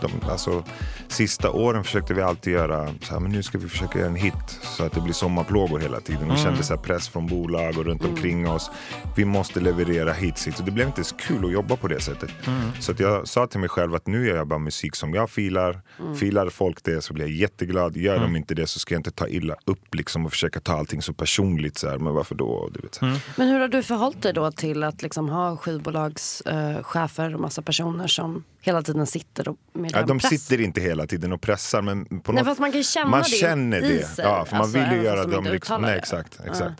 de, 0.00 0.30
alltså, 0.30 0.64
sista 1.08 1.50
åren 1.50 1.84
försökte 1.84 2.14
vi 2.14 2.22
alltid 2.22 2.52
göra 2.52 2.94
så 3.02 3.12
här, 3.12 3.20
men 3.20 3.32
nu 3.32 3.42
ska 3.42 3.58
vi 3.58 3.68
försöka 3.68 3.98
göra 3.98 4.08
en 4.08 4.16
hit 4.16 4.34
så 4.62 4.84
att 4.84 4.92
det 4.92 5.00
blir 5.00 5.12
sommarplågor 5.12 5.78
hela 5.78 6.00
tiden. 6.00 6.22
Mm. 6.22 6.36
Vi 6.36 6.42
kände 6.42 6.62
så 6.62 6.74
här 6.74 6.82
press 6.82 7.08
från 7.08 7.26
bolag 7.26 7.78
och 7.78 7.84
runt 7.84 8.04
omkring 8.04 8.48
oss. 8.48 8.70
Vi 9.16 9.24
måste 9.24 9.60
leverera 9.60 10.12
hits 10.12 10.46
hit. 10.46 10.58
Och 10.58 10.64
det 10.64 10.70
blev 10.70 10.86
inte 10.86 11.04
så 11.04 11.16
kul 11.16 11.44
att 11.44 11.52
jobba 11.52 11.76
på 11.76 11.88
det 11.88 12.00
sättet. 12.00 12.30
Mm. 12.46 12.60
Så 12.80 12.92
att 12.92 13.00
jag 13.00 13.28
sa 13.28 13.46
till 13.46 13.60
mig 13.60 13.68
själv 13.68 13.94
att 13.94 14.06
nu 14.06 14.26
gör 14.26 14.36
jag 14.36 14.46
bara 14.48 14.58
musik 14.58 14.96
som 14.96 15.14
jag 15.14 15.30
filar. 15.30 15.80
Filar 16.18 16.48
folk 16.48 16.78
det 16.84 17.02
så 17.02 17.14
blir 17.14 17.24
jag 17.24 17.34
jätteglad. 17.34 17.96
Gör 17.96 18.16
Mm. 18.16 18.32
de 18.32 18.36
inte 18.38 18.54
det 18.54 18.66
så 18.66 18.78
ska 18.78 18.94
jag 18.94 18.98
inte 18.98 19.10
ta 19.10 19.28
illa 19.28 19.56
upp 19.64 19.94
liksom, 19.94 20.26
och 20.26 20.32
försöka 20.32 20.60
ta 20.60 20.72
allting 20.78 21.02
så 21.02 21.12
personligt. 21.12 21.78
Så 21.78 21.88
här, 21.90 21.98
men 21.98 22.14
varför 22.14 22.31
då? 22.34 22.68
Du 22.72 22.80
vet. 22.80 23.00
Mm. 23.02 23.16
Men 23.36 23.48
hur 23.48 23.60
har 23.60 23.68
du 23.68 23.82
förhållit 23.82 24.22
dig 24.22 24.32
då 24.32 24.52
till 24.52 24.84
att 24.84 25.02
liksom 25.02 25.28
ha 25.28 25.56
skivbolagschefer 25.56 27.28
eh, 27.28 27.34
och 27.34 27.40
massa 27.40 27.62
personer 27.62 28.06
som 28.06 28.44
hela 28.60 28.82
tiden 28.82 29.06
sitter 29.06 29.48
och 29.48 29.56
med 29.72 29.90
Ja, 29.94 30.02
de 30.02 30.18
press? 30.18 30.30
sitter 30.30 30.60
inte 30.60 30.80
hela 30.80 31.06
tiden 31.06 31.32
och 31.32 31.40
pressar 31.40 31.82
men 31.82 32.04
på 32.20 32.32
Nej, 32.32 32.42
något, 32.42 32.48
fast 32.50 32.60
man 32.60 32.70
kan 32.72 32.78
ju 32.80 32.84
känna 32.84 33.10
man 33.10 33.20
det 33.22 33.28
känner 33.28 33.80
det. 33.80 34.08
Ja, 34.18 34.44
för 34.44 34.56
alltså, 34.56 34.78
man 34.78 34.88
vill 34.90 34.98
ju 34.98 35.04
göra 35.04 35.22
de 35.24 35.30
dem 35.30 35.44
liksom, 35.44 35.82
nej 35.82 35.90
det. 35.92 35.98
exakt, 35.98 36.40
Ja. 36.60 36.70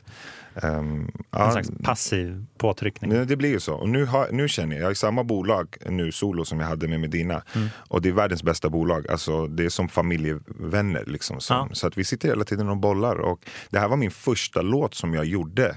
Ehm, 0.62 1.00
En 1.00 1.10
ja, 1.30 1.50
slags 1.50 1.70
passiv 1.84 2.46
påtryckning. 2.58 3.26
Det 3.26 3.36
blir 3.36 3.50
ju 3.50 3.60
så. 3.60 3.74
Och 3.74 3.88
nu, 3.88 4.04
har, 4.04 4.28
nu 4.32 4.48
känner 4.48 4.76
jag, 4.76 4.84
jag 4.84 4.92
i 4.92 4.94
samma 4.94 5.24
bolag 5.24 5.76
nu 5.86 6.12
solo 6.12 6.44
som 6.44 6.60
jag 6.60 6.66
hade 6.66 6.88
med 6.88 7.00
Medina. 7.00 7.42
Mm. 7.54 7.68
Och 7.88 8.02
det 8.02 8.08
är 8.08 8.12
världens 8.12 8.42
bästa 8.42 8.70
bolag. 8.70 9.10
Alltså, 9.10 9.46
det 9.46 9.64
är 9.64 9.68
som 9.68 9.88
familjevänner. 9.88 11.04
Liksom, 11.06 11.40
som, 11.40 11.56
Ja. 11.56 11.68
Så 11.74 11.86
att 11.86 11.98
vi 11.98 12.04
sitter 12.04 12.28
hela 12.28 12.44
tiden 12.44 12.68
och 12.68 12.76
bollar. 12.76 13.16
Och 13.16 13.44
det 13.70 13.78
här 13.78 13.88
var 13.88 13.96
min 13.96 14.10
första 14.10 14.62
låt 14.62 14.94
som 14.94 15.14
jag 15.14 15.24
gjorde 15.24 15.76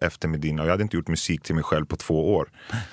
efter 0.00 0.28
Medina. 0.28 0.62
Och 0.62 0.68
jag 0.68 0.72
hade 0.72 0.82
inte 0.82 0.96
gjort 0.96 1.08
musik 1.08 1.42
till 1.42 1.54
mig 1.54 1.64
själv 1.64 1.86
på 1.86 1.96
två 1.96 2.34
år. 2.34 2.48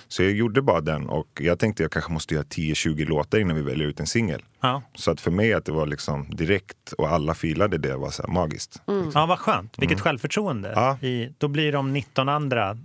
Så 0.08 0.24
jag 0.24 0.32
gjorde 0.32 0.62
bara 0.62 0.82
den. 0.82 1.10
Och 1.10 1.42
jag 1.42 1.60
tänkte 1.60 1.84
jag 1.84 1.92
kanske 1.92 2.12
måste 2.14 2.34
göra 2.34 2.44
10-20 2.44 3.06
låtar 3.06 3.38
innan 3.40 3.56
vi 3.56 3.62
väljer 3.62 3.88
ut 3.88 4.00
en 4.00 4.08
singel. 4.08 4.44
Ja. 4.62 4.82
Så 4.96 5.12
att 5.12 5.22
för 5.22 5.32
mig 5.32 5.54
att 5.54 5.66
det 5.66 5.72
var 5.72 5.88
liksom 5.88 6.30
direkt 6.30 6.94
och 6.98 7.10
alla 7.10 7.34
filade 7.34 7.78
det 7.78 7.96
var 7.96 8.10
så 8.10 8.28
magiskt. 8.28 8.82
ja, 9.14 9.26
vad 9.26 9.40
skönt. 9.40 9.74
Vilket 9.78 10.00
självförtroende. 10.02 10.70
Mm. 10.70 10.84
Ja. 10.84 11.08
I, 11.08 11.34
då 11.38 11.48
blir 11.48 11.72
de 11.72 11.94
19 11.94 12.30
andra 12.30 12.78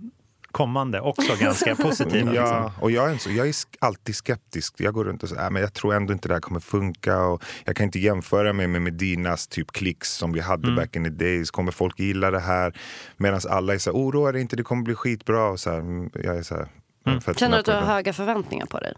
kommande 0.51 1.01
också 1.01 1.35
ganska 1.39 1.75
positiva. 1.75 2.33
Ja, 2.33 2.41
Liksom. 2.63 2.83
och 2.83 2.91
jag 2.91 3.11
är, 3.11 3.17
så, 3.17 3.31
jag 3.31 3.47
är 3.47 3.53
alltid 3.79 4.15
skeptisk. 4.15 4.73
Jag 4.77 4.93
går 4.93 5.05
runt 5.05 5.23
och 5.23 5.29
säger, 5.29 5.43
"Äh, 5.43 5.49
men 5.49 5.61
jag 5.61 5.73
tror 5.73 5.93
ändå 5.93 6.13
inte 6.13 6.27
det 6.27 6.33
här 6.33 6.41
kommer 6.41 6.59
funka. 6.59 7.17
Och 7.19 7.43
jag 7.65 7.75
kan 7.75 7.83
inte 7.83 7.99
jämföra 7.99 8.53
mig 8.53 8.67
med 8.67 8.81
Medinas 8.81 9.47
typ 9.47 9.71
klicks 9.71 10.13
som 10.13 10.31
vi 10.33 10.39
hade 10.39 10.63
Mm. 10.67 10.75
back 10.75 10.95
in 10.95 11.03
the 11.03 11.09
days. 11.09 11.51
Kommer 11.51 11.71
folk 11.71 11.99
gilla 11.99 12.31
det 12.31 12.39
här? 12.39 12.73
Medan 13.17 13.41
alla 13.49 13.73
är 13.73 13.77
så 13.77 13.91
här, 13.91 13.97
oroa 13.97 14.31
dig 14.31 14.41
inte, 14.41 14.55
det 14.55 14.63
kommer 14.63 14.83
bli 14.83 14.95
skitbra. 14.95 15.43
Och 15.49 15.59
så 15.59 15.69
här, 15.71 15.77
mm, 15.79 16.09
jag 16.13 16.37
är 16.37 16.43
så 16.43 16.55
här, 16.55 16.67
Mm. 17.07 17.21
Känner 17.21 17.51
du 17.55 17.59
att 17.59 17.65
du 17.65 17.71
har 17.71 17.81
höga 17.81 18.13
förväntningar 18.13 18.65
på 18.65 18.79
dig? 18.79 18.93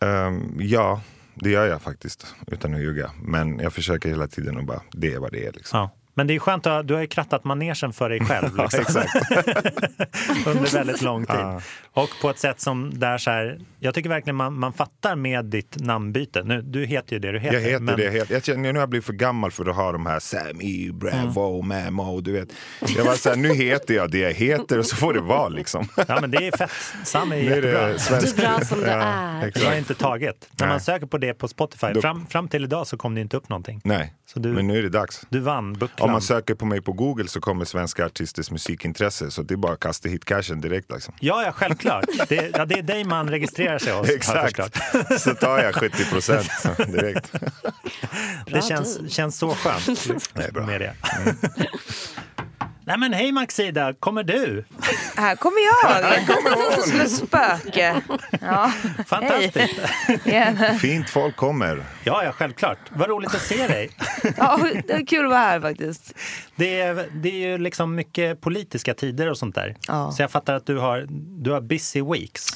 Ehm, 0.00 0.56
ja, 0.60 1.00
det 1.34 1.50
gör 1.50 1.66
jag 1.66 1.82
faktiskt. 1.82 2.26
Utan 2.46 2.74
att 2.74 2.80
ljuga. 2.80 3.10
Men 3.22 3.58
jag 3.58 3.72
försöker 3.72 4.08
hela 4.08 4.26
tiden 4.26 4.58
att 4.58 4.64
bara, 4.66 4.80
det 4.92 5.14
är 5.14 5.18
vad 5.18 5.32
det 5.32 5.46
är. 5.46 5.52
Liksom. 5.52 5.78
Ja. 5.78 5.90
Men 6.18 6.26
det 6.26 6.34
är 6.34 6.38
skönt 6.38 6.66
att 6.66 6.88
du 6.88 6.94
har 6.94 7.00
ju 7.00 7.06
krattat 7.06 7.44
manegen 7.44 7.92
för 7.92 8.08
dig 8.08 8.20
själv 8.20 8.48
liksom, 8.72 9.02
under 10.46 10.72
väldigt 10.74 11.02
lång 11.02 11.26
tid. 11.26 11.36
Ja. 11.38 11.60
Och 11.92 12.08
på 12.22 12.30
ett 12.30 12.38
sätt 12.38 12.60
som 12.60 12.98
där 12.98 13.18
så 13.18 13.30
här, 13.30 13.58
jag 13.80 13.94
tycker 13.94 14.08
verkligen 14.08 14.36
man, 14.36 14.58
man 14.58 14.72
fattar 14.72 15.16
med 15.16 15.44
ditt 15.44 15.76
namnbyte. 15.80 16.42
Nu, 16.44 16.62
du 16.62 16.84
heter 16.86 17.12
ju 17.12 17.18
det 17.18 17.32
du 17.32 17.38
heter. 17.38 17.54
Jag 17.58 17.64
heter 17.64 17.80
men, 17.80 17.96
det. 17.96 18.10
Helt. 18.10 18.30
Jag 18.30 18.44
känner, 18.44 18.60
nu 18.62 18.72
har 18.72 18.78
jag 18.82 18.88
blivit 18.88 19.06
för 19.06 19.12
gammal 19.12 19.50
för 19.50 19.70
att 19.70 19.76
ha 19.76 19.92
de 19.92 20.06
här 20.06 20.18
Sammy, 20.18 20.90
Bravo, 20.92 21.62
Mm. 21.62 21.94
Mamo, 21.94 22.20
du 22.20 22.32
vet. 22.32 22.48
Jag 22.96 23.04
var 23.04 23.14
så 23.14 23.28
här, 23.28 23.36
nu 23.36 23.54
heter 23.54 23.94
jag 23.94 24.10
det 24.10 24.18
jag 24.18 24.32
heter 24.32 24.78
och 24.78 24.86
så 24.86 24.96
får 24.96 25.14
det 25.14 25.20
vara 25.20 25.48
liksom. 25.48 25.88
Ja 26.08 26.18
men 26.20 26.30
det 26.30 26.46
är 26.46 26.56
fett. 26.56 26.70
Sam 27.04 27.32
är 27.32 27.36
Nu 27.36 27.42
är 27.42 27.56
jättebra. 27.56 27.86
det 27.86 27.98
svensk- 27.98 28.36
Du 28.36 28.42
är 28.42 28.48
bra 28.48 28.60
som 28.64 28.80
du 28.80 28.86
Ja, 28.86 28.92
är. 28.92 29.40
Det 29.40 29.46
exakt. 29.48 29.66
har 29.66 29.74
inte 29.74 29.94
taget. 29.94 30.48
När 30.60 30.66
man 30.66 30.74
Nej. 30.76 30.80
söker 30.84 31.06
på 31.06 31.18
det 31.18 31.34
på 31.34 31.48
Spotify, 31.48 31.86
Då- 31.94 32.00
fram, 32.00 32.26
fram 32.26 32.48
till 32.48 32.64
idag 32.64 32.86
så 32.86 32.96
kom 32.96 33.14
det 33.14 33.20
inte 33.20 33.36
upp 33.36 33.48
någonting. 33.48 33.80
Nej, 33.84 34.14
Så 34.32 34.38
du, 34.38 34.48
men 34.52 34.66
nu 34.66 34.78
är 34.78 34.82
det 34.82 34.88
dags. 34.88 35.26
du 35.28 35.40
vann 35.40 35.72
bucklan. 35.72 36.07
Om 36.08 36.12
man 36.12 36.22
söker 36.22 36.54
på 36.54 36.66
mig 36.66 36.82
på 36.82 36.92
Google 36.92 37.28
så 37.28 37.40
kommer 37.40 37.64
svenska 37.64 38.06
artisters 38.06 38.50
musikintresse. 38.50 39.30
Så 39.30 39.42
det 39.42 39.54
är 39.54 39.56
bara 39.56 39.72
att 39.72 39.80
kasta 39.80 40.08
hit 40.08 40.24
cashen 40.24 40.60
direkt. 40.60 40.92
Liksom. 40.92 41.14
Ja, 41.20 41.42
ja, 41.42 41.52
självklart. 41.52 42.04
Det, 42.28 42.50
ja, 42.54 42.64
det 42.64 42.78
är 42.78 42.82
dig 42.82 43.04
man 43.04 43.30
registrerar 43.30 43.78
sig 43.78 43.92
hos. 43.92 44.08
Exakt. 44.10 44.60
Så 45.18 45.34
tar 45.34 45.58
jag 45.58 45.74
70 45.74 46.04
procent 46.04 46.48
direkt. 46.86 47.32
Det 48.46 48.64
känns, 48.64 49.12
känns 49.12 49.38
så 49.38 49.54
skönt 49.54 50.08
Det 50.34 50.60
med 50.60 50.80
det. 50.80 50.94
Nej 52.88 52.98
men 52.98 53.12
hej 53.12 53.32
Maxida, 53.32 53.94
kommer 53.94 54.22
du? 54.22 54.64
Här 55.16 55.36
kommer 55.36 55.58
jag! 55.66 56.88
Som 56.88 57.00
ett 57.00 57.10
spöke. 57.10 58.02
Ja, 58.40 58.72
Fantastiskt. 59.06 59.78
hej. 60.24 60.78
Fint 60.78 61.10
folk 61.10 61.36
kommer. 61.36 61.84
Ja, 62.04 62.24
ja, 62.24 62.32
självklart. 62.32 62.78
Vad 62.90 63.08
roligt 63.08 63.34
att 63.34 63.42
se 63.42 63.66
dig. 63.66 63.90
Ja, 64.36 64.58
det 64.86 64.92
är 64.92 65.06
kul 65.06 65.24
att 65.24 65.30
vara 65.30 65.40
här 65.40 65.60
faktiskt. 65.60 66.14
Det 66.56 66.80
är, 66.80 67.06
det 67.12 67.28
är 67.28 67.48
ju 67.50 67.58
liksom 67.58 67.94
mycket 67.94 68.40
politiska 68.40 68.94
tider 68.94 69.30
och 69.30 69.38
sånt 69.38 69.54
där. 69.54 69.76
Ja. 69.88 70.12
Så 70.12 70.22
jag 70.22 70.30
fattar 70.30 70.54
att 70.54 70.66
du 70.66 70.78
har, 70.78 71.06
du 71.42 71.50
har 71.50 71.60
busy 71.60 72.02
weeks, 72.02 72.46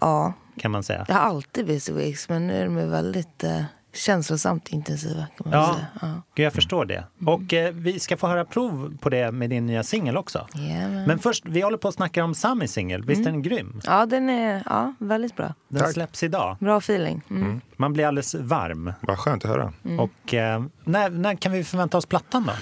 Ja, 0.00 0.32
kan 0.60 0.70
man 0.70 0.82
säga. 0.82 1.04
jag 1.08 1.14
har 1.14 1.20
alltid 1.22 1.66
busy 1.66 1.92
weeks 1.92 2.28
men 2.28 2.46
nu 2.46 2.60
är 2.60 2.64
de 2.64 2.90
väldigt 2.90 3.44
eh, 3.44 3.62
känslosamt 3.94 4.68
intensiva 4.68 5.26
kan 5.36 5.50
man 5.50 5.52
Ja, 5.52 5.74
säga. 5.74 5.86
Ja. 6.00 6.22
Gud, 6.34 6.46
jag 6.46 6.52
förstår 6.52 6.84
det. 6.84 7.04
Och 7.26 7.52
eh, 7.54 7.72
vi 7.74 8.00
ska 8.00 8.16
få 8.16 8.26
höra 8.26 8.44
prov 8.44 8.96
på 9.00 9.08
det 9.10 9.32
med 9.32 9.50
din 9.50 9.66
nya 9.66 9.82
singel 9.82 10.16
också. 10.16 10.46
Jajamän. 10.54 11.04
Men 11.06 11.18
först, 11.18 11.44
vi 11.46 11.60
håller 11.60 11.78
på 11.78 11.88
att 11.88 11.94
snacka 11.94 12.24
om 12.24 12.34
Samis 12.34 12.72
singel. 12.72 13.04
Visst 13.04 13.20
är 13.20 13.24
den 13.24 13.42
grym? 13.42 13.80
ja, 13.84 14.06
den 14.06 14.30
är 14.30 14.62
ja, 14.66 14.94
väldigt 14.98 15.36
bra. 15.36 15.54
Den 15.68 15.82
Tack. 15.82 15.92
släpps 15.92 16.22
idag. 16.22 16.56
Bra 16.60 16.78
feeling. 16.78 17.20
Mm. 17.30 17.60
Man 17.76 17.92
blir 17.92 18.06
alldeles 18.06 18.34
varm. 18.34 18.92
Vad 19.00 19.18
skönt 19.18 19.44
att 19.44 19.50
höra. 19.50 19.72
Och 19.98 20.34
eh, 20.34 20.64
när, 20.84 21.10
när 21.10 21.34
kan 21.34 21.52
vi 21.52 21.64
förvänta 21.64 21.98
oss 21.98 22.06
plattan 22.06 22.44
då? 22.46 22.52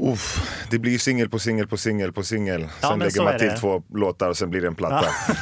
Uff, 0.00 0.50
det 0.70 0.78
blir 0.78 0.92
ju 0.92 0.98
singel 0.98 1.28
på 1.28 1.38
singel 1.38 1.66
på 1.66 1.76
singel 1.76 2.12
på 2.12 2.22
singel. 2.22 2.60
Ja, 2.62 2.88
sen 2.88 2.90
så 2.90 2.96
lägger 2.96 3.22
man 3.24 3.38
till 3.38 3.48
det. 3.48 3.56
två 3.56 3.82
låtar 3.94 4.28
och 4.28 4.36
sen 4.36 4.50
blir 4.50 4.60
det 4.60 4.66
en 4.66 4.74
platta. 4.74 5.06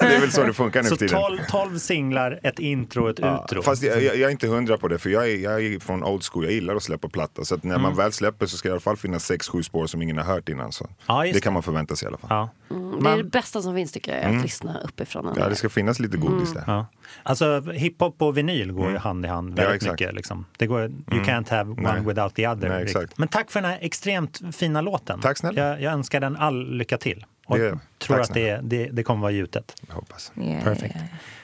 det 0.00 0.14
är 0.14 0.20
väl 0.20 0.32
så 0.32 0.42
det 0.42 0.52
funkar 0.52 0.82
nu 0.82 0.88
Så 0.88 0.96
för 0.96 1.06
tiden. 1.08 1.20
12, 1.22 1.38
12 1.50 1.78
singlar, 1.78 2.40
ett 2.42 2.58
intro 2.58 3.02
och 3.04 3.10
ett 3.10 3.18
Ja, 3.18 3.44
utro. 3.48 3.62
Fast 3.62 3.82
jag, 3.82 4.02
jag, 4.02 4.16
jag 4.16 4.20
är 4.28 4.30
inte 4.30 4.46
hundra 4.46 4.78
på 4.78 4.88
det, 4.88 4.98
för 4.98 5.10
jag 5.10 5.30
är, 5.30 5.36
jag 5.38 5.64
är 5.64 5.80
från 5.80 6.04
old 6.04 6.24
school. 6.24 6.44
Jag 6.44 6.52
gillar 6.52 6.76
att 6.76 6.82
släppa 6.82 7.08
platta. 7.08 7.44
Så 7.44 7.56
när 7.62 7.70
Mm. 7.74 7.82
man 7.82 7.96
väl 7.96 8.12
släpper 8.12 8.46
så 8.46 8.56
ska 8.56 8.68
det 8.68 8.70
i 8.70 8.72
alla 8.72 8.80
fall 8.80 8.96
finnas 8.96 9.24
sex, 9.26 9.48
sju 9.48 9.62
spår 9.62 9.86
som 9.86 10.02
ingen 10.02 10.18
har 10.18 10.24
hört 10.24 10.48
innan. 10.48 10.72
Så 10.72 10.88
Ja, 11.06 11.22
det 11.32 11.40
kan 11.40 11.52
man 11.52 11.62
förvänta 11.62 11.96
sig 11.96 12.06
i 12.06 12.08
alla 12.08 12.18
fall. 12.18 12.48
Ja. 12.68 12.76
Det 13.02 13.10
är 13.10 13.16
det 13.16 13.24
bästa 13.24 13.62
som 13.62 13.74
finns 13.74 13.92
tycker 13.92 14.22
jag, 14.22 14.36
att 14.36 14.42
lyssna 14.42 14.80
uppifrån. 14.84 15.26
Mm. 15.26 15.38
Ja, 15.38 15.48
det 15.48 15.54
ska 15.54 15.68
finnas 15.68 15.98
lite 16.00 16.16
godis 16.16 16.52
där. 16.52 16.64
Ja. 16.66 16.86
Alltså 17.22 17.60
hiphop 17.60 18.22
och 18.22 18.36
vinyl 18.36 18.72
går 18.72 18.90
ju 18.90 18.96
hand 18.98 19.24
i 19.24 19.28
hand 19.28 19.48
Mm. 19.48 19.58
Ja, 19.58 19.62
väldigt 19.68 19.82
exakt. 19.82 20.00
mycket. 20.00 20.14
Liksom. 20.14 20.44
Det 20.58 20.66
går, 20.66 20.82
you 20.84 21.22
can't 21.24 21.50
have 21.50 21.70
one 21.70 21.82
Nej. 21.92 22.00
without 22.00 22.34
the 22.34 22.48
other. 22.48 22.68
Nej, 22.68 22.82
exakt. 22.82 23.18
Men 23.18 23.28
tack 23.28 23.50
för 23.50 23.60
den 23.60 23.70
här 23.70 23.78
extremt 23.82 24.40
fina 24.52 24.80
låten. 24.80 25.20
Tack 25.20 25.38
snälla. 25.38 25.68
Jag, 25.68 25.82
jag 25.82 25.92
önskar 25.92 26.20
den 26.20 26.36
all 26.36 26.72
lycka 26.76 26.98
till. 26.98 27.24
Och 27.46 27.58
Det- 27.58 27.78
tror 27.98 28.16
tack 28.16 28.28
att 28.28 28.34
det, 28.34 28.60
det, 28.62 28.88
det 28.92 29.02
kommer 29.02 29.20
vara 29.20 29.32
gjutet. 29.32 29.74
Jag 29.88 29.94
hoppas. 29.94 30.32
Ja, 30.34 30.42
ja, 30.44 30.60
Perfekt. 30.64 30.94
ja. 30.98 31.02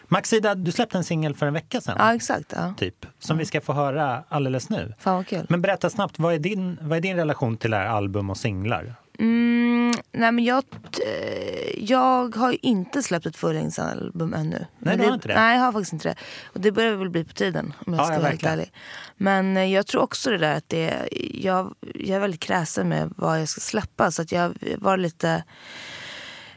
Maxida, 0.09 0.55
du 0.55 0.73
släppte 0.73 0.99
en 0.99 1.05
singel 1.05 1.35
för 1.35 1.47
en 1.47 1.53
vecka 1.55 1.81
sedan. 1.81 1.97
ja, 1.99 2.15
exakt. 2.15 2.53
Ja. 2.57 2.75
Typ, 2.79 3.07
som 3.19 3.39
vi 3.39 3.45
ska 3.45 3.61
få 3.61 3.73
höra 3.73 4.25
alldeles 4.29 4.71
nu. 4.71 4.95
Fan 4.99 5.17
vad 5.17 5.27
kul. 5.27 5.47
Men 5.49 5.63
berätta 5.63 5.91
snabbt, 5.91 6.19
vad 6.19 6.35
är 6.35 6.39
din, 6.39 6.79
vad 6.83 6.97
är 6.99 7.03
din 7.03 7.17
relation 7.17 7.57
till 7.57 7.71
det 7.71 7.77
här 7.77 7.87
album 7.87 8.31
och 8.31 8.37
singlar? 8.37 8.95
Mm, 9.21 9.93
nej 10.13 10.33
men 10.33 10.45
jag, 10.45 10.65
eh, 11.07 11.85
jag 11.85 12.37
har 12.37 12.53
ju 12.53 12.59
inte 12.63 13.03
släppt 13.03 13.27
ett 13.27 13.37
fullängdsalbum 13.37 14.35
ännu. 14.35 14.67
Men 14.79 14.99
du 14.99 15.07
har 15.07 15.15
inte 15.15 15.29
det? 15.29 15.35
Nej, 15.35 15.57
jag 15.57 15.65
har 15.65 15.73
faktiskt 15.73 15.93
inte 15.93 16.09
det. 16.09 16.15
Och 16.45 16.61
det 16.61 16.73
börjar 16.73 16.97
väl 16.97 17.11
bli 17.11 17.25
på 17.25 17.35
tiden 17.35 17.73
om 17.87 17.95
jag 17.95 18.03
Ja, 18.03 18.05
ska 18.05 18.15
ja, 18.15 18.21
vara 18.21 18.31
helt 18.31 18.45
ärlig. 18.45 18.73
Men 19.17 19.57
eh, 19.57 19.73
jag 19.73 19.87
tror 19.87 20.03
också 20.03 20.31
det 20.31 20.39
där 20.39 20.55
att 20.55 20.69
det, 20.69 21.09
jag, 21.35 21.75
jag 21.95 22.17
är 22.17 22.21
väldigt 22.21 22.41
kräsen 22.41 22.89
med 22.89 23.13
vad 23.17 23.41
jag 23.41 23.49
ska 23.49 23.61
släppa. 23.61 24.11
Så 24.11 24.23
att 24.23 24.33
jag 24.33 24.55
var 24.79 24.97
lite... 24.97 25.45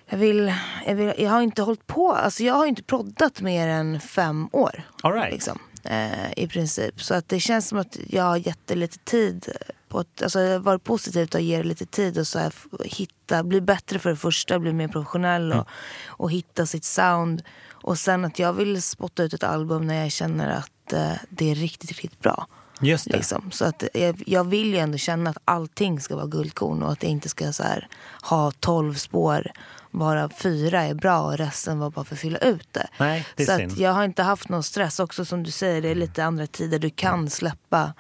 Jag, 0.06 0.18
vill, 0.18 0.54
jag, 0.86 0.96
vill, 0.96 1.14
jag 1.18 1.32
har 1.32 1.42
inte 1.42 1.62
hållit 1.62 1.88
på, 1.88 2.12
alltså 2.12 2.44
jag 2.44 2.54
har 2.54 2.66
inte 2.66 2.84
proddat 2.84 3.42
mer 3.42 3.68
än 3.68 4.00
fem 4.00 4.50
år. 4.52 4.84
All 5.02 5.14
right. 5.14 5.34
Liksom, 5.34 5.60
eh, 5.84 6.34
I 6.38 6.48
princip. 6.48 7.02
Så 7.02 7.14
att 7.14 7.30
det 7.30 7.40
känns 7.40 7.68
som 7.68 7.78
att 7.78 7.98
jag 8.08 8.24
har 8.24 8.38
gett 8.38 8.60
det 8.66 8.76
lite 8.76 8.98
tid. 8.98 9.52
På 9.94 10.00
att, 10.00 10.22
alltså 10.22 10.60
varit 10.60 10.84
positivt 10.84 11.36
att 11.36 11.42
ge 11.42 11.58
det 11.58 11.64
lite 11.64 11.86
tid 11.86 12.18
och 12.18 12.28
så 12.28 12.40
här, 12.40 12.54
hitta, 12.84 13.44
bli 13.44 13.62
bättre 13.62 14.00
för 14.00 14.10
det 14.10 14.16
första, 14.16 14.60
bli 14.60 14.74
mer 14.74 14.88
professionell 14.88 15.54
och, 15.54 15.68
och 16.08 16.32
hitta 16.32 16.66
sitt 16.66 16.86
sound. 16.86 17.44
Och 17.72 18.00
sen 18.00 18.26
att 18.26 18.40
jag 18.40 18.54
vill 18.54 18.82
spotta 18.82 19.24
ut 19.24 19.34
ett 19.34 19.44
album 19.44 19.88
när 19.88 20.04
jag 20.04 20.12
känner 20.12 20.50
att 20.50 20.94
eh, 20.94 21.12
det 21.30 21.52
är 21.52 21.56
riktigt, 21.56 21.90
riktigt 21.90 22.20
bra. 22.20 22.48
Just 22.82 23.06
det. 23.06 23.18
Liksom. 23.18 23.52
Så 23.52 23.66
att 23.66 23.84
jag, 23.94 24.24
jag 24.26 24.44
vill 24.44 24.74
ju 24.74 24.78
ändå 24.78 24.98
känna 24.98 25.30
att 25.30 25.38
allting 25.46 26.00
ska 26.00 26.16
vara 26.16 26.28
guldkorn 26.28 26.84
och 26.84 26.92
att 26.92 27.04
jag 27.04 27.12
inte 27.12 27.30
ska 27.30 27.54
så 27.54 27.64
här, 27.64 27.88
ha 28.22 28.52
tolv 28.52 28.94
spår 28.94 29.52
varav 29.92 30.30
fyra 30.38 30.84
är 30.84 30.94
bra 30.94 31.22
och 31.22 31.38
resten 31.38 31.80
var 31.80 31.90
bara 31.90 32.06
för 32.06 32.16
att 32.16 32.20
fylla 32.20 32.38
ut 32.38 32.68
det. 32.72 32.88
Nej, 32.98 33.26
det 33.36 33.46
så 33.46 33.68
jag 33.78 33.94
har 33.94 34.04
inte 34.04 34.24
haft 34.24 34.50
någon 34.50 34.64
stress. 34.64 35.00
Också 35.00 35.26
som 35.26 35.44
du 35.44 35.52
säger, 35.52 35.82
det 35.82 35.90
är 35.90 35.96
lite 35.96 36.26
andra 36.26 36.48
tider. 36.48 36.80
Du 36.80 36.90
kan 36.90 37.30
släppa 37.30 37.94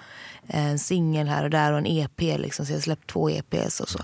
en 0.47 0.79
singel 0.79 1.27
här 1.27 1.43
och 1.43 1.49
där 1.49 1.71
och 1.71 1.77
en 1.77 1.87
EP. 1.87 2.21
Liksom. 2.21 2.65
Så 2.65 2.71
jag 2.71 2.77
har 2.77 2.81
släppt 2.81 3.09
två 3.09 3.29
EPs 3.29 3.79
och 3.79 3.89
så. 3.89 3.99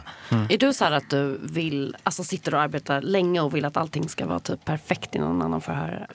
Är 0.50 0.58
du 0.58 0.74
så 0.74 0.86
här 0.86 0.92
att 0.92 1.10
du 1.10 1.40
vill, 1.44 1.96
alltså 2.04 2.24
sitter 2.24 2.54
och 2.54 2.62
arbetar 2.62 3.02
länge 3.02 3.42
och 3.42 3.56
vill 3.56 3.66
att 3.66 3.78
allting 3.78 4.10
ska 4.10 4.26
vara 4.26 4.40
typ 4.40 4.66
perfekt 4.66 5.16
innan 5.16 5.30
någon 5.30 5.42
annan 5.42 5.62
får 5.62 5.74
höra 5.74 5.92
det? 6.00 6.08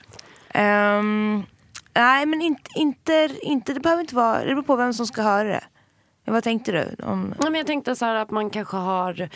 Ehm, 0.59 1.43
nej, 1.93 2.25
men 2.25 2.41
inte, 2.41 2.69
inte, 2.75 3.29
inte, 3.41 3.73
det 3.73 3.79
behöver 3.79 4.01
inte 4.01 4.15
vara... 4.15 4.39
Det 4.39 4.45
beror 4.45 4.63
på 4.63 4.75
vem 4.75 4.93
som 4.93 5.07
ska 5.07 5.21
höra 5.21 5.47
det. 5.47 5.63
Vad 6.25 6.43
tänkte 6.43 6.71
du? 6.71 7.03
Om, 7.03 7.21
Nej, 7.39 7.49
men 7.51 7.55
jag 7.55 7.67
tänkte 7.67 7.95
så 7.95 8.05
här 8.05 8.15
att 8.15 8.31
man 8.31 8.49
kanske 8.49 8.77
har 8.77 9.29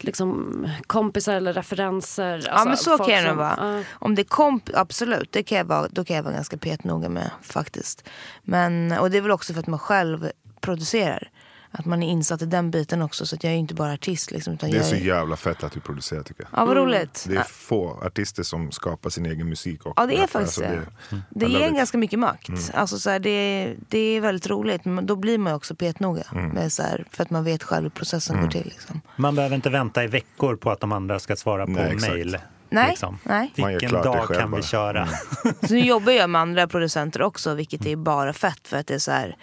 liksom 0.00 0.66
kompisar 0.86 1.34
eller 1.34 1.52
referenser. 1.52 2.42
Ja 2.46 2.50
alltså 2.52 2.68
men 2.68 2.76
så 2.76 2.98
kan 3.04 3.22
det 3.22 3.28
som- 3.28 3.36
vara. 3.36 3.76
Ja. 3.78 3.82
Om 3.92 4.14
det 4.14 4.22
är 4.22 4.24
komp, 4.24 4.70
absolut, 4.74 5.32
det 5.32 5.42
kan 5.42 5.58
jag 5.58 5.64
vara, 5.64 5.88
då 5.90 6.04
kan 6.04 6.16
jag 6.16 6.22
vara 6.22 6.34
ganska 6.34 6.56
petnoga 6.56 7.08
med 7.08 7.30
faktiskt. 7.42 8.08
Men, 8.42 8.92
och 8.92 9.10
det 9.10 9.16
är 9.18 9.22
väl 9.22 9.30
också 9.30 9.52
för 9.52 9.60
att 9.60 9.66
man 9.66 9.78
själv 9.78 10.30
producerar. 10.60 11.30
Att 11.72 11.84
man 11.86 12.02
är 12.02 12.08
insatt 12.10 12.42
i 12.42 12.46
den 12.46 12.70
biten 12.70 13.02
också. 13.02 13.26
Så 13.26 13.34
att 13.36 13.44
jag 13.44 13.52
är 13.52 13.56
inte 13.56 13.74
bara 13.74 13.92
artist 13.92 14.30
liksom. 14.30 14.54
Utan 14.54 14.70
Det 14.70 14.76
är 14.76 14.78
jag 14.78 14.86
så 14.86 14.96
jävla 14.96 15.36
fett 15.36 15.64
att 15.64 15.72
du 15.72 15.80
producerar 15.80 16.22
tycker 16.22 16.42
jag. 16.50 16.60
Ja, 16.60 16.64
vad 16.64 16.76
roligt. 16.76 17.24
Det 17.28 17.36
är 17.36 17.42
få 17.42 18.00
artister 18.06 18.42
som 18.42 18.70
skapar 18.72 19.10
sin 19.10 19.26
egen 19.26 19.48
musik. 19.48 19.86
Och 19.86 19.92
Ja, 19.96 20.06
det 20.06 20.14
är 20.14 20.16
rappar. 20.16 20.26
faktiskt 20.28 20.58
Alltså, 20.62 20.80
det. 21.10 21.16
I 21.16 21.22
Det 21.30 21.46
ger 21.46 21.68
it. 21.68 21.74
ganska 21.76 21.98
mycket 21.98 22.18
makt. 22.18 22.50
Alltså, 22.74 22.98
så 22.98 23.10
här, 23.10 23.18
det, 23.18 23.74
det 23.88 23.98
är 23.98 24.20
väldigt 24.20 24.46
roligt. 24.46 24.84
Men 24.84 25.06
då 25.06 25.16
blir 25.16 25.38
man 25.38 25.52
ju 25.52 25.56
också 25.56 25.74
petnoga. 25.74 26.22
Med, 26.32 26.72
så 26.72 26.82
här, 26.82 27.04
för 27.10 27.22
att 27.22 27.30
man 27.30 27.44
vet 27.44 27.62
själv 27.62 27.82
hur 27.82 27.90
processen 27.90 28.40
går 28.42 28.48
till. 28.48 28.64
Liksom. 28.64 29.00
Man 29.16 29.34
behöver 29.34 29.54
inte 29.56 29.70
vänta 29.70 30.04
i 30.04 30.06
veckor 30.06 30.56
på 30.56 30.70
att 30.70 30.80
de 30.80 30.92
andra 30.92 31.18
ska 31.18 31.36
svara 31.36 31.66
på 31.66 31.72
Nej, 31.72 31.96
mejl. 31.96 32.38
Nej, 32.72 32.90
Liksom. 32.90 33.18
nej. 33.22 33.52
Man 33.56 33.72
gör 33.72 33.80
Vilken 33.80 33.88
klart 33.88 34.02
det 34.04 34.18
dag 34.18 34.28
själv 34.28 34.40
kan 34.40 34.50
vi 34.50 34.56
bara. 34.56 34.62
köra? 34.62 35.08
Så 35.68 35.74
nu 35.74 35.80
jobbar 35.80 36.12
jag 36.12 36.30
med 36.30 36.40
andra 36.40 36.66
producenter 36.68 37.22
också, 37.22 37.54
vilket 37.54 37.86
är 37.86 37.96
bara 37.96 38.32
fett. 38.32 38.68
För 38.68 38.76
att 38.76 38.86
det 38.86 38.94
är 38.94 38.98
så 38.98 39.10
här, 39.10 39.36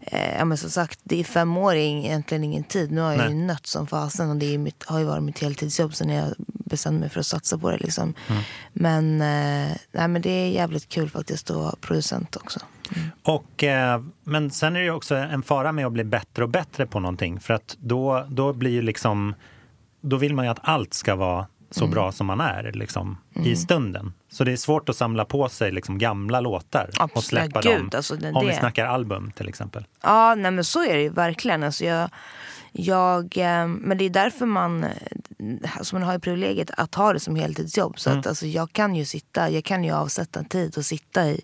eh, 0.00 0.36
ja, 0.38 0.44
men 0.44 0.58
som 0.58 0.70
sagt, 0.70 1.00
det 1.02 1.20
är 1.20 1.24
fem 1.24 1.56
år 1.56 1.72
är 1.72 1.76
egentligen 1.76 2.44
ingen 2.44 2.64
tid. 2.64 2.92
Nu 2.92 3.00
har 3.00 3.12
jag 3.14 3.28
ju 3.28 3.34
nött 3.34 3.66
som 3.66 3.86
fasen 3.86 4.30
och 4.30 4.36
det 4.36 4.54
är 4.54 4.58
mitt, 4.58 4.84
har 4.86 4.98
ju 4.98 5.04
varit 5.04 5.22
mitt 5.22 5.38
heltidsjobb 5.38 5.94
sen 5.94 6.08
jag 6.08 6.34
bestämde 6.46 7.00
mig 7.00 7.08
för 7.08 7.20
att 7.20 7.26
satsa 7.26 7.58
på 7.58 7.70
det. 7.70 7.78
Liksom. 7.78 8.14
Men, 8.72 9.20
eh, 9.20 9.76
nej, 9.92 10.08
men 10.08 10.22
det 10.22 10.30
är 10.30 10.48
jävligt 10.48 10.88
kul 10.88 11.10
faktiskt 11.10 11.50
att 11.50 11.56
vara 11.56 11.74
producent 11.80 12.36
också. 12.36 12.60
Och, 13.22 13.64
eh, 13.64 14.02
men 14.24 14.50
sen 14.50 14.76
är 14.76 14.80
det 14.80 14.84
ju 14.84 14.90
också 14.92 15.14
en 15.14 15.42
fara 15.42 15.72
med 15.72 15.86
att 15.86 15.92
bli 15.92 16.04
bättre 16.04 16.42
och 16.42 16.48
bättre 16.50 16.86
på 16.86 17.00
någonting. 17.00 17.40
För 17.40 17.54
att 17.54 17.76
då, 17.80 18.26
då 18.28 18.52
blir 18.52 18.70
ju 18.70 18.82
liksom, 18.82 19.34
då 20.00 20.16
vill 20.16 20.34
man 20.34 20.44
ju 20.44 20.50
att 20.50 20.58
allt 20.62 20.94
ska 20.94 21.14
vara 21.14 21.46
så 21.70 21.84
Mm. 21.84 21.94
bra 21.94 22.12
som 22.12 22.26
man 22.26 22.40
är 22.40 22.72
liksom, 22.72 23.18
i 23.44 23.56
stunden. 23.56 24.12
Så 24.30 24.44
det 24.44 24.52
är 24.52 24.56
svårt 24.56 24.88
att 24.88 24.96
samla 24.96 25.24
på 25.24 25.48
sig 25.48 25.72
liksom, 25.72 25.98
gamla 25.98 26.40
låtar 26.40 26.90
och 26.98 27.04
Absolut. 27.04 27.24
släppa 27.24 27.60
Gud, 27.60 27.78
dem. 27.78 27.90
alltså, 27.94 28.16
det- 28.16 28.32
Om 28.32 28.46
vi 28.46 28.52
snackar 28.54 28.86
album 28.86 29.30
till 29.36 29.48
exempel. 29.48 29.84
Ja, 30.02 30.34
nej, 30.34 30.50
men 30.50 30.64
så 30.64 30.84
är 30.84 30.94
det 30.94 31.02
ju 31.02 31.08
verkligen. 31.10 31.62
Alltså 31.62 31.84
jag, 31.84 32.10
jag, 32.72 33.38
eh, 33.38 33.66
men 33.66 33.98
det 33.98 34.04
är 34.04 34.10
därför 34.10 34.46
man, 34.46 34.86
alltså 35.76 35.94
man 35.94 36.02
har 36.02 36.12
ju 36.12 36.18
privilegiet 36.20 36.70
att 36.76 36.94
ha 36.94 37.12
det 37.12 37.20
som 37.20 37.36
heltidsjobb. 37.36 37.98
Så 38.00 38.10
att, 38.10 38.26
alltså, 38.26 38.46
jag 38.46 38.72
kan 38.72 38.94
ju 38.94 39.04
sitta, 39.04 39.50
jag 39.50 39.64
kan 39.64 39.84
ju 39.84 39.90
avsätta 39.92 40.44
tid 40.44 40.78
och 40.78 40.84
sitta 40.84 41.26
i, 41.28 41.40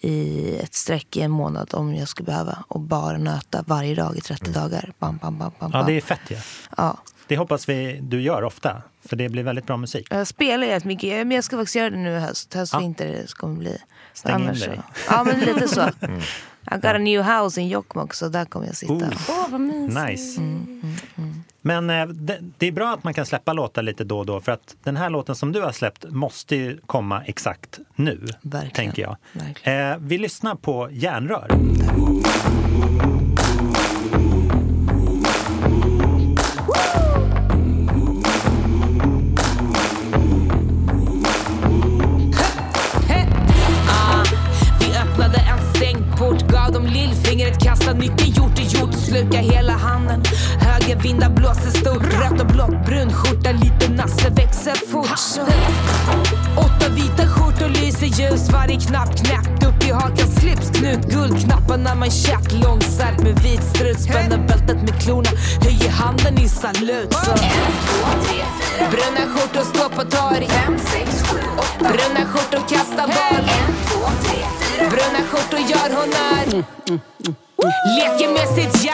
i 0.00 0.56
ett 0.58 0.74
streck 0.74 1.16
i 1.16 1.20
en 1.20 1.30
månad 1.30 1.74
om 1.74 1.94
jag 1.94 2.08
skulle 2.08 2.26
behöva. 2.26 2.64
Och 2.68 2.80
bara 2.80 3.18
nöta 3.18 3.64
varje 3.66 3.94
dag 3.94 4.16
i 4.16 4.20
30 4.20 4.50
dagar. 4.50 4.92
Bam, 4.98 5.16
bam, 5.16 5.38
bam, 5.38 5.52
bam, 5.60 5.70
Ja, 5.72 5.78
bam. 5.78 5.86
det 5.86 5.92
är 5.92 6.00
fett 6.00 6.20
ju. 6.30 6.36
ja. 6.76 6.96
Det 7.26 7.36
hoppas 7.36 7.68
vi 7.68 7.98
du 8.02 8.20
gör 8.22 8.44
ofta, 8.44 8.82
för 9.04 9.16
det 9.16 9.28
blir 9.28 9.42
väldigt 9.42 9.66
bra 9.66 9.76
musik. 9.76 10.06
Jag 10.10 10.26
spelar 10.26 10.66
jävligt 10.66 10.84
mycket, 10.84 11.10
men 11.26 11.30
jag 11.30 11.44
ska 11.44 11.56
faktiskt 11.56 11.76
göra 11.76 11.90
det 11.90 11.96
nu 11.96 12.10
i 12.16 12.18
höst. 12.20 12.54
Höst, 12.54 12.72
Ja. 12.72 12.78
vinter 12.78 13.22
så 13.26 13.36
kommer 13.36 13.54
det 13.54 13.58
bli. 13.60 13.78
Stäng 14.14 14.34
in 14.40 14.42
Annars 14.46 14.60
dig. 14.64 14.76
så- 14.76 15.12
Ja, 15.14 15.24
men 15.24 15.40
lite 15.40 15.68
så. 15.68 15.80
I 16.72 16.74
got 16.74 16.84
a 16.84 16.98
new 16.98 17.22
house 17.22 17.60
in 17.60 17.68
Jokkmokk, 17.68 18.14
så 18.14 18.28
där 18.28 18.44
kommer 18.44 18.66
jag 18.66 18.76
sitta. 18.76 18.92
Oh. 18.92 19.08
Åh, 19.28 19.46
vad 19.50 19.60
mysigt. 19.60 20.08
Nice. 20.08 20.40
Mm, 20.40 20.92
Men 21.62 21.90
eh, 21.90 22.06
det, 22.06 22.38
det 22.58 22.66
är 22.66 22.72
bra 22.72 22.92
att 22.94 23.04
man 23.04 23.14
kan 23.14 23.26
släppa 23.26 23.52
låtar 23.52 23.82
lite 23.82 24.04
då 24.04 24.18
och 24.18 24.26
då 24.26 24.40
för 24.40 24.52
att 24.52 24.76
den 24.84 24.96
här 24.96 25.10
låten 25.10 25.34
som 25.34 25.52
du 25.52 25.60
har 25.60 25.72
släppt 25.72 26.04
måste 26.10 26.56
ju 26.56 26.78
komma 26.86 27.22
exakt 27.24 27.78
nu, 27.94 28.26
Verkligen. 28.42 28.70
tänker 28.74 29.02
jag. 29.02 29.16
Verkligen. 29.32 29.90
Eh, 29.92 29.96
vi 30.00 30.18
lyssnar 30.18 30.54
på 30.54 30.88
Järnrör. 30.92 31.48
Ah, 31.50 32.71
gav 46.64 46.72
dem 46.72 46.86
lillfingret, 46.86 47.62
kastade 47.62 47.98
nyckeln, 47.98 48.30
gjort 48.30 48.58
är 48.58 48.62
gjort, 48.62 48.94
sluka 48.94 49.38
hela 49.38 49.72
handen. 49.72 50.22
Högervindar 50.60 51.28
blåser 51.30 51.70
stort, 51.70 52.02
rött 52.02 52.40
och 52.40 52.46
blått, 52.46 52.86
brun 52.86 53.12
skjorta, 53.12 53.50
lite 53.52 53.92
nasse 53.92 54.30
växer 54.30 54.74
fort. 54.90 55.46
Åtta 56.56 56.88
vita 56.88 57.26
skjortor 57.26 57.68
lyser 57.68 58.06
ljus, 58.06 58.50
varje 58.50 58.80
knapp 58.80 59.16
knäppt 59.16 59.64
upp 59.66 59.88
i 59.88 59.90
hakan, 59.90 60.28
slipsknut, 60.40 61.02
guldknapparna 61.10 61.94
man 61.94 62.10
kärt, 62.10 62.52
långsärk 62.52 63.18
med 63.18 63.38
vit 63.38 63.64
strut, 63.64 64.00
spänner 64.00 64.38
bältet 64.38 64.82
med 64.82 65.02
klorna, 65.02 65.30
höjer 65.62 65.90
handen 65.90 66.38
i 66.38 66.48
salut. 66.48 67.12
Så. 67.12 67.34
Bruna 68.90 69.22
skjortor 69.32 69.64
står 69.74 69.88
på 69.88 70.02
torg. 70.02 70.48
Bruna 71.78 72.26
skjortor 72.26 72.68
kastar 72.68 73.06
boll. 73.06 74.61
Bruna 74.78 75.22
skjortor 75.30 75.60
gör 75.60 75.90
honnör. 75.96 76.46
Leker. 76.86 77.34
Leker 77.96 78.28
med 78.32 78.48
sitt 78.48 78.84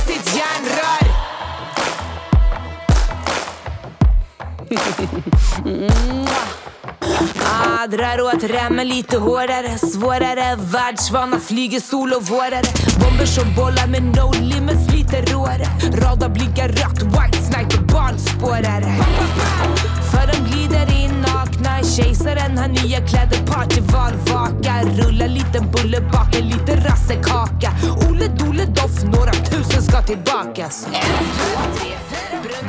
sitt 0.00 0.36
järnrör. 0.36 1.04
Ah, 7.44 7.86
drar 7.86 8.20
åt 8.20 8.44
remmen 8.44 8.88
lite 8.88 9.18
hårdare, 9.18 9.78
svårare. 9.78 10.56
Världsvana 10.56 11.38
flyger 11.40 11.80
solo 11.80 12.20
vårare. 12.20 12.62
Bomber 13.00 13.26
som 13.26 13.54
bollar 13.54 13.86
med 13.86 14.02
no 14.02 14.32
limits, 14.40 14.92
lite 14.92 15.32
råare. 15.32 15.66
Radar 15.92 16.28
blinkar 16.28 16.68
rött, 16.68 17.02
white 17.02 17.38
sniper, 17.38 17.78
barnspårare. 17.92 18.94
För 20.10 20.26
de 20.32 20.50
glider 20.50 21.04
in 21.04 21.20
nakna 21.20 21.82
Kejsaren. 21.82 22.58
Har 22.58 22.68
nya 22.68 23.00
kläder, 23.06 23.46
partyvalvaka 23.46 24.82
Rullar 24.82 25.28
liten 25.28 25.70
bulle, 25.70 26.00
bakar 26.00 26.40
lite 26.40 26.88
rassekaka. 26.88 27.70
Ole 28.08 28.28
Dole 28.28 28.64
Doff, 28.64 29.02
några 29.02 29.32
tusen 29.32 29.82
ska 29.82 30.02
tillbakas 30.02 30.86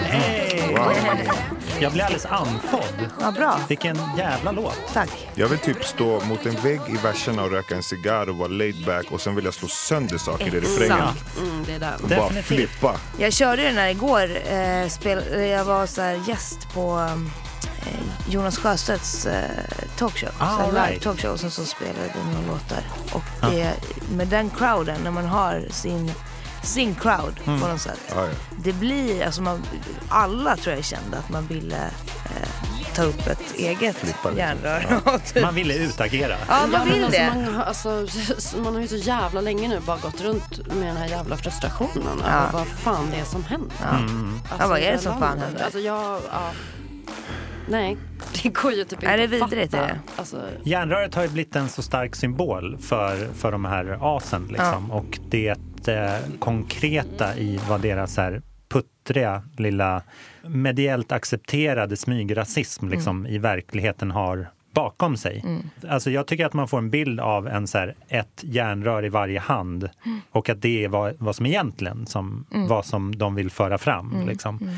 Hey! 0.05 1.55
Jag 1.79 1.91
blir 1.91 2.03
alldeles 2.03 2.25
andfådd. 2.25 3.09
Ja, 3.21 3.31
bra. 3.31 3.59
Vilken 3.69 3.97
jävla 4.17 4.51
låt. 4.51 4.77
Tack. 4.93 5.27
Jag 5.35 5.47
vill 5.47 5.59
typ 5.59 5.85
stå 5.85 6.19
mot 6.25 6.45
en 6.45 6.55
vägg 6.55 6.81
i 6.88 6.97
verserna 7.03 7.43
och 7.43 7.51
röka 7.51 7.75
en 7.75 7.83
cigarr 7.83 8.29
och 8.29 8.35
vara 8.38 8.47
laid 8.47 8.85
back 8.85 9.05
och 9.11 9.21
sen 9.21 9.35
vill 9.35 9.45
jag 9.45 9.53
slå 9.53 9.67
sönder 9.67 10.17
saker 10.17 10.55
i 10.55 10.59
refrängen. 10.59 11.07
Mm, 11.39 11.63
det 11.65 11.73
är 11.73 11.79
den. 11.79 11.93
Och 11.93 12.09
bara 12.09 12.19
Definitivt. 12.19 12.45
flippa. 12.45 12.95
Jag 13.17 13.33
körde 13.33 13.63
den 13.63 13.75
här 13.77 13.89
igår. 13.89 14.29
Eh, 14.51 14.88
spel, 14.89 15.41
jag 15.41 15.65
var 15.65 15.85
så 15.85 16.01
här 16.01 16.19
gäst 16.27 16.73
på 16.73 17.09
eh, 17.79 18.31
Jonas 18.33 18.57
Sjöstedts 18.57 19.25
eh, 19.25 19.49
talkshow. 19.97 20.29
Ah, 20.38 20.49
så 20.49 20.57
här 20.57 20.63
all 20.63 20.73
live 20.73 20.88
right. 20.88 21.01
talkshow. 21.03 21.31
Och 21.31 21.39
sen 21.39 21.51
så 21.51 21.65
spelade 21.65 21.99
jag 22.15 22.33
några 22.33 22.47
låtar. 22.53 22.83
Och 23.11 23.51
det, 23.51 23.73
med 24.15 24.27
den 24.27 24.49
crowden, 24.49 25.01
när 25.03 25.11
man 25.11 25.25
har 25.25 25.63
sin, 25.69 26.11
sin 26.65 26.95
crowd 26.95 27.39
Mm. 27.45 27.62
på 27.62 27.67
något 27.67 27.82
sätt. 27.82 27.99
Ja, 28.15 28.25
ja. 28.25 28.30
Det 28.63 28.73
blir, 28.73 29.25
alltså 29.25 29.41
man, 29.41 29.63
alla 30.10 30.58
tror 30.58 30.75
jag 30.75 30.86
kände 30.86 31.17
att 31.17 31.30
man 31.30 31.47
ville 31.47 31.78
eh, 32.25 32.93
ta 32.95 33.04
upp 33.04 33.28
ett 33.28 33.56
eget 33.56 33.95
järnrör. 34.38 35.01
och 35.06 35.23
typ- 35.25 35.41
Man 35.43 35.56
ville 35.56 35.73
utagera. 35.75 36.36
Ja, 36.47 36.60
Ja, 36.71 36.78
man 36.78 36.88
vill 36.89 37.04
alltså, 37.04 37.19
det. 37.21 37.34
Man, 37.36 37.54
har- 37.54 37.63
alltså, 37.63 38.08
man 38.63 38.73
har 38.73 38.82
ju 38.82 38.88
så 38.88 38.95
jävla 38.95 39.41
länge 39.41 39.67
nu 39.67 39.80
bara 39.80 39.97
gått 39.97 40.21
runt 40.21 40.67
med 40.67 40.88
den 40.88 40.97
här 40.97 41.08
jävla 41.08 41.38
frustrationen 41.38 42.21
Ja. 42.21 42.28
över 42.28 42.51
vad 42.51 42.67
fan 42.67 43.08
det 43.12 43.17
är 43.19 43.25
som 43.25 43.43
händer. 43.43 43.75
Ja. 43.82 43.89
Mm. 43.97 44.39
Ja, 44.60 44.67
vad 44.67 44.78
är 44.80 44.86
det 44.86 44.91
det 44.91 44.97
som 44.99 45.19
fan 45.19 45.39
händer? 45.39 45.63
Alltså, 45.63 45.80
jag, 45.80 46.21
ja. 46.32 46.51
Nej, 47.67 47.97
det 48.43 48.49
går 48.49 48.71
ju 48.71 48.84
typ 48.84 48.93
inte 48.93 49.06
Nej, 49.06 49.28
det 49.28 49.38
är 49.38 49.43
att 49.43 49.51
vidrigt, 49.51 49.71
fatta. 49.71 49.84
är 49.84 49.88
det. 49.88 49.99
Alltså, 50.15 50.41
Järnröret 50.63 51.15
har 51.15 51.23
ju 51.23 51.30
blivit 51.30 51.56
en 51.56 51.69
så 51.69 51.82
stark 51.82 52.15
symbol 52.15 52.78
för, 52.78 53.34
för 53.34 53.51
de 53.51 53.65
här 53.65 53.97
asen. 54.01 54.47
Liksom. 54.49 54.91
Och 54.91 55.19
det 55.30 55.58
eh, 55.88 56.13
konkreta 56.39 57.38
i 57.38 57.60
vad 57.69 57.82
deras 57.82 58.17
här 58.17 58.41
puttriga 58.69 59.43
lilla 59.58 60.01
mediellt 60.41 61.12
accepterade 61.12 61.97
smygrasism 61.97 62.88
liksom, 62.88 63.28
i 63.28 63.38
verkligheten 63.38 64.12
har 64.12 64.47
bakom 64.73 65.17
sig. 65.17 65.43
Alltså 65.89 66.12
jag 66.12 66.28
tycker 66.28 66.45
att 66.45 66.54
man 66.54 66.67
får 66.67 66.78
en 66.78 66.89
bild 66.89 67.19
av 67.19 67.47
en 67.47 67.67
så 67.67 67.78
här, 67.78 67.95
ett 68.08 68.41
järnrör 68.43 69.06
i 69.06 69.10
varje 69.10 69.39
hand 69.39 69.89
och 70.32 70.49
att 70.49 70.62
det 70.62 70.84
är 70.84 70.88
vad, 70.88 71.15
vad 71.19 71.36
som 71.36 71.45
egentligen 71.45 72.06
som, 72.06 72.45
vad 72.49 72.86
som 72.86 73.17
de 73.17 73.36
vill 73.36 73.51
föra 73.51 73.78
fram. 73.78 74.28
Liksom. 74.28 74.69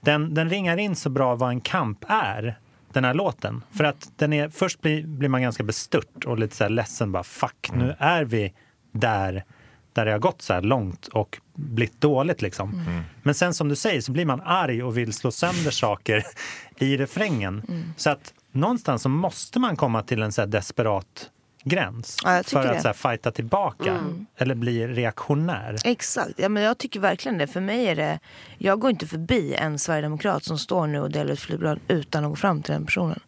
Den, 0.00 0.34
den 0.34 0.50
ringar 0.50 0.76
in 0.76 0.96
så 0.96 1.10
bra 1.10 1.34
vad 1.34 1.50
en 1.50 1.60
kamp 1.60 2.04
är, 2.08 2.58
den 2.92 3.04
här 3.04 3.14
låten. 3.14 3.64
För 3.72 3.84
att 3.84 4.12
den 4.16 4.32
är, 4.32 4.48
först 4.48 4.80
blir, 4.80 5.06
blir 5.06 5.28
man 5.28 5.42
ganska 5.42 5.62
bestört 5.62 6.24
och 6.26 6.38
lite 6.38 6.56
så 6.56 6.64
här 6.64 6.70
ledsen. 6.70 7.12
Bara, 7.12 7.22
Fuck, 7.22 7.70
nu 7.72 7.94
är 7.98 8.24
vi 8.24 8.52
där, 8.92 9.44
där 9.92 10.04
det 10.04 10.12
har 10.12 10.18
gått 10.18 10.42
så 10.42 10.52
här 10.52 10.62
långt 10.62 11.08
och 11.08 11.40
blivit 11.54 12.00
dåligt. 12.00 12.42
Liksom. 12.42 12.84
Men 13.22 13.34
sen 13.34 13.54
som 13.54 13.68
du 13.68 13.76
säger 13.76 14.00
så 14.00 14.12
blir 14.12 14.26
man 14.26 14.40
arg 14.40 14.82
och 14.82 14.98
vill 14.98 15.12
slå 15.12 15.30
sönder 15.30 15.70
saker 15.70 16.22
i 16.78 16.96
refrängen. 16.96 17.62
Så 17.96 18.10
att 18.10 18.34
någonstans 18.52 19.02
så 19.02 19.08
måste 19.08 19.58
man 19.58 19.76
komma 19.76 20.02
till 20.02 20.22
en 20.22 20.32
så 20.32 20.46
desperat 20.46 21.30
gräns 21.64 22.16
Ja, 22.24 22.42
för 22.46 22.60
att 22.60 22.74
det. 22.74 22.80
så 22.80 22.88
här, 22.88 22.92
fighta 22.94 23.30
tillbaka 23.30 23.98
eller 24.36 24.54
bli 24.54 24.86
reaktionär. 24.86 25.76
Exakt. 25.84 26.32
Ja, 26.36 26.48
men 26.48 26.62
jag 26.62 26.78
tycker 26.78 27.00
verkligen 27.00 27.38
det. 27.38 27.46
För 27.46 27.60
mig 27.60 27.86
är 27.86 27.96
det... 27.96 28.18
Jag 28.58 28.80
går 28.80 28.90
inte 28.90 29.06
förbi 29.06 29.54
en 29.54 29.78
sverigedemokrat 29.78 30.44
som 30.44 30.58
står 30.58 30.86
nu 30.86 31.00
och 31.00 31.10
delar 31.10 31.32
ut 31.32 31.40
flygblad 31.40 31.80
utan 31.88 32.24
att 32.24 32.30
gå 32.30 32.36
fram 32.36 32.62
till 32.62 32.72
den 32.72 32.86
personen. 32.86 33.20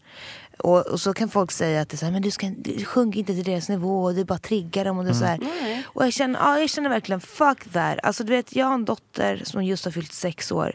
Och, 0.58 0.86
och 0.86 1.00
så 1.00 1.14
kan 1.14 1.28
folk 1.28 1.52
säga 1.52 1.80
att 1.80 1.88
det 1.88 1.94
är 1.94 1.98
så 1.98 2.04
här, 2.04 2.12
men 2.12 2.22
du, 2.22 2.30
ska, 2.30 2.50
du 2.58 2.84
sjunk 2.84 3.16
inte 3.16 3.34
till 3.34 3.44
deras 3.44 3.68
nivå 3.68 4.04
och 4.04 4.14
du 4.14 4.24
bara 4.24 4.38
triggar 4.38 4.84
dem. 4.84 4.98
Och, 4.98 5.04
det 5.04 5.10
är 5.10 5.14
så 5.14 5.24
här. 5.24 5.40
och 5.84 6.04
jag, 6.04 6.12
känner, 6.12 6.40
ja, 6.40 6.58
jag 6.58 6.70
känner 6.70 6.90
verkligen 6.90 7.20
fuck 7.20 7.72
that. 7.72 7.98
Alltså, 8.02 8.24
du 8.24 8.32
vet, 8.32 8.56
jag 8.56 8.66
har 8.66 8.74
en 8.74 8.84
dotter 8.84 9.42
som 9.44 9.64
just 9.64 9.84
har 9.84 9.92
fyllt 9.92 10.12
sex 10.12 10.52
år. 10.52 10.72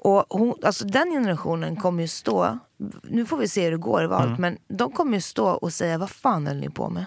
Och 0.00 0.24
hon, 0.28 0.54
alltså 0.62 0.84
den 0.84 1.10
generationen 1.10 1.76
kommer 1.76 2.02
ju 2.02 2.08
stå, 2.08 2.58
nu 3.02 3.26
får 3.26 3.36
vi 3.36 3.48
se 3.48 3.64
hur 3.64 3.70
det 3.70 3.76
går 3.76 4.04
i 4.04 4.06
valet, 4.06 4.38
men 4.38 4.58
de 4.68 4.92
kommer 4.92 5.14
ju 5.14 5.20
stå 5.20 5.48
och 5.48 5.72
säga 5.72 5.98
vad 5.98 6.10
fan 6.10 6.46
höll 6.46 6.56
ni 6.56 6.70
på 6.70 6.88
med? 6.90 7.06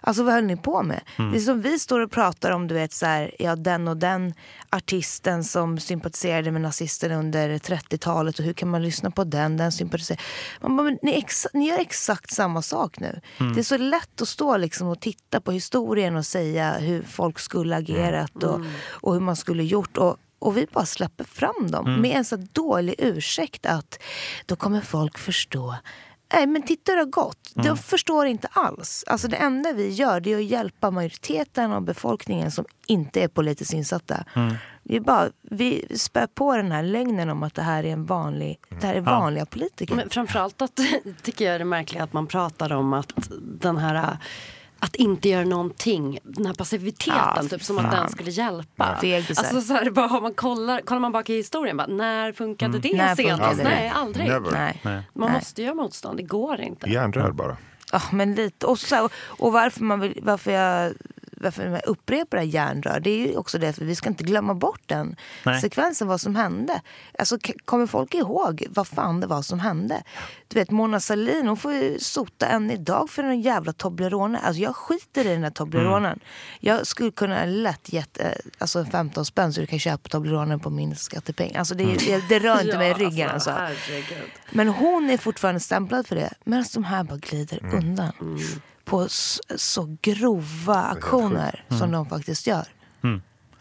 Alltså 0.00 0.22
vad 0.22 0.34
höll 0.34 0.44
ni 0.44 0.56
på 0.56 0.82
med? 0.82 1.00
Det 1.16 1.38
är 1.38 1.40
som 1.40 1.60
vi 1.60 1.78
står 1.78 2.00
och 2.00 2.10
pratar 2.10 2.50
om, 2.50 2.68
du 2.68 2.74
vet 2.74 2.92
så 2.92 3.06
här, 3.06 3.34
ja 3.38 3.56
den 3.56 3.88
och 3.88 3.96
den 3.96 4.34
artisten 4.70 5.44
som 5.44 5.78
sympatiserade 5.78 6.50
med 6.50 6.62
nazisterna 6.62 7.16
under 7.16 7.58
30-talet 7.58 8.38
och 8.38 8.44
hur 8.44 8.52
kan 8.52 8.68
man 8.68 8.82
lyssna 8.82 9.10
på 9.10 9.24
den, 9.24 9.56
den 9.56 9.72
sympatiserar. 9.72 10.20
Man 10.60 10.76
bara, 10.76 10.82
men 10.84 10.98
ni, 11.02 11.12
exa, 11.12 11.48
ni 11.52 11.68
gör 11.68 11.78
exakt 11.78 12.30
samma 12.30 12.62
sak 12.62 12.98
nu. 12.98 13.20
Det 13.54 13.60
är 13.60 13.64
så 13.64 13.76
lätt 13.76 14.22
att 14.22 14.28
stå 14.28 14.56
liksom 14.56 14.88
och 14.88 15.00
titta 15.00 15.40
på 15.40 15.52
historien 15.52 16.16
och 16.16 16.26
säga 16.26 16.72
hur 16.72 17.02
folk 17.02 17.38
skulle 17.38 17.76
agerat 17.76 18.42
och, 18.42 18.60
och 18.88 19.12
hur 19.12 19.20
man 19.20 19.36
skulle 19.36 19.64
gjort. 19.64 19.96
Och, 19.96 20.16
och 20.44 20.56
vi 20.56 20.66
bara 20.72 20.86
släpper 20.86 21.24
fram 21.24 21.70
dem 21.70 22.00
med 22.00 22.16
en 22.16 22.24
så 22.24 22.36
dålig 22.36 22.94
ursäkt 22.98 23.66
att 23.66 24.02
då 24.46 24.56
kommer 24.56 24.80
folk 24.80 25.18
förstå. 25.18 25.74
Nej 26.34 26.46
men 26.46 26.62
titta 26.62 26.92
hur 26.92 26.96
det 26.96 27.02
har 27.02 27.10
gått. 27.10 27.52
De 27.54 27.76
förstår 27.76 28.26
inte 28.26 28.48
alls. 28.52 29.04
Alltså 29.06 29.28
det 29.28 29.36
enda 29.36 29.72
vi 29.72 29.88
gör 29.88 30.20
det 30.20 30.32
är 30.32 30.36
att 30.36 30.44
hjälpa 30.44 30.90
majoriteten 30.90 31.72
av 31.72 31.82
befolkningen 31.82 32.50
som 32.50 32.64
inte 32.86 33.22
är 33.22 33.28
politiskt 33.28 33.72
insatta. 33.72 34.24
Vi, 34.82 35.00
bara, 35.00 35.28
vi 35.42 35.86
spär 35.98 36.26
på 36.26 36.56
den 36.56 36.72
här 36.72 36.82
lögnen 36.82 37.30
om 37.30 37.42
att 37.42 37.54
det 37.54 37.62
här 37.62 37.84
är 37.84 37.92
en 37.92 38.04
vanlig, 38.04 38.58
det 38.80 38.86
här 38.86 38.94
är 38.94 39.00
vanliga 39.00 39.46
politiker. 39.46 39.94
Men 39.94 40.10
framförallt 40.10 40.62
att, 40.62 40.80
tycker 41.22 41.44
jag 41.44 41.54
är 41.54 41.58
det 41.58 41.64
märkliga 41.64 42.02
att 42.02 42.12
man 42.12 42.26
pratar 42.26 42.72
om 42.72 42.92
att 42.92 43.12
den 43.40 43.76
här 43.76 44.18
att 44.84 44.96
inte 44.96 45.28
göra 45.28 45.44
någonting, 45.44 46.18
den 46.22 46.46
här 46.46 46.54
passiviteten, 46.54 47.20
Ja, 47.36 47.42
typ 47.50 47.62
som 47.62 47.78
att 47.78 47.90
den 47.90 48.10
skulle 48.10 48.30
hjälpa. 48.30 48.84
Alltså, 48.84 49.60
så 49.60 49.72
här, 49.74 49.90
bara, 49.90 50.06
har 50.06 50.20
man 50.20 50.34
kollar, 50.34 50.80
kollar 50.80 51.00
man 51.00 51.12
bak 51.12 51.30
i 51.30 51.36
historien, 51.36 51.76
bara, 51.76 51.86
när 51.86 52.32
funkade 52.32 52.78
det 52.78 52.96
När 52.96 53.14
senast? 53.14 53.40
funkade 53.42 53.56
det? 53.56 53.62
Nej, 53.64 53.92
aldrig. 53.94 54.26
Never. 54.28 54.50
Nej. 54.50 54.80
Man 54.84 55.02
Nej. 55.14 55.38
måste 55.38 55.62
göra 55.62 55.74
motstånd, 55.74 56.16
det 56.18 56.22
går 56.22 56.60
inte. 56.60 56.90
Järnrör 56.90 57.30
bara. 57.32 57.56
Ja, 57.92 58.02
men 58.12 58.34
lite. 58.34 58.66
Och, 58.66 58.78
så, 58.78 58.94
här, 58.94 59.10
och 59.26 59.52
varför, 59.52 59.84
man 59.84 60.00
vill, 60.00 60.18
varför, 60.22 60.50
jag, 60.50 60.92
varför 61.44 61.66
jag 61.66 61.86
upprepar 61.86 62.36
det 62.36 62.44
här 62.44 62.50
järnrör, 62.50 63.00
det 63.00 63.10
är 63.10 63.28
ju 63.28 63.36
också 63.36 63.58
det 63.58 63.72
för 63.72 63.84
vi 63.84 63.94
ska 63.94 64.08
inte 64.08 64.24
glömma 64.24 64.54
bort 64.54 64.80
den 64.86 65.16
Nej. 65.42 65.60
sekvensen, 65.60 66.08
vad 66.08 66.20
som 66.20 66.36
hände. 66.36 66.80
Alltså, 67.18 67.38
kommer 67.64 67.86
folk 67.86 68.14
ihåg 68.14 68.66
vad 68.70 68.88
fan 68.88 69.20
det 69.20 69.26
var 69.26 69.42
som 69.42 69.60
hände? 69.60 70.02
Du 70.48 70.58
vet, 70.58 70.70
Mona 70.70 71.00
Sahlin, 71.00 71.46
hon 71.46 71.56
får 71.56 71.72
ju 71.72 71.98
sota 71.98 72.46
än 72.46 72.70
idag 72.70 73.10
för 73.10 73.22
den 73.22 73.40
jävla 73.40 73.72
Toblerone. 73.72 74.38
Alltså 74.38 74.62
jag 74.62 74.76
skiter 74.76 75.26
i 75.26 75.28
den 75.28 75.42
här 75.42 75.50
Tobleronen. 75.50 76.20
Jag 76.60 76.86
skulle 76.86 77.10
kunna 77.10 77.44
lätt 77.44 77.92
gett 77.92 78.20
eh, 78.20 78.26
alltså 78.58 78.84
15 78.84 79.24
spänn 79.24 79.52
så 79.52 79.60
du 79.60 79.66
kan 79.66 79.78
köpa 79.78 80.08
Tobleronen 80.08 80.60
på 80.60 80.70
min 80.70 80.96
skattepeng. 80.96 81.56
Alltså 81.56 81.74
det, 81.74 81.84
det, 81.84 82.28
det 82.28 82.38
rör 82.38 82.60
inte 82.60 82.78
mig 82.84 82.90
i 82.90 82.94
ryggen 82.94 83.30
alltså. 83.30 83.50
herregud. 83.50 84.30
Men 84.50 84.68
hon 84.68 85.10
är 85.10 85.18
fortfarande 85.18 85.60
stämplad 85.60 86.06
för 86.06 86.16
det. 86.16 86.32
Medan 86.44 86.64
de 86.74 86.84
här 86.84 87.04
bara 87.04 87.18
glider 87.18 87.74
undan. 87.74 88.12
På 88.84 89.06
så 89.56 89.96
grova 90.02 90.74
aktioner 90.82 91.64
som 91.78 91.90
de 91.92 92.06
faktiskt 92.06 92.46
gör. 92.46 92.64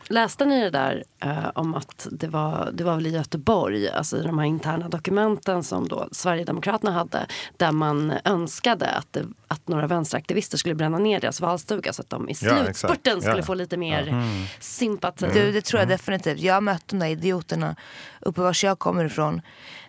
Läste 0.07 0.45
ni 0.45 0.61
det 0.61 0.69
där 0.69 1.03
eh, 1.19 1.49
om 1.55 1.75
att 1.75 2.07
det 2.11 2.27
var, 2.27 2.69
det 2.73 2.83
var 2.83 2.95
väl 2.95 3.07
i 3.07 3.09
Göteborg, 3.09 3.89
alltså 3.89 4.17
i 4.17 4.21
de 4.23 4.39
här 4.39 4.45
interna 4.45 4.89
dokumenten 4.89 5.63
som 5.63 5.87
då 5.87 6.07
Sverigedemokraterna 6.11 6.91
hade, 6.91 7.25
där 7.57 7.71
man 7.71 8.13
önskade 8.25 8.89
att, 8.89 9.13
det, 9.13 9.25
att 9.47 9.67
några 9.67 9.87
vänsteraktivister 9.87 10.57
skulle 10.57 10.75
bränna 10.75 10.97
ner 10.97 11.19
deras 11.19 11.41
valstuga 11.41 11.93
så 11.93 12.01
att 12.01 12.09
de 12.09 12.29
i 12.29 12.33
Ja, 12.41 12.63
slutspurten 12.63 13.21
skulle 13.21 13.37
Ja. 13.37 13.43
få 13.43 13.53
lite 13.53 13.77
mer 13.77 14.23
sympati. 14.59 15.25
Du, 15.33 15.51
det 15.51 15.61
tror 15.61 15.79
jag 15.79 15.89
definitivt. 15.89 16.39
Jag 16.39 16.53
har 16.53 16.61
mött 16.61 16.87
de 16.87 16.99
där 16.99 17.07
idioterna 17.07 17.75
uppe 18.21 18.41
vars 18.41 18.63
jag 18.63 18.79
kommer 18.79 19.05
ifrån. 19.05 19.41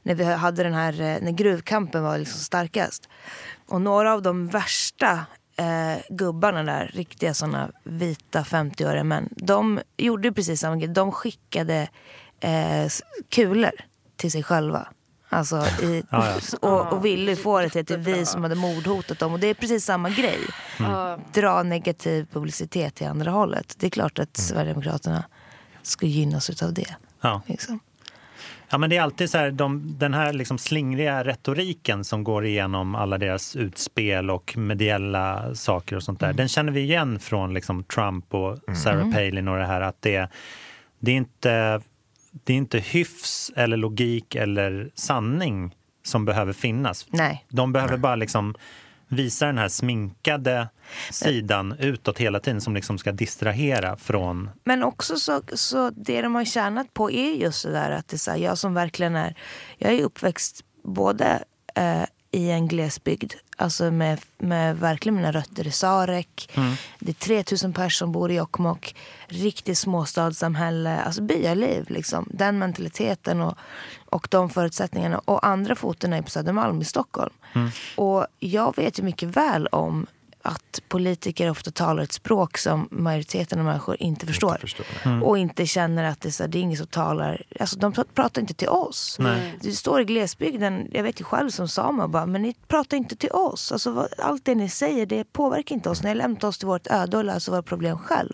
När 0.02 0.14
vi 0.14 0.24
hade 0.24 0.62
den 0.62 0.74
här, 0.74 0.92
eh, 0.92 1.16
när 1.22 1.30
gruvkampen 1.32 2.02
var 2.02 2.18
liksom 2.18 2.40
starkast. 2.40 3.08
Och 3.66 3.80
några 3.80 4.12
av 4.12 4.22
de 4.22 4.46
värsta 4.46 5.26
eh, 5.56 6.02
gubbarna 6.08 6.62
där, 6.62 6.90
riktiga 6.94 7.34
såna 7.34 7.70
vita 7.84 8.42
50-åriga 8.42 9.04
män. 9.04 9.28
De 9.30 9.80
gjorde 9.96 10.32
precis 10.32 10.60
samma 10.60 10.76
grej. 10.76 10.88
De 10.88 11.12
skickade 11.12 11.88
eh, 12.40 12.88
kulor 13.28 13.72
till 14.16 14.30
sig 14.30 14.42
själva. 14.42 14.88
Alltså 15.28 15.66
i, 15.82 16.02
Ja, 16.10 16.34
och, 16.60 16.92
och 16.92 17.04
ville 17.04 17.36
få 17.36 17.60
det 17.60 17.68
till 17.68 17.80
att 17.80 17.86
det 17.86 17.94
är 17.94 17.98
vi 17.98 18.26
som 18.26 18.42
hade 18.42 18.54
mordhotat 18.54 19.18
dem. 19.18 19.32
Och 19.32 19.40
det 19.40 19.46
är 19.46 19.54
precis 19.54 19.84
samma 19.84 20.10
grej. 20.10 20.40
Dra 21.32 21.62
negativ 21.62 22.26
publicitet 22.32 22.94
till 22.94 23.06
andra 23.06 23.30
hållet. 23.30 23.74
Det 23.78 23.86
är 23.86 23.90
klart 23.90 24.18
att 24.18 24.36
Sverigedemokraterna 24.36 25.24
ska 25.82 26.06
gynnas 26.06 26.62
av 26.62 26.74
det. 26.74 26.94
Ja. 27.20 27.42
Liksom. 27.46 27.80
Ja, 28.74 28.78
men 28.78 28.90
det 28.90 28.96
är 28.96 29.02
alltid 29.02 29.30
så 29.30 29.38
här, 29.38 29.50
de, 29.50 29.94
den 29.98 30.14
här 30.14 30.32
liksom 30.32 30.58
slingriga 30.58 31.24
retoriken 31.24 32.04
som 32.04 32.24
går 32.24 32.44
igenom 32.46 32.94
alla 32.94 33.18
deras 33.18 33.56
utspel 33.56 34.30
och 34.30 34.56
mediella 34.56 35.54
saker 35.54 35.96
och 35.96 36.02
sånt 36.02 36.20
där. 36.20 36.32
Den 36.32 36.48
känner 36.48 36.72
vi 36.72 36.80
igen 36.80 37.18
från 37.18 37.54
liksom 37.54 37.84
Trump 37.84 38.34
och 38.34 38.58
Sarah 38.76 39.12
Palin 39.12 39.48
och 39.48 39.58
det 39.58 39.66
här 39.66 39.80
att 39.80 40.02
det, 40.02 40.28
det, 40.98 41.10
är 41.10 41.16
inte, 41.16 41.80
det 42.44 42.52
är 42.52 42.56
inte 42.56 42.78
hyfs 42.78 43.52
eller 43.56 43.76
logik 43.76 44.34
eller 44.34 44.90
sanning 44.94 45.74
som 46.02 46.24
behöver 46.24 46.52
finnas. 46.52 47.06
Nej. 47.10 47.44
De 47.48 47.72
behöver 47.72 47.96
bara 47.96 48.16
liksom 48.16 48.54
visa 49.08 49.46
den 49.46 49.58
här 49.58 49.68
sminkade 49.68 50.68
sidan 51.10 51.74
utåt 51.78 52.18
hela 52.18 52.40
tiden 52.40 52.60
som 52.60 52.74
liksom 52.74 52.98
ska 52.98 53.12
distrahera 53.12 53.96
från... 53.96 54.50
Men 54.64 54.82
också 54.82 55.16
så, 55.16 55.42
så 55.54 55.90
det 55.90 56.22
de 56.22 56.34
har 56.34 56.44
tjänat 56.44 56.94
på 56.94 57.10
är 57.10 57.32
just 57.32 57.62
det 57.62 57.72
där 57.72 57.90
att 57.90 58.08
det 58.08 58.16
är 58.16 58.18
så 58.18 58.30
här, 58.30 58.38
jag 58.38 58.58
som 58.58 58.74
verkligen 58.74 59.16
är, 59.16 59.34
jag 59.78 59.92
är 59.92 60.02
uppväxt 60.02 60.64
både 60.82 61.44
eh, 61.74 62.04
i 62.34 62.50
en 62.50 62.68
glesbygd, 62.68 63.32
alltså 63.56 63.90
med, 63.90 64.20
med 64.38 64.78
verkligen 64.78 65.16
mina 65.16 65.32
rötter 65.32 65.66
i 65.66 65.70
Sarek. 65.70 66.50
Det 66.98 67.10
är 67.10 67.14
3000 67.14 67.72
personer 67.72 67.88
som 67.88 68.12
bor 68.12 68.30
i 68.30 68.34
Jokkmokk. 68.34 68.96
Riktigt 69.26 69.78
småstadssamhälle, 69.78 71.02
alltså 71.02 71.22
byaliv 71.22 71.90
liksom. 71.90 72.28
Den 72.30 72.58
mentaliteten 72.58 73.40
och, 73.40 73.58
och 74.14 74.28
de 74.30 74.50
förutsättningarna. 74.50 75.18
Och 75.24 75.46
andra 75.46 75.74
foten 75.74 76.12
är 76.12 76.22
på 76.22 76.30
Södermalm 76.30 76.80
i 76.80 76.84
Stockholm. 76.84 77.32
Och 77.96 78.26
jag 78.40 78.76
vet 78.76 78.98
ju 78.98 79.02
mycket 79.02 79.36
väl 79.36 79.66
om 79.66 80.06
att 80.46 80.80
politiker 80.88 81.50
ofta 81.50 81.70
talar 81.70 82.02
ett 82.02 82.12
språk 82.12 82.58
som 82.58 82.88
majoriteten 82.90 83.58
av 83.58 83.64
människor 83.64 83.96
inte 83.98 84.26
förstår. 84.26 84.56
Och 85.22 85.38
inte 85.38 85.66
känner 85.66 86.04
att 86.04 86.20
det 86.20 86.28
är, 86.28 86.30
så 86.30 86.46
det 86.46 86.58
är 86.58 86.62
ingen 86.62 86.76
som 86.76 86.86
talar, 86.86 87.42
alltså 87.60 87.78
de 87.78 87.92
pr- 87.92 88.06
pratar 88.14 88.40
inte 88.40 88.54
till 88.54 88.68
oss. 88.68 89.16
Du 89.60 89.72
står 89.72 90.00
i 90.00 90.04
glesbygden, 90.04 90.88
jag 90.92 91.02
vet 91.02 91.20
ju 91.20 91.24
själv 91.24 91.50
som 91.50 91.68
same, 91.68 92.02
och 92.02 92.10
bara, 92.10 92.26
men 92.26 92.42
ni 92.42 92.54
pratar 92.68 92.96
inte 92.96 93.16
till 93.16 93.30
oss. 93.30 93.72
Alltså, 93.72 93.90
vad, 93.90 94.08
allt 94.18 94.44
det 94.44 94.54
ni 94.54 94.68
säger 94.68 95.06
det 95.06 95.32
påverkar 95.32 95.74
inte 95.74 95.90
oss. 95.90 96.02
Ni 96.02 96.08
har 96.08 96.14
lämnat 96.14 96.44
oss 96.44 96.58
till 96.58 96.68
vårt 96.68 96.86
öde 96.86 97.16
och 97.16 97.24
löser 97.24 97.52
våra 97.52 97.62
problem 97.62 97.98
själv. 97.98 98.32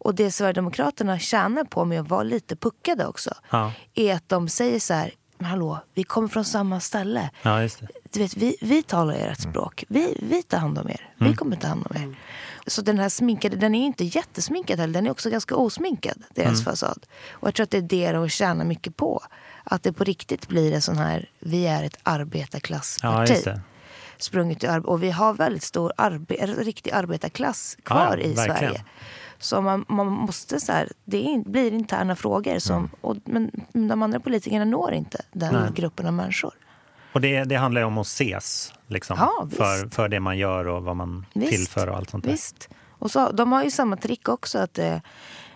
Och 0.00 0.14
det 0.14 0.30
Sverigedemokraterna 0.30 1.18
tjänar 1.18 1.64
på 1.64 1.84
med 1.84 2.00
att 2.00 2.08
vara 2.08 2.22
lite 2.22 2.56
puckade 2.56 3.06
också, 3.06 3.34
Ja. 3.50 3.72
är 3.94 4.14
att 4.14 4.28
de 4.28 4.48
säger 4.48 4.80
så 4.80 4.94
här, 4.94 5.10
men 5.38 5.46
hallå, 5.50 5.78
vi 5.94 6.04
kommer 6.04 6.28
från 6.28 6.44
samma 6.44 6.80
ställe 6.80 7.30
Ja, 7.42 7.62
just 7.62 7.80
det. 7.80 7.86
du 8.10 8.20
vet, 8.20 8.36
vi, 8.36 8.56
vi 8.60 8.82
talar 8.82 9.14
ert 9.14 9.40
språk. 9.40 9.84
Vi, 9.88 10.18
vi 10.22 10.42
tar 10.42 10.58
hand 10.58 10.78
om 10.78 10.88
er. 10.88 11.10
Vi 11.18 11.34
kommer 11.34 11.56
ta 11.56 11.68
hand 11.68 11.86
om 11.90 11.96
er. 11.96 12.16
Så 12.66 12.82
den 12.82 12.98
här 12.98 13.08
sminkade, 13.08 13.56
den 13.56 13.74
är 13.74 13.86
inte 13.86 14.04
jättesminkad 14.04 14.78
heller. 14.80 14.94
Den 14.94 15.06
är 15.06 15.10
också 15.10 15.30
ganska 15.30 15.56
osminkad, 15.56 16.22
deras 16.34 16.64
fasad. 16.64 17.06
Och 17.30 17.48
jag 17.48 17.54
tror 17.54 17.64
att 17.64 17.70
det 17.70 17.78
är 17.78 17.82
det 17.82 18.12
de 18.12 18.28
tjänar 18.28 18.64
mycket 18.64 18.96
på. 18.96 19.22
Att 19.64 19.82
det 19.82 19.92
på 19.92 20.04
riktigt 20.04 20.48
blir 20.48 20.72
en 20.72 20.82
sån 20.82 20.96
här, 20.98 21.28
vi 21.38 21.66
är 21.66 21.84
ett 21.84 21.96
Ja, 22.04 22.10
arbetarklassparti. 22.10 23.30
just 23.30 23.44
det. 23.44 23.60
sprungit 24.18 24.64
ur 24.64 24.86
och 24.86 25.02
vi 25.02 25.10
har 25.10 25.34
väldigt 25.34 25.62
stor 25.62 25.92
arbe 25.96 26.34
riktig 26.46 26.90
arbetarklass 26.92 27.76
kvar 27.82 27.98
Ja, 27.98 28.16
ja, 28.16 28.30
i 28.30 28.34
verkligen. 28.34 28.56
Sverige. 28.58 28.84
Så 29.40 29.60
man, 29.60 29.84
man 29.88 30.06
måste 30.06 30.60
så 30.60 30.72
här, 30.72 30.88
det 31.04 31.34
är 31.34 31.38
blir 31.50 31.72
interna 31.72 32.16
frågor 32.16 32.58
som, 32.58 32.90
och, 33.00 33.16
men 33.24 33.50
de 33.72 34.02
andra 34.02 34.20
politikerna 34.20 34.64
når 34.64 34.92
inte 34.92 35.22
den 35.32 35.74
gruppen 35.74 36.06
av 36.06 36.12
människor. 36.12 36.52
Och 37.12 37.20
det, 37.20 37.44
det 37.44 37.56
handlar 37.56 37.80
ju 37.80 37.86
om 37.86 37.98
att 37.98 38.06
ses 38.06 38.72
liksom, 38.86 39.16
Ja, 39.20 39.48
för, 39.56 39.88
för 39.90 40.08
det 40.08 40.20
man 40.20 40.38
gör 40.38 40.66
och 40.66 40.82
vad 40.82 40.96
man 40.96 41.26
Visst. 41.32 41.52
tillför 41.52 41.86
och 41.86 41.96
allt 41.96 42.10
sånt 42.10 42.24
där. 42.24 42.30
Visst. 42.30 42.68
Och 42.88 43.10
så, 43.10 43.32
de 43.32 43.52
har 43.52 43.64
ju 43.64 43.70
samma 43.70 43.96
trick 43.96 44.28
också. 44.28 44.58
att 44.58 44.78
eh, 44.78 44.96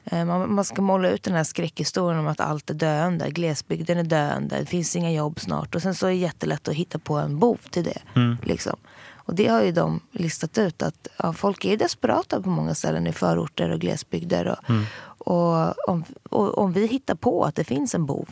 eh, 0.04 0.24
man, 0.24 0.54
man 0.54 0.64
ska 0.64 0.82
måla 0.82 1.08
ut 1.10 1.22
den 1.22 1.34
här 1.34 1.44
skräckhistorien 1.44 2.20
om 2.20 2.26
att 2.26 2.40
allt 2.40 2.70
är 2.70 2.74
döende. 2.74 3.30
Glesbygden 3.30 3.98
är 3.98 4.04
döende. 4.04 4.58
Det 4.58 4.66
finns 4.66 4.96
inga 4.96 5.12
jobb 5.12 5.40
snart. 5.40 5.74
Och 5.74 5.82
sen 5.82 5.94
så 5.94 6.06
är 6.06 6.10
det 6.10 6.16
jättelätt 6.16 6.68
att 6.68 6.74
hitta 6.74 6.98
på 6.98 7.14
en 7.16 7.38
bov 7.38 7.60
till 7.70 7.84
det. 7.84 7.98
Mm. 8.16 8.36
Liksom. 8.42 8.76
Och 9.24 9.34
det 9.34 9.46
har 9.46 9.62
ju 9.62 9.72
de 9.72 10.00
listat 10.12 10.58
ut 10.58 10.82
att 10.82 11.08
ja, 11.16 11.32
folk 11.32 11.64
är 11.64 11.76
desperata 11.76 12.42
på 12.42 12.48
många 12.50 12.74
ställen 12.74 13.06
i 13.06 13.12
förorter 13.12 13.70
och 13.70 13.80
glesbygder. 13.80 14.46
Och, 14.48 14.70
Mm. 14.70 14.84
och, 15.18 15.88
om, 15.88 16.04
och 16.30 16.58
om 16.58 16.72
vi 16.72 16.86
hittar 16.86 17.14
på 17.14 17.44
att 17.44 17.54
det 17.54 17.64
finns 17.64 17.94
en 17.94 18.06
bov. 18.06 18.28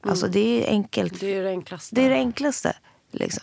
Alltså 0.00 0.28
det 0.28 0.64
är 0.66 0.70
enkelt. 0.70 1.20
Det 1.20 1.34
är 1.34 1.42
det 1.42 1.48
enklaste. 1.50 1.94
Det 1.94 2.02
är 2.04 2.08
det 2.10 2.16
enklaste. 2.16 2.72
Liksom. 3.10 3.42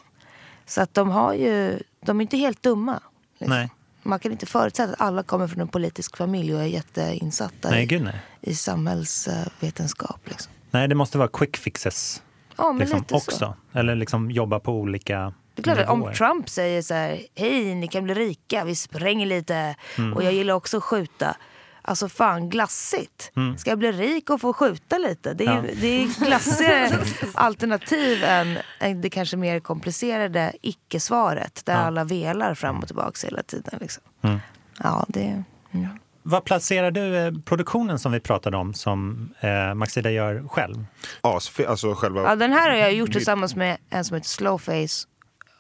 Så 0.66 0.82
att 0.82 0.94
de 0.94 1.10
har 1.10 1.34
ju, 1.34 1.80
de 2.06 2.20
är 2.20 2.22
inte 2.22 2.38
helt 2.38 2.64
dumma. 2.64 3.00
Liksom. 3.40 3.58
Nej. 3.58 3.70
Man 4.04 4.20
kan 4.20 4.32
inte 4.32 4.46
förutsätta 4.46 4.94
att 4.94 5.02
alla 5.02 5.24
kommer 5.24 5.48
från 5.48 5.62
en 5.62 5.68
politisk 5.68 6.18
familj 6.18 6.54
och 6.56 6.62
är 6.62 6.66
jätteinsatta 6.66 7.70
Nej, 7.70 7.84
i, 7.84 7.86
gud 7.86 8.02
nej. 8.04 8.22
i 8.42 8.56
samhällsvetenskap. 8.56 10.20
Liksom. 10.26 10.52
Nej, 10.72 10.88
det 10.88 10.96
måste 10.96 11.18
vara 11.18 11.28
quick 11.28 11.58
fixes 11.58 12.22
Ja, 12.58 12.72
men 12.72 12.78
liksom, 12.80 13.00
lite 13.00 13.16
också. 13.16 13.32
så. 13.32 13.54
Eller 13.74 13.96
liksom 13.96 14.32
jobba 14.32 14.60
på 14.60 14.72
olika 14.74 15.34
Det 15.64 15.72
är 15.72 15.76
klart 15.76 15.86
att 15.86 15.94
om. 15.94 16.14
Trump 16.14 16.50
säger 16.50 16.82
så 16.82 16.94
här, 16.94 17.20
hej 17.36 17.76
ni 17.76 17.88
kan 17.88 18.04
bli 18.04 18.14
rika, 18.14 18.64
vi 18.64 18.76
spränger 18.76 19.26
lite 19.26 19.76
Mm. 19.98 20.14
och 20.14 20.24
jag 20.24 20.34
gillar 20.34 20.54
också 20.54 20.78
att 20.78 20.84
skjuta. 20.84 21.36
Alltså 21.82 22.10
fan 22.10 22.50
glassigt. 22.50 23.32
Ska 23.58 23.70
jag 23.70 23.80
bli 23.80 23.92
rik 23.92 24.30
och 24.30 24.42
få 24.42 24.54
skjuta 24.54 24.98
lite? 24.98 25.34
Det 25.34 25.46
är, 25.46 25.52
Mm. 25.52 25.66
Ja. 25.66 25.72
det 25.82 25.88
är 26.04 26.26
glassigare 26.26 26.90
alternativ 27.34 28.24
än, 28.24 28.58
än 28.80 29.02
det 29.02 29.10
kanske 29.10 29.38
mer 29.38 29.60
komplicerade 29.60 30.54
icke-svaret. 30.62 31.62
Där 31.66 31.74
Ja. 31.74 31.80
alla 31.80 32.04
velar 32.04 32.54
fram 32.54 32.80
och 32.80 32.88
tillbaka 32.88 33.28
hela 33.28 33.44
tiden. 33.44 33.78
Liksom. 33.82 34.04
Mm. 34.22 34.40
Ja, 34.84 35.06
det... 35.08 35.44
Mm. 35.72 35.88
Vad 36.24 36.44
placerar 36.46 36.92
du 36.92 37.18
eh, 37.18 37.32
produktionen 37.46 38.00
som 38.00 38.12
vi 38.12 38.20
pratade 38.20 38.58
om 38.58 38.74
som 38.74 39.30
eh, 39.40 39.74
Maxida 39.74 40.12
gör 40.12 40.48
själv? 40.48 40.86
Asfe, 41.22 41.68
alltså 41.68 41.94
själva... 41.96 42.22
Ja, 42.24 42.36
den 42.36 42.54
här 42.54 42.70
har 42.70 42.78
jag 42.78 42.94
gjort 42.94 43.12
tillsammans 43.12 43.56
med 43.56 43.78
en 43.90 44.06
som 44.06 44.16
heter 44.16 44.30
Slowface 44.30 45.08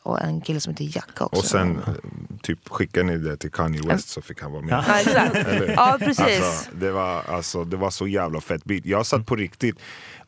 och 0.04 0.22
en 0.22 0.41
kille 0.41 0.60
som 0.60 0.74
heter 0.74 0.95
Jack 0.95 1.22
också. 1.22 1.39
Och 1.39 1.45
sen 1.45 1.78
eh, 1.88 1.93
typ 2.41 2.70
skickade 2.70 3.06
ni 3.06 3.18
det 3.18 3.38
till 3.38 3.52
Kanye 3.52 3.82
West 3.82 4.10
så 4.10 4.22
fick 4.22 4.41
han 4.41 4.52
vara 4.52 4.62
med. 4.62 4.84
Ja, 4.88 5.00
exakt. 5.00 5.36
Ja, 5.76 5.97
precis. 6.00 6.41
Alltså, 6.41 6.72
det, 6.76 6.91
var, 6.91 7.24
alltså, 7.28 7.64
det 7.64 7.78
var 7.78 7.89
så 7.89 8.08
jävla 8.08 8.41
fett 8.41 8.64
beat. 8.66 8.86
Jag 8.86 9.06
satt 9.06 9.26
på 9.26 9.36
riktigt 9.36 9.76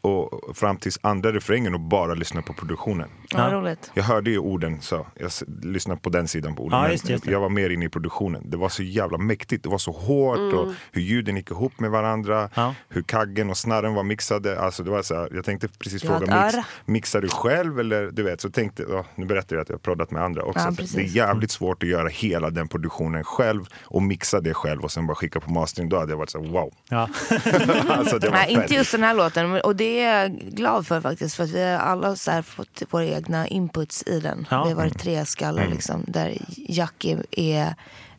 och 0.01 0.57
fram 0.57 0.77
tills 0.77 0.99
andra 1.01 1.31
refrängen 1.33 1.73
och 1.73 1.79
bara 1.79 2.13
lyssnade 2.13 2.47
på 2.47 2.53
produktionen. 2.53 3.09
Ja, 3.29 3.49
roligt. 3.51 3.91
Jag 3.93 4.03
hörde 4.03 4.29
ju 4.29 4.37
orden, 4.37 4.81
så 4.81 5.07
jag 5.15 5.31
lyssnade 5.63 6.01
på 6.01 6.09
den 6.09 6.27
sidan 6.27 6.55
på 6.55 6.63
orden. 6.63 6.79
Ja, 6.79 6.91
just 6.91 7.05
det, 7.05 7.11
just 7.11 7.25
det. 7.25 7.31
Jag 7.31 7.39
var 7.39 7.49
mer 7.49 7.69
inne 7.69 7.85
i 7.85 7.89
produktionen. 7.89 8.49
Det 8.49 8.57
var 8.57 8.69
så 8.69 8.83
jävla 8.83 9.17
mäktigt. 9.17 9.63
Det 9.63 9.69
var 9.69 9.77
så 9.77 9.91
hårt 9.91 10.53
och 10.53 10.73
hur 10.91 11.01
ljuden 11.01 11.35
gick 11.35 11.51
ihop 11.51 11.79
med 11.79 11.91
varandra. 11.91 12.49
Ja. 12.55 12.75
Hur 12.89 13.01
kaggen 13.01 13.49
och 13.49 13.57
snarren 13.57 13.93
var 13.93 14.03
mixade. 14.03 14.59
Alltså, 14.59 14.83
det 14.83 14.91
var 14.91 15.01
så 15.01 15.15
här, 15.15 15.29
jag 15.33 15.45
tänkte 15.45 15.67
precis 15.67 16.01
fråga, 16.01 16.45
mix, 16.45 16.67
mixar 16.85 17.21
du 17.21 17.29
själv 17.29 17.79
eller 17.79 18.11
du 18.11 18.23
vet? 18.23 18.41
Så 18.41 18.49
tänkte 18.49 18.83
jag, 18.89 19.05
nu 19.15 19.25
berättar 19.25 19.55
jag 19.55 19.63
att 19.63 19.69
jag 19.69 19.75
har 19.75 19.79
proddat 19.79 20.11
med 20.11 20.23
andra 20.23 20.43
också. 20.43 20.59
Ja, 20.59 20.85
det 20.95 21.01
är 21.01 21.15
jävligt 21.15 21.51
svårt 21.51 21.83
att 21.83 21.89
göra 21.89 22.07
hela 22.07 22.49
den 22.49 22.67
produktionen 22.67 23.23
själv 23.23 23.65
och 23.83 24.01
mixa 24.01 24.41
det 24.41 24.53
själv 24.53 24.83
och 24.83 24.91
sen 24.91 25.07
bara 25.07 25.15
skicka 25.15 25.39
på 25.39 25.51
mastering. 25.51 25.89
Då 25.89 25.99
hade 25.99 26.11
jag 26.11 26.17
varit 26.17 26.29
så 26.29 26.43
här, 26.43 26.49
wow. 26.49 26.73
Ja. 26.89 27.09
alltså, 27.89 28.19
det 28.19 28.29
var 28.29 28.37
Nej, 28.37 28.51
inte 28.53 28.73
just 28.73 28.91
den 28.91 29.03
här 29.03 29.13
låten. 29.13 29.61
Och 29.61 29.75
det 29.75 29.90
är 29.99 30.21
jag 30.21 30.31
glad 30.31 30.87
för 30.87 31.01
faktiskt. 31.01 31.35
För 31.35 31.43
att 31.43 31.49
vi 31.49 31.63
har 31.63 31.79
alla 31.79 32.15
så 32.15 32.31
här 32.31 32.41
fått 32.41 32.83
våra 32.89 33.05
egna 33.05 33.47
inputs 33.47 34.03
i 34.07 34.19
den. 34.19 34.47
Ja. 34.49 34.63
Vi 34.63 34.69
har 34.69 34.77
varit 34.77 34.99
tre 34.99 35.25
skallar 35.25 35.67
liksom. 35.67 36.03
Där 36.07 36.37
Jack 36.55 37.05
är, 37.05 37.25
är 37.31 37.75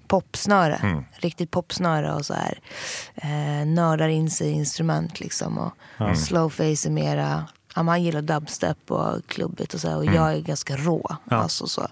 popsnöre. 0.06 1.04
Riktigt 1.12 1.50
popsnöre 1.50 2.12
och 2.12 2.26
så 2.26 2.34
här. 2.34 2.58
Eh, 3.14 3.66
nördar 3.66 4.08
in 4.08 4.30
sig 4.30 4.48
i 4.48 4.52
instrument 4.52 5.20
liksom. 5.20 5.58
Och 5.58 6.18
Slowface 6.18 6.88
är 6.88 6.90
mera 6.90 7.44
Ja, 7.74 7.82
han 7.82 8.02
gillar 8.02 8.22
dubstep 8.22 8.90
och 8.90 9.26
klubbigt 9.26 9.74
och 9.74 9.80
så 9.80 9.88
här, 9.88 9.96
och 9.96 10.04
jag 10.04 10.32
är 10.32 10.40
ganska 10.40 10.76
rå. 10.76 11.16
Alltså 11.28 11.66
så. 11.66 11.88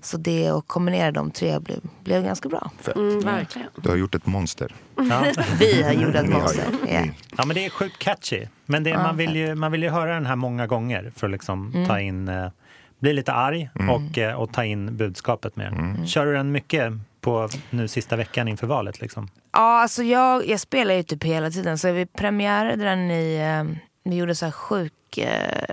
så 0.00 0.16
det 0.16 0.48
att 0.48 0.68
kombinera 0.68 1.10
de 1.10 1.30
tre 1.30 1.58
blev, 1.58 1.80
blev 2.04 2.24
ganska 2.24 2.48
bra. 2.48 2.70
Mm, 2.96 3.20
verkligen. 3.20 3.68
Du 3.76 3.88
har 3.88 3.96
gjort 3.96 4.14
ett 4.14 4.26
monster. 4.26 4.74
Ja. 4.96 5.24
Vi 5.58 5.82
har 5.82 5.92
gjort 5.92 6.14
ett 6.14 6.28
monster. 6.28 6.64
Ja. 6.88 7.00
Ni. 7.00 7.12
ja, 7.36 7.44
men 7.44 7.54
det 7.54 7.64
är 7.66 7.70
sjukt 7.70 7.98
catchy. 7.98 8.46
Men 8.66 8.84
det, 8.84 8.94
man, 8.94 9.16
vill 9.16 9.36
ju, 9.36 9.54
man 9.54 9.72
vill 9.72 9.82
ju 9.82 9.88
höra 9.88 10.14
den 10.14 10.26
här 10.26 10.36
många 10.36 10.66
gånger 10.66 11.12
för 11.16 11.26
att 11.26 11.30
liksom 11.30 11.84
ta 11.88 12.00
in, 12.00 12.28
eh, 12.28 12.50
bli 12.98 13.12
lite 13.12 13.32
arg 13.32 13.70
och, 13.90 14.18
eh, 14.18 14.34
och 14.34 14.52
ta 14.52 14.64
in 14.64 14.96
budskapet 14.96 15.56
med 15.56 15.72
den. 15.72 16.06
Kör 16.06 16.26
du 16.26 16.32
den 16.32 16.52
mycket 16.52 16.92
på 17.20 17.48
nu 17.70 17.88
sista 17.88 18.16
veckan 18.16 18.48
inför 18.48 18.66
valet? 18.66 19.00
Liksom? 19.00 19.28
Ja, 19.52 19.80
alltså 19.80 20.02
jag, 20.02 20.48
jag 20.48 20.60
spelar 20.60 20.94
ju 20.94 21.02
typ 21.02 21.24
hela 21.24 21.50
tiden. 21.50 21.78
Så 21.78 21.92
vi 21.92 22.06
premiärade 22.06 22.84
den 22.84 23.10
i... 23.10 23.36
Eh, 23.36 23.76
vi 24.04 24.16
gjorde 24.16 24.34
så 24.34 24.44
här 24.44 24.52
sjuk... 24.52 25.18
Eh, 25.18 25.64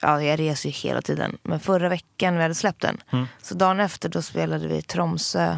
ja, 0.00 0.22
jag 0.22 0.40
reser 0.40 0.68
ju 0.68 0.72
hela 0.72 1.02
tiden. 1.02 1.38
Men 1.42 1.60
förra 1.60 1.88
veckan 1.88 2.36
vi 2.36 2.42
hade 2.42 2.54
släppt 2.54 2.82
den. 2.82 3.26
Så 3.42 3.54
dagen 3.54 3.80
efter 3.80 4.08
då 4.08 4.22
spelade 4.22 4.68
vi 4.68 4.82
Tromsö. 4.82 5.56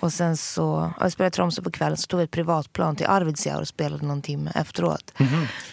Och 0.00 0.12
sen 0.12 0.36
så... 0.36 0.92
Ja, 0.98 1.04
vi 1.04 1.10
spelade 1.10 1.30
Tromsö 1.30 1.62
på 1.62 1.70
kvällen. 1.70 1.96
Så 1.96 2.06
tog 2.06 2.18
vi 2.18 2.24
ett 2.24 2.30
privatplan 2.30 2.96
till 2.96 3.06
Arvidsjaur 3.06 3.60
och 3.60 3.68
spelade 3.68 4.06
någon 4.06 4.22
timme 4.22 4.52
efteråt. 4.54 5.12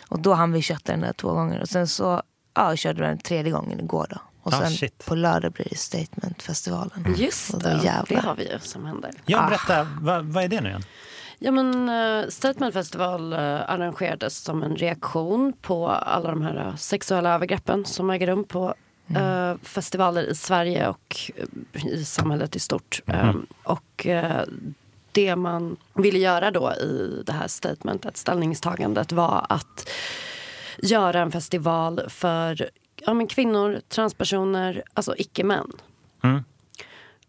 Och 0.07 0.19
då 0.19 0.33
hann 0.33 0.51
vi 0.51 0.61
kötta 0.61 0.91
den 0.91 1.01
där 1.01 1.13
två 1.13 1.33
gånger. 1.33 1.61
Och 1.61 1.69
sen 1.69 1.87
så 1.87 2.21
ja, 2.55 2.75
körde 2.75 3.01
vi 3.01 3.07
den 3.07 3.17
tredje 3.17 3.51
gången 3.51 3.79
igår 3.79 4.07
då. 4.09 4.17
Och 4.43 4.53
Ah, 4.53 4.57
sen 4.59 4.71
shit. 4.71 5.05
på 5.05 5.15
lördag 5.15 5.51
blir 5.51 5.67
det 5.69 5.77
Statementfestivalen. 5.77 7.15
Just 7.17 7.53
Och 7.53 7.61
då 7.63 7.69
det, 7.69 8.03
det 8.09 8.19
har 8.19 8.35
vi 8.35 8.51
ju 8.51 8.59
som 8.59 8.85
händer. 8.85 9.11
Ja, 9.25 9.47
berätta, 9.49 9.87
vad, 10.01 10.25
vad 10.25 10.43
är 10.43 10.47
det 10.47 10.61
nu 10.61 10.69
igen? 10.69 10.83
Ja, 11.39 11.51
men, 11.51 11.89
uh, 11.89 12.29
Statement 12.29 12.73
Festival 12.73 13.33
eh, 13.33 13.39
arrangerades 13.39 14.37
som 14.37 14.63
en 14.63 14.75
reaktion 14.75 15.53
på 15.61 15.89
alla 15.89 16.29
de 16.29 16.41
här 16.41 16.67
eh, 16.67 16.75
sexuella 16.75 17.33
övergreppen 17.33 17.85
som 17.85 18.09
äger 18.09 18.27
rum 18.27 18.43
på 18.43 18.75
eh, 19.15 19.55
festivaler 19.63 20.23
i 20.23 20.35
Sverige 20.35 20.87
och 20.87 21.31
eh, 21.35 21.85
i 21.85 22.05
samhället 22.05 22.55
i 22.55 22.59
stort. 22.59 23.01
Eh, 23.05 23.33
och 23.63 24.07
det 25.11 25.35
man 25.35 25.77
ville 25.93 26.19
göra 26.19 26.51
då 26.51 26.73
i 26.73 27.23
det 27.25 27.31
här 27.31 27.47
statementet, 27.47 28.17
ställningstagandet 28.17 29.11
var 29.11 29.45
att 29.49 29.89
göra 30.77 31.21
en 31.21 31.31
festival 31.31 32.01
för 32.09 32.69
ja, 33.05 33.13
men 33.13 33.27
kvinnor, 33.27 33.81
transpersoner, 33.89 34.83
alltså 34.93 35.15
icke-män. 35.17 35.71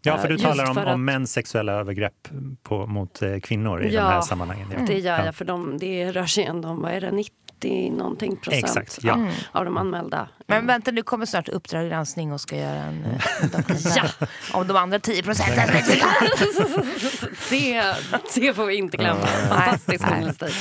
Ja, 0.01 0.17
för 0.17 0.27
du 0.27 0.33
Just 0.33 0.45
talar 0.45 0.69
om, 0.69 0.75
för 0.75 0.85
om 0.85 0.93
att- 0.93 0.99
mäns 0.99 1.31
sexuella 1.33 1.71
övergrepp 1.73 2.27
på, 2.63 2.87
mot 2.87 3.21
eh, 3.21 3.39
kvinnor 3.39 3.83
i 3.83 3.93
Ja, 3.93 4.01
de 4.01 4.07
här 4.07 4.21
sammanhangen. 4.21 4.67
Ja. 4.77 4.85
Det 4.87 4.99
gör 4.99 5.19
Ja. 5.19 5.25
jag, 5.25 5.35
för 5.35 5.45
de, 5.45 5.77
det 5.77 6.11
rör 6.11 6.25
sig 6.25 6.43
ändå 6.43 6.69
om 6.69 6.81
vad 6.81 6.91
är 6.91 7.01
det, 7.01 7.11
90 7.11 7.33
någonting 7.97 8.35
procent 8.37 8.63
Exakt, 8.63 8.99
ja. 9.01 9.27
av 9.51 9.65
de 9.65 9.77
anmälda. 9.77 10.27
Men 10.47 10.67
vänta, 10.67 10.91
nu 10.91 11.01
kommer 11.01 11.25
snart 11.25 11.49
Uppdrag 11.49 11.89
granskning 11.89 12.33
och 12.33 12.41
ska 12.41 12.55
göra 12.57 12.75
en, 12.83 13.03
eh, 13.05 13.43
en 13.43 13.49
dokumentär 13.49 14.11
om 14.53 14.67
de 14.67 14.77
andra 14.77 14.99
10 14.99 15.23
procenten. 15.23 15.69
det, 17.49 17.83
det 18.35 18.53
får 18.53 18.65
vi 18.65 18.75
inte 18.75 18.97
glömma. 18.97 19.25
Fantastisk 19.25 20.05
journalistik. 20.05 20.53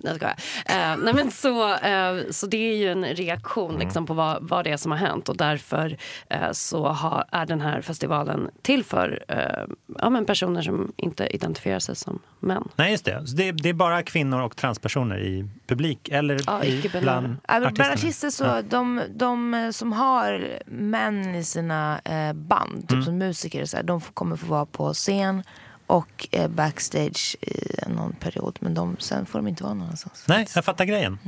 Nej, 0.00 0.18
jag. 0.20 0.30
Eh, 0.30 0.96
nej, 1.04 1.14
men 1.14 1.30
så, 1.30 1.74
eh, 1.74 2.16
så 2.30 2.46
det 2.46 2.56
är 2.72 2.76
ju 2.76 2.92
en 2.92 3.04
reaktion 3.04 3.78
liksom, 3.78 4.06
på 4.06 4.14
vad, 4.14 4.48
vad 4.48 4.64
det 4.64 4.70
är 4.70 4.76
som 4.76 4.92
har 4.92 4.98
hänt 4.98 5.28
och 5.28 5.36
därför 5.36 5.96
eh, 6.30 6.52
så 6.52 6.86
har, 6.88 7.24
är 7.32 7.46
den 7.46 7.60
här 7.60 7.80
festivalen 7.80 8.50
till 8.62 8.77
för 8.84 9.24
eh, 9.28 9.74
ja, 9.98 10.10
men 10.10 10.24
personer 10.26 10.62
som 10.62 10.92
inte 10.96 11.26
identifierar 11.26 11.78
sig 11.78 11.96
som 11.96 12.18
män. 12.40 12.68
Nej, 12.76 12.90
just 12.90 13.04
det. 13.04 13.26
Så 13.26 13.36
det. 13.36 13.52
Det 13.52 13.68
är 13.68 13.72
bara 13.74 14.02
kvinnor 14.02 14.40
och 14.40 14.56
transpersoner 14.56 15.18
i 15.18 15.48
publik 15.66 16.08
eller 16.08 16.40
Ja, 16.46 16.64
i, 16.64 16.90
bland 17.00 17.36
Ja, 17.48 17.54
artisterna? 17.56 17.70
Bland 17.70 17.92
artister 17.92 18.30
så, 18.30 18.62
de, 18.68 19.02
de 19.14 19.54
eh, 19.54 19.70
som 19.70 19.92
har 19.92 20.58
män 20.66 21.34
i 21.34 21.44
sina 21.44 22.00
eh, 22.04 22.32
band, 22.32 22.88
typ 22.88 23.04
som 23.04 23.18
musiker, 23.18 23.64
så 23.64 23.76
här, 23.76 23.84
de 23.84 24.00
kommer 24.00 24.36
få 24.36 24.46
vara 24.46 24.66
på 24.66 24.92
scen 24.92 25.42
och 25.86 26.28
eh, 26.30 26.48
backstage 26.48 27.36
i 27.40 27.90
någon 27.90 28.12
period. 28.12 28.58
Men 28.60 28.74
de, 28.74 28.96
sen 28.98 29.26
får 29.26 29.38
de 29.38 29.48
inte 29.48 29.62
vara 29.64 29.74
någonstans. 29.74 30.24
Nej, 30.28 30.46
jag 30.54 30.64
fattar 30.64 30.84
grejen. 30.84 31.18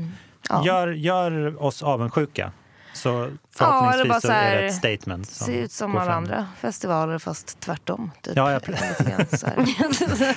Ja. 0.48 0.66
Gör, 0.66 0.88
gör 0.88 1.62
oss 1.62 1.82
avundsjuka. 1.82 2.52
Så 3.02 3.08
Ja, 3.58 3.92
eller 3.92 4.04
förhoppningsvis 4.04 4.08
bara 4.08 4.20
så 4.20 4.26
så 4.26 4.32
här, 4.32 4.56
är 4.56 4.62
det 4.62 4.66
ett 4.68 4.74
statement. 4.74 5.28
Som 5.30 5.46
Se 5.46 5.58
ut 5.58 5.72
som 5.72 5.96
alla 5.96 6.04
fram. 6.04 6.16
andra 6.16 6.46
festivaler 6.60 7.18
fast 7.18 7.60
tvärtom. 7.60 8.10
Typ. 8.22 8.36
Ja, 8.36 8.52
ja. 8.52 8.60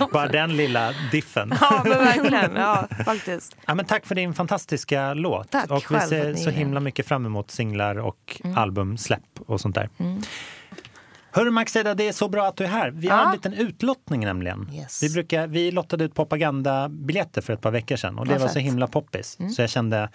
Bara 0.11 0.27
den 0.27 0.55
lilla 0.57 0.93
diffen. 1.11 1.53
ja, 1.61 1.81
men 1.85 1.97
verkligen. 1.97 2.55
Ja, 2.55 2.87
faktiskt. 3.05 3.55
Ja, 3.65 3.75
men 3.75 3.85
tack 3.85 4.05
för 4.05 4.15
din 4.15 4.33
fantastiska 4.33 5.13
låt. 5.13 5.51
Tack 5.51 5.71
och 5.71 5.83
vi 5.91 5.99
ser 5.99 6.35
så 6.35 6.49
himla 6.49 6.79
mycket 6.79 7.07
fram 7.07 7.25
emot 7.25 7.51
singlar 7.51 7.95
och 7.99 8.41
Mm. 8.43 8.57
albumsläpp 8.57 9.21
och 9.47 9.61
sånt 9.61 9.75
där. 9.75 9.89
Hörru 11.35 11.51
Maxida, 11.51 11.95
det 11.95 12.07
är 12.07 12.11
så 12.11 12.29
bra 12.29 12.45
att 12.47 12.57
du 12.57 12.63
är 12.63 12.67
här. 12.67 12.91
Vi 12.91 13.07
har 13.07 13.17
Ja. 13.17 13.25
en 13.25 13.31
liten 13.33 13.53
utlottning 13.53 14.21
nämligen. 14.25 14.69
Yes. 14.73 15.03
Vi, 15.03 15.09
brukar, 15.09 15.47
vi 15.47 15.71
lottade 15.71 16.03
ut 16.03 16.15
propagandabiljetter 16.15 17.41
för 17.41 17.53
ett 17.53 17.61
par 17.61 17.71
veckor 17.71 17.95
sedan 17.95 18.19
och 18.19 18.25
det 18.25 18.31
Vad 18.31 18.41
var 18.41 18.47
så 18.47 18.53
fett. 18.53 18.61
Mm. 18.61 18.71
himla 18.71 18.87
poppis. 18.87 19.37
Så 19.55 19.61
jag 19.61 19.69
kände 19.69 20.09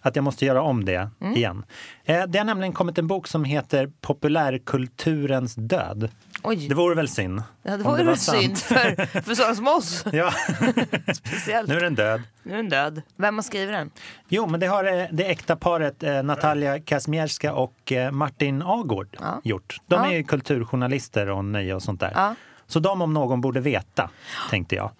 att 0.00 0.16
jag 0.16 0.22
måste 0.22 0.44
göra 0.44 0.62
om 0.62 0.84
det 0.84 1.10
igen. 1.36 1.64
Eh, 2.04 2.22
det 2.28 2.38
har 2.38 2.44
nämligen 2.44 2.72
kommit 2.72 2.98
en 2.98 3.06
bok 3.06 3.28
som 3.28 3.44
heter 3.44 3.90
Populärkulturens 4.00 5.54
död. 5.54 6.10
Oj, 6.46 6.68
Det 6.68 6.74
vore 6.74 6.94
väl 6.94 7.08
synd. 7.08 7.42
ja, 7.62 7.76
det 7.76 7.84
var 7.84 7.98
ju 7.98 8.04
var 8.04 8.16
synd 8.16 8.58
för, 8.58 9.06
för 9.22 9.34
sådana 9.34 9.54
som 9.54 9.68
oss. 9.68 10.04
Ja, 10.12 10.32
Speciellt. 11.14 11.68
nu 11.68 11.76
är 11.76 11.80
den 11.80 11.94
död. 11.94 12.22
Nu 12.42 12.52
är 12.52 12.56
den 12.56 12.68
död. 12.68 13.02
Vem 13.16 13.34
har 13.34 13.42
skrivit 13.42 13.74
den? 13.74 13.90
Jo, 14.28 14.46
men 14.46 14.60
det 14.60 14.66
har 14.66 14.84
eh, 15.00 15.06
det 15.12 15.24
äkta 15.24 15.56
paret 15.56 16.02
eh, 16.02 16.22
Natalia 16.22 16.80
Kazmierska 16.80 17.54
och 17.54 17.92
eh, 17.92 18.10
Martin 18.10 18.62
Agård 18.62 19.16
Ja. 19.20 19.40
gjort. 19.44 19.76
De 19.86 19.94
Ja. 19.94 20.12
är 20.12 20.22
kulturjournalister 20.22 21.30
och 21.30 21.44
nöje 21.44 21.74
och 21.74 21.82
sånt 21.82 22.00
där. 22.00 22.12
Ja. 22.14 22.34
Så 22.66 22.80
de 22.80 23.02
om 23.02 23.12
någon 23.14 23.40
borde 23.40 23.60
veta, 23.60 24.10
tänkte 24.50 24.74
jag. 24.74 24.90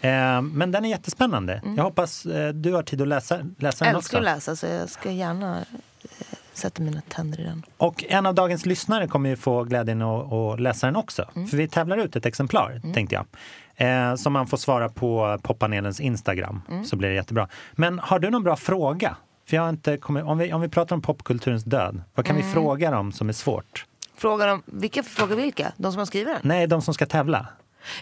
Eh, 0.00 0.42
men 0.42 0.72
den 0.72 0.84
är 0.84 0.88
jättespännande. 0.88 1.54
Mm. 1.64 1.76
Jag 1.76 1.84
hoppas 1.84 2.22
du 2.54 2.72
har 2.72 2.82
tid 2.82 3.02
att 3.02 3.08
läsa, 3.08 3.38
läsa 3.58 3.84
den 3.84 3.96
också. 3.96 4.06
Älskar 4.06 4.18
att 4.18 4.24
läsa 4.24 4.56
så 4.56 4.66
jag 4.66 4.88
ska 4.90 5.10
gärna 5.10 5.64
sätta 6.58 6.82
mina 6.82 7.00
tänder 7.08 7.40
i 7.40 7.44
den. 7.44 7.62
Och 7.76 8.04
en 8.08 8.26
av 8.26 8.34
dagens 8.34 8.66
lyssnare 8.66 9.08
kommer 9.08 9.30
ju 9.30 9.36
få 9.36 9.64
glädjen 9.64 10.02
att, 10.02 10.32
att 10.32 10.60
läsa 10.60 10.86
den 10.86 10.96
också. 10.96 11.24
Mm. 11.36 11.48
För 11.48 11.56
vi 11.56 11.68
tävlar 11.68 11.96
ut 11.98 12.16
ett 12.16 12.26
exemplar, 12.26 12.80
tänkte 12.94 13.14
jag. 13.14 13.26
Eh, 13.76 14.14
som 14.14 14.32
man 14.32 14.46
får 14.46 14.56
svara 14.56 14.88
på 14.88 15.38
poppanelens 15.42 16.00
Instagram. 16.00 16.62
Mm. 16.68 16.84
Så 16.84 16.96
blir 16.96 17.08
det 17.08 17.14
jättebra. 17.14 17.48
Men 17.72 17.98
har 17.98 18.18
du 18.18 18.30
någon 18.30 18.42
bra 18.42 18.56
fråga? 18.56 19.16
För 19.48 19.56
jag 19.56 19.62
har 19.62 19.70
inte 19.70 19.96
kommit, 19.96 20.24
om, 20.24 20.38
vi, 20.38 20.52
om 20.52 20.60
vi 20.60 20.68
pratar 20.68 20.96
om 20.96 21.02
popkulturens 21.02 21.64
död, 21.64 22.02
vad 22.14 22.26
kan 22.26 22.36
Mm. 22.36 22.46
vi 22.48 22.52
fråga 22.54 22.90
dem 22.90 23.12
som 23.12 23.28
är 23.28 23.32
svårt? 23.32 23.84
Frågar 24.16 24.46
de, 24.48 24.62
vilka 24.66 25.02
frågar 25.02 25.36
vilka? 25.36 25.72
De 25.76 25.92
som 25.92 25.98
har 25.98 26.06
skrivit 26.06 26.28
den? 26.34 26.40
Nej, 26.44 26.66
de 26.66 26.82
som 26.82 26.94
ska 26.94 27.06
tävla. 27.06 27.46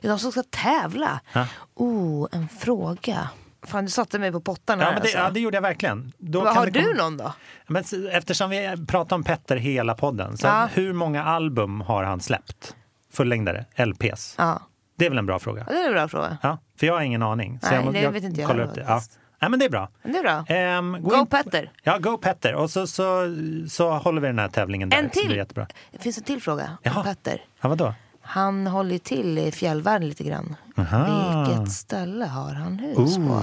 De 0.02 0.18
som 0.18 0.32
ska 0.32 0.42
tävla? 0.50 1.20
Ja. 1.32 1.46
Oh, 1.74 2.28
en 2.32 2.48
fråga. 2.48 3.28
Fan, 3.62 3.84
du 3.84 3.90
satte 3.90 4.18
mig 4.18 4.32
på 4.32 4.40
pottan 4.40 4.78
här 4.80 4.86
Ja, 4.86 4.92
men 4.92 5.00
det, 5.00 5.02
alltså. 5.02 5.18
ja, 5.18 5.30
det 5.30 5.40
gjorde 5.40 5.56
jag 5.56 5.62
verkligen. 5.62 6.12
Då 6.18 6.40
Vad, 6.40 6.54
har 6.56 6.66
komma- 6.66 6.70
du 6.86 6.94
någon 6.94 7.16
då? 7.16 7.32
Men, 7.66 7.84
eftersom 8.10 8.50
vi 8.50 8.76
pratar 8.88 9.16
om 9.16 9.24
Petter 9.24 9.56
hela 9.56 9.94
podden, 9.94 10.36
så 10.36 10.46
Ja. 10.46 10.68
hur 10.74 10.92
många 10.92 11.24
album 11.24 11.80
har 11.80 12.04
han 12.04 12.20
släppt? 12.20 12.76
Fullängdare, 13.12 13.64
LPs? 13.76 14.34
Ja, 14.38 14.62
Det 14.98 15.06
är 15.06 15.10
väl 15.10 15.18
en 15.18 15.26
bra 15.26 15.38
fråga? 15.38 15.64
ja, 15.68 15.72
det 15.72 15.80
är 15.80 15.86
en 15.86 15.92
bra 15.92 16.08
fråga. 16.08 16.38
Ja, 16.42 16.58
för 16.80 16.86
jag 16.86 16.94
har 16.94 17.00
ingen 17.02 17.22
aning. 17.22 17.58
Så 17.62 17.70
Nej, 17.70 17.84
jag, 17.84 17.94
det 17.94 18.08
vet 18.10 18.24
inte 18.24 18.40
jag 18.40 18.48
heller 18.48 18.62
upp 18.64 18.74
det. 18.74 18.84
Ja. 18.88 19.00
Nej, 19.40 19.50
men 19.50 19.58
det 19.58 19.64
är 19.64 19.70
bra. 19.70 19.88
Det 20.02 20.18
är 20.18 20.22
bra. 20.22 20.44
Ehm, 20.56 21.02
gå 21.02 21.10
Go 21.10 21.16
in- 21.16 21.26
Petter! 21.26 21.72
Ja, 21.82 21.98
go 21.98 22.16
Petter. 22.18 22.54
Och 22.54 22.70
så, 22.70 22.86
så, 22.86 23.34
så 23.68 23.90
håller 23.90 24.20
vi 24.20 24.26
den 24.26 24.38
här 24.38 24.48
tävlingen 24.48 24.88
där. 24.88 24.98
En 24.98 25.10
till. 25.10 25.36
det. 25.54 25.66
Det 25.92 25.98
finns 25.98 26.18
en 26.18 26.24
till 26.24 26.42
fråga 26.42 26.78
Jaha. 26.82 26.96
om 26.98 27.04
Petter. 27.04 27.44
Ja, 27.60 27.68
vadå? 27.68 27.94
Han 28.26 28.66
håller 28.66 28.98
till 28.98 29.38
i 29.38 29.52
fjällvärlden 29.52 30.08
lite 30.08 30.24
grann. 30.24 30.56
Aha. 30.76 31.44
Vilket 31.46 31.72
ställe 31.72 32.24
har 32.24 32.54
han 32.54 32.78
hus 32.78 33.16
på? 33.16 33.42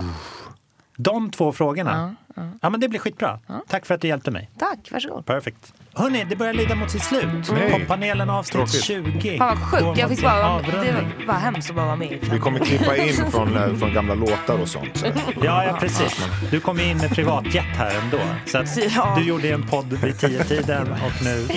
De 0.97 1.31
två 1.31 1.51
frågorna. 1.51 2.15
Ja, 2.61 2.69
men 2.69 2.79
det 2.79 2.89
blir 2.89 2.99
skitbra. 2.99 3.39
Tack 3.67 3.85
för 3.85 3.95
att 3.95 4.01
du 4.01 4.07
hjälpte 4.07 4.31
mig. 4.31 4.49
Tack, 4.59 4.91
varsågod. 4.91 5.25
Perfekt. 5.25 5.73
Hörni, 5.93 6.23
det 6.29 6.35
börjar 6.35 6.53
lida 6.53 6.75
mot 6.75 6.91
sitt 6.91 7.03
slut. 7.03 7.51
Nej. 7.51 7.71
Poppanelen 7.71 8.29
avsnitt 8.29 8.53
Tråkigt. 8.53 8.83
20. 8.83 9.37
Fan 9.37 9.57
vad 9.71 9.81
går 9.81 9.87
sjukt. 9.87 9.99
Jag 9.99 10.09
fick 10.09 10.21
bara, 10.21 10.49
avrundning. 10.49 10.93
det 11.19 11.25
var 11.25 11.33
hemskt 11.33 11.69
att 11.69 11.75
bara 11.75 11.85
vara 11.85 11.95
med. 11.95 12.17
Vi 12.31 12.39
kommer 12.39 12.59
klippa 12.59 12.97
in 12.97 13.13
från, 13.31 13.57
eh, 13.57 13.75
från 13.75 13.93
gamla 13.93 14.13
låtar 14.15 14.57
och 14.61 14.67
sånt. 14.67 14.97
Så. 14.97 15.05
Ja, 15.43 15.65
ja, 15.65 15.77
precis. 15.79 16.27
Du 16.51 16.59
kom 16.59 16.79
in 16.79 16.97
med 16.97 17.09
privatjet 17.09 17.65
här 17.65 17.95
ändå. 18.03 18.19
Så 18.45 18.57
att 18.57 18.93
Ja. 18.95 19.15
du 19.17 19.23
gjorde 19.23 19.49
en 19.49 19.67
podd 19.67 19.93
vid 19.93 20.19
tio 20.19 20.43
tiden 20.43 20.91
och 20.91 21.23
nu... 21.23 21.47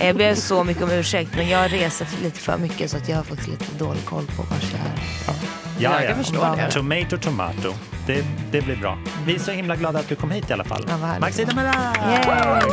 Jag 0.00 0.16
ber 0.16 0.34
så 0.34 0.64
mycket 0.64 0.82
om 0.82 0.90
ursäkt 0.90 1.30
men 1.36 1.48
jag 1.48 1.72
reser 1.72 2.06
lite 2.22 2.40
för 2.40 2.58
mycket 2.58 2.90
så 2.90 2.96
att 2.96 3.08
jag 3.08 3.16
har 3.16 3.24
faktiskt 3.24 3.48
lite 3.48 3.78
dålig 3.78 4.04
koll 4.04 4.26
på 4.26 4.42
vart 4.42 4.62
jag 4.72 4.80
är. 4.80 5.63
Ja, 5.78 6.00
Jag 6.02 6.08
kan 6.14 6.24
förstå 6.24 6.54
det. 6.56 6.70
Tomato, 6.70 7.18
tomato. 7.18 7.74
Det, 8.06 8.24
det 8.50 8.60
blir 8.62 8.76
bra. 8.76 8.98
Vi 9.26 9.34
är 9.34 9.38
så 9.38 9.50
himla 9.50 9.76
glada 9.76 9.98
att 9.98 10.08
du 10.08 10.14
kom 10.16 10.30
hit 10.30 10.50
i 10.50 10.52
alla 10.52 10.64
fall. 10.64 10.84
Ja, 10.88 10.96
vad 10.96 11.08
härligt. 11.08 11.20
Maxida 11.20 11.54
Mera! 11.54 11.72
Yay! 11.96 12.70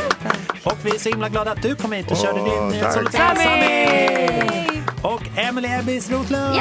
Och 0.64 0.78
vi 0.82 0.90
är 0.94 0.98
så 0.98 1.08
himla 1.08 1.28
glada 1.28 1.50
att 1.52 1.62
du 1.62 1.74
kom 1.74 1.92
hit 1.92 2.06
och 2.06 2.12
Åh, 2.12 2.22
körde 2.24 2.38
din 2.38 2.58
tack. 2.58 2.72
nyhetssolo 2.72 3.08
till 3.08 3.18
Sami! 3.18 4.82
Och 5.02 5.38
Emily 5.38 5.68
Ebbis 5.68 6.10
Rotlund! 6.10 6.54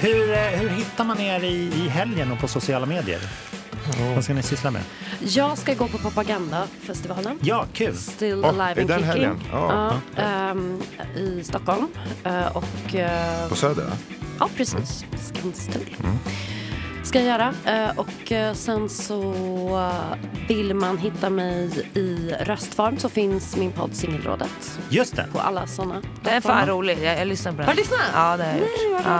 Hur, 0.00 0.32
eh, 0.32 0.38
hur 0.38 0.68
hittar 0.68 1.04
man 1.04 1.20
er 1.20 1.44
i, 1.44 1.72
i 1.84 1.88
helgen 1.88 2.32
och 2.32 2.38
på 2.38 2.48
sociala 2.48 2.86
medier? 2.86 3.20
Vad 4.14 4.24
ska 4.24 4.34
ni 4.34 4.42
syssla 4.42 4.70
med? 4.70 4.82
Jag 5.20 5.58
ska 5.58 5.74
gå 5.74 5.88
på 5.88 5.98
Propagandafestivalen. 5.98 7.38
Ja, 7.42 7.64
kul! 7.72 7.96
Still 7.96 8.44
Åh, 8.44 8.48
alive 8.48 8.64
är 8.64 8.78
and 8.80 8.88
den 8.88 8.98
kicking. 8.98 9.04
helgen? 9.04 9.40
Ja. 9.52 9.92
Ja, 10.16 10.22
ehm, 10.22 10.82
I 11.16 11.44
Stockholm. 11.44 11.88
Eh, 12.24 12.46
och, 12.56 12.94
eh, 12.94 13.48
På 13.48 13.56
Söder? 13.56 13.82
va? 13.84 13.92
Ja, 14.40 14.48
precis. 14.56 15.04
Skanstull. 15.28 15.86
Mm. 16.02 16.55
Ska 17.06 17.18
jag 17.20 17.28
göra. 17.28 17.54
Eh, 17.64 17.98
och 17.98 18.32
eh, 18.32 18.54
sen 18.54 18.88
så 18.88 19.22
eh, 19.76 20.18
vill 20.48 20.74
man 20.74 20.98
hitta 20.98 21.30
mig 21.30 21.86
i 21.94 22.34
röstform 22.40 22.98
så 22.98 23.08
finns 23.08 23.56
min 23.56 23.72
podd 23.72 23.94
Singelrådet 23.94 24.78
Just 24.88 25.16
det. 25.16 25.26
på 25.32 25.40
alla 25.40 25.66
sådana. 25.66 26.02
Det 26.22 26.30
är 26.30 26.40
fan 26.40 26.68
roligt. 26.68 27.02
Jag, 27.02 27.18
jag 27.18 27.28
lyssnar 27.28 27.52
på 27.52 27.58
den. 27.58 27.66
Har 27.66 27.74
du 27.74 27.80
lyssnat? 27.80 27.98
Ja, 28.14 28.36
det 28.36 28.44
har 28.44 28.50
jag 28.50 28.60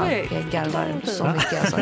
Nej, 0.00 0.20
gjort. 0.20 0.30
ja. 0.30 0.36
Jag 0.36 0.50
garvar 0.50 1.00
så 1.04 1.24
mycket. 1.24 1.60
Alltså. 1.60 1.80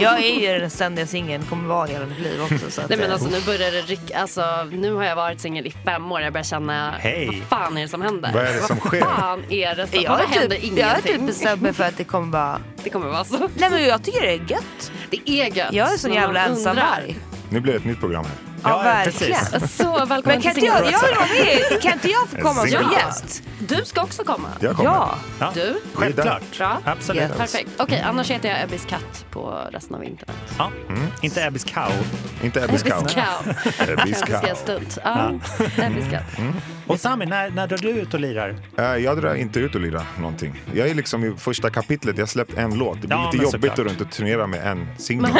Jag 0.00 0.24
är 0.24 0.52
ju 0.54 0.58
den 0.60 0.70
ständiga 0.70 1.06
singeln, 1.06 1.44
kommer 1.44 1.68
vara 1.68 1.86
hela 1.86 2.06
mitt 2.06 2.18
liv 2.20 2.42
också. 2.42 2.70
Så 2.70 2.80
att, 2.80 2.88
Nej 2.88 2.98
men 2.98 3.12
alltså 3.12 3.28
nu 3.28 3.40
börjar 3.40 3.70
det 3.70 3.80
rycka, 3.80 4.18
alltså 4.18 4.42
nu 4.72 4.94
har 4.94 5.04
jag 5.04 5.16
varit 5.16 5.40
singel 5.40 5.66
i 5.66 5.70
fem 5.70 6.12
år, 6.12 6.20
jag 6.20 6.32
börjar 6.32 6.44
känna 6.44 6.90
Hej. 6.98 7.26
vad 7.26 7.60
fan 7.60 7.78
är 7.78 7.82
det 7.82 7.88
som 7.88 8.02
händer? 8.02 8.30
Vad 8.34 8.42
är 8.44 8.52
det 8.52 8.60
som 8.60 8.76
sker? 8.76 9.00
Vad 9.00 9.16
fan 9.16 9.44
är 9.50 9.74
det 9.74 9.86
som, 9.86 10.00
jag 10.00 10.10
vad 10.10 10.20
händer 10.20 10.56
typ, 10.56 10.78
jag 10.78 10.86
har 10.86 11.00
typ 11.00 11.20
bestämt 11.26 11.62
mig 11.62 11.72
för 11.72 11.84
att 11.84 11.96
det 11.96 12.04
kommer 12.04 12.26
bara... 12.26 12.60
Det 12.84 12.90
kommer 12.90 13.06
vara 13.06 13.24
så. 13.24 13.38
Nej 13.54 13.70
men 13.70 13.84
jag 13.84 14.02
tycker 14.02 14.20
det 14.20 14.32
är 14.32 14.40
gött. 14.48 14.92
Det 15.10 15.30
är 15.30 15.56
gött. 15.56 15.72
Jag 15.72 15.92
är 15.92 15.96
så 15.96 16.08
jävla 16.08 16.44
ensam 16.46 16.76
varg. 16.76 17.18
Nu 17.48 17.60
blir 17.60 17.72
det 17.72 17.78
ett 17.78 17.84
nytt 17.84 18.00
program 18.00 18.24
här. 18.24 18.34
Ja, 18.62 18.70
Ja, 18.70 18.82
verkligen. 18.82 19.40
precis. 19.52 19.76
Så 19.76 19.84
välkommen 19.92 20.22
Men 20.24 20.42
kan 20.42 20.54
till 20.54 20.64
inte 20.64 20.76
jag, 20.82 20.92
jag 20.92 21.00
Singelrådet. 21.00 21.30
vill 21.32 21.44
vara 21.58 21.70
med. 21.72 21.82
Kan 21.82 21.92
inte 21.92 22.08
jag 22.10 22.28
få 22.28 22.36
komma 22.36 22.60
som 22.66 22.92
gäst? 22.92 23.42
Du 23.58 23.84
ska 23.84 24.02
också 24.02 24.24
komma. 24.24 24.48
Jag 24.60 24.76
kommer. 24.76 24.90
Ja. 24.90 25.14
Ja, 25.38 25.50
Du? 25.54 25.80
Självklart. 25.94 26.42
Bra. 26.58 26.78
Absolut. 26.84 27.22
Yes. 27.22 27.36
Perfekt. 27.36 27.70
Okej, 27.78 28.00
annars 28.06 28.30
heter 28.30 28.48
jag 28.48 28.62
Ebbis 28.62 28.84
katt 28.84 29.24
på 29.30 29.58
resten 29.72 29.96
av 29.96 30.04
internet. 30.04 30.36
Ja. 30.58 30.70
Inte 31.20 31.42
Ebbis 31.44 31.64
cow. 31.64 31.92
Inte 32.42 32.60
Ebbis 32.64 32.80
Ebbis 32.86 32.92
cow. 32.92 33.08
cow. 33.08 33.54
Ebbis 33.88 34.18
Ska 34.20 34.32
jag 34.32 34.42
cow. 34.42 34.54
stunt? 34.54 34.98
Ja, 35.04 35.30
Ebbis 35.76 36.10
katt. 36.10 36.22
Och 36.90 37.00
Sami, 37.00 37.26
när, 37.26 37.50
när 37.50 37.66
drar 37.66 37.76
du 37.78 37.88
ut 37.90 38.14
och 38.14 38.20
lirar? 38.20 38.56
Eh, 38.78 38.84
Jag 38.84 39.16
drar 39.20 39.34
inte 39.34 39.60
ut 39.60 39.74
och 39.74 39.80
lirar 39.80 40.02
någonting. 40.18 40.62
Jag 40.74 40.88
är 40.88 40.94
liksom 40.94 41.24
i 41.24 41.34
första 41.38 41.70
kapitlet, 41.70 42.16
jag 42.18 42.22
har 42.22 42.28
släppt 42.28 42.54
en 42.58 42.74
låt. 42.78 43.00
Det 43.02 43.06
blir 43.06 43.16
Ja, 43.16 43.30
lite 43.32 43.44
jobbigt 43.44 43.72
att 43.72 43.78
runt 43.78 44.00
och 44.00 44.10
turnera 44.10 44.46
med 44.46 44.66
en 44.66 44.86
singel. 44.98 45.30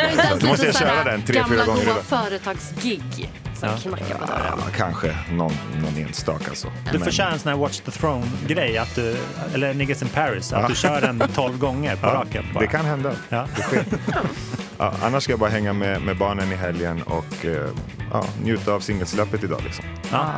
Då 0.41 0.47
måste 0.47 0.67
jag 0.67 0.75
köra 0.75 1.05
den 1.05 1.23
tre, 1.23 1.35
fyra 1.35 1.43
gamla 1.57 1.65
gånger. 1.65 1.85
goa 1.85 1.93
redan. 1.95 2.05
företagsgig 2.05 3.31
som 3.55 3.69
Ja. 3.69 3.77
knackar 3.83 4.15
på 4.19 4.27
dörren? 4.27 4.43
Ja, 4.59 4.65
kanske 4.77 5.15
någon, 5.33 5.53
någon 5.83 5.97
enstaka 5.97 6.55
så. 6.55 6.69
Du 6.93 6.99
får 6.99 7.11
köra 7.11 7.31
en 7.31 7.39
sån 7.39 7.51
här 7.53 7.59
Watch 7.59 7.81
the 7.81 7.91
Throne-grej, 7.91 8.79
att 8.79 8.95
du, 8.95 9.17
eller 9.55 9.75
Niggas 9.75 10.03
in 10.03 10.09
Paris, 10.09 10.53
att 10.53 10.69
du 10.69 10.75
kör 10.75 11.01
den 11.01 11.23
12 11.35 11.59
gånger 11.59 11.97
på 11.97 12.07
Ja, 12.07 12.15
raken. 12.15 12.45
bara. 12.55 12.61
det 12.61 12.67
kan 12.67 12.85
hända. 12.85 13.13
Ja. 13.29 13.47
Det 13.57 13.63
sker. 13.63 13.85
Ja, 14.79 14.95
annars 15.03 15.23
ska 15.23 15.33
jag 15.33 15.41
bara 15.41 15.51
hänga 15.51 15.73
med, 15.73 16.03
med 16.03 16.17
barnen 16.17 16.53
i 16.53 16.55
helgen 16.55 17.03
och 17.03 17.45
eh, 17.47 17.67
ja, 18.13 18.25
njuta 18.43 18.73
av 18.73 18.81
singelsläppet 18.81 19.45
idag. 19.45 19.61
Liksom. 19.65 19.85
Ja. 20.13 20.33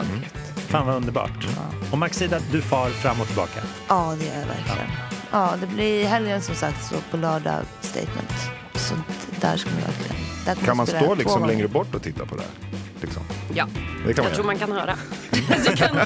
Fan 0.72 0.86
vad 0.86 0.96
underbart. 0.96 1.46
Och 1.92 1.98
Maxida, 1.98 2.38
du 2.52 2.62
far 2.62 2.88
fram 2.88 3.20
och 3.20 3.26
tillbaka. 3.26 3.60
Ja, 3.88 4.14
det 4.18 4.26
gör 4.26 4.34
jag 4.34 4.46
verkligen. 4.46 4.90
Ja, 5.30 5.54
det 5.60 5.66
blir 5.66 6.00
i 6.00 6.04
helgen 6.04 6.42
som 6.42 6.54
sagt 6.54 6.84
så 6.84 6.94
på 7.10 7.16
lördag 7.16 7.64
statement. 7.80 8.32
Så 8.74 8.94
där 9.40 9.56
ska 9.56 9.70
man 9.70 9.80
verkligen... 9.80 10.16
Där 10.46 10.54
Kan 10.54 10.76
man 10.76 10.86
stå 10.86 11.14
liksom 11.14 11.46
längre 11.46 11.68
bort 11.68 11.94
och 11.94 12.02
titta 12.02 12.26
på 12.26 12.34
det 12.36 12.42
här? 12.42 12.78
Liksom. 13.00 13.22
Ja, 13.54 13.66
jag 14.06 14.16
tror 14.16 14.30
göra. 14.30 14.42
man 14.42 14.58
kan 14.58 14.72
höra. 14.72 14.96
Du 15.66 15.76
kan, 15.76 15.96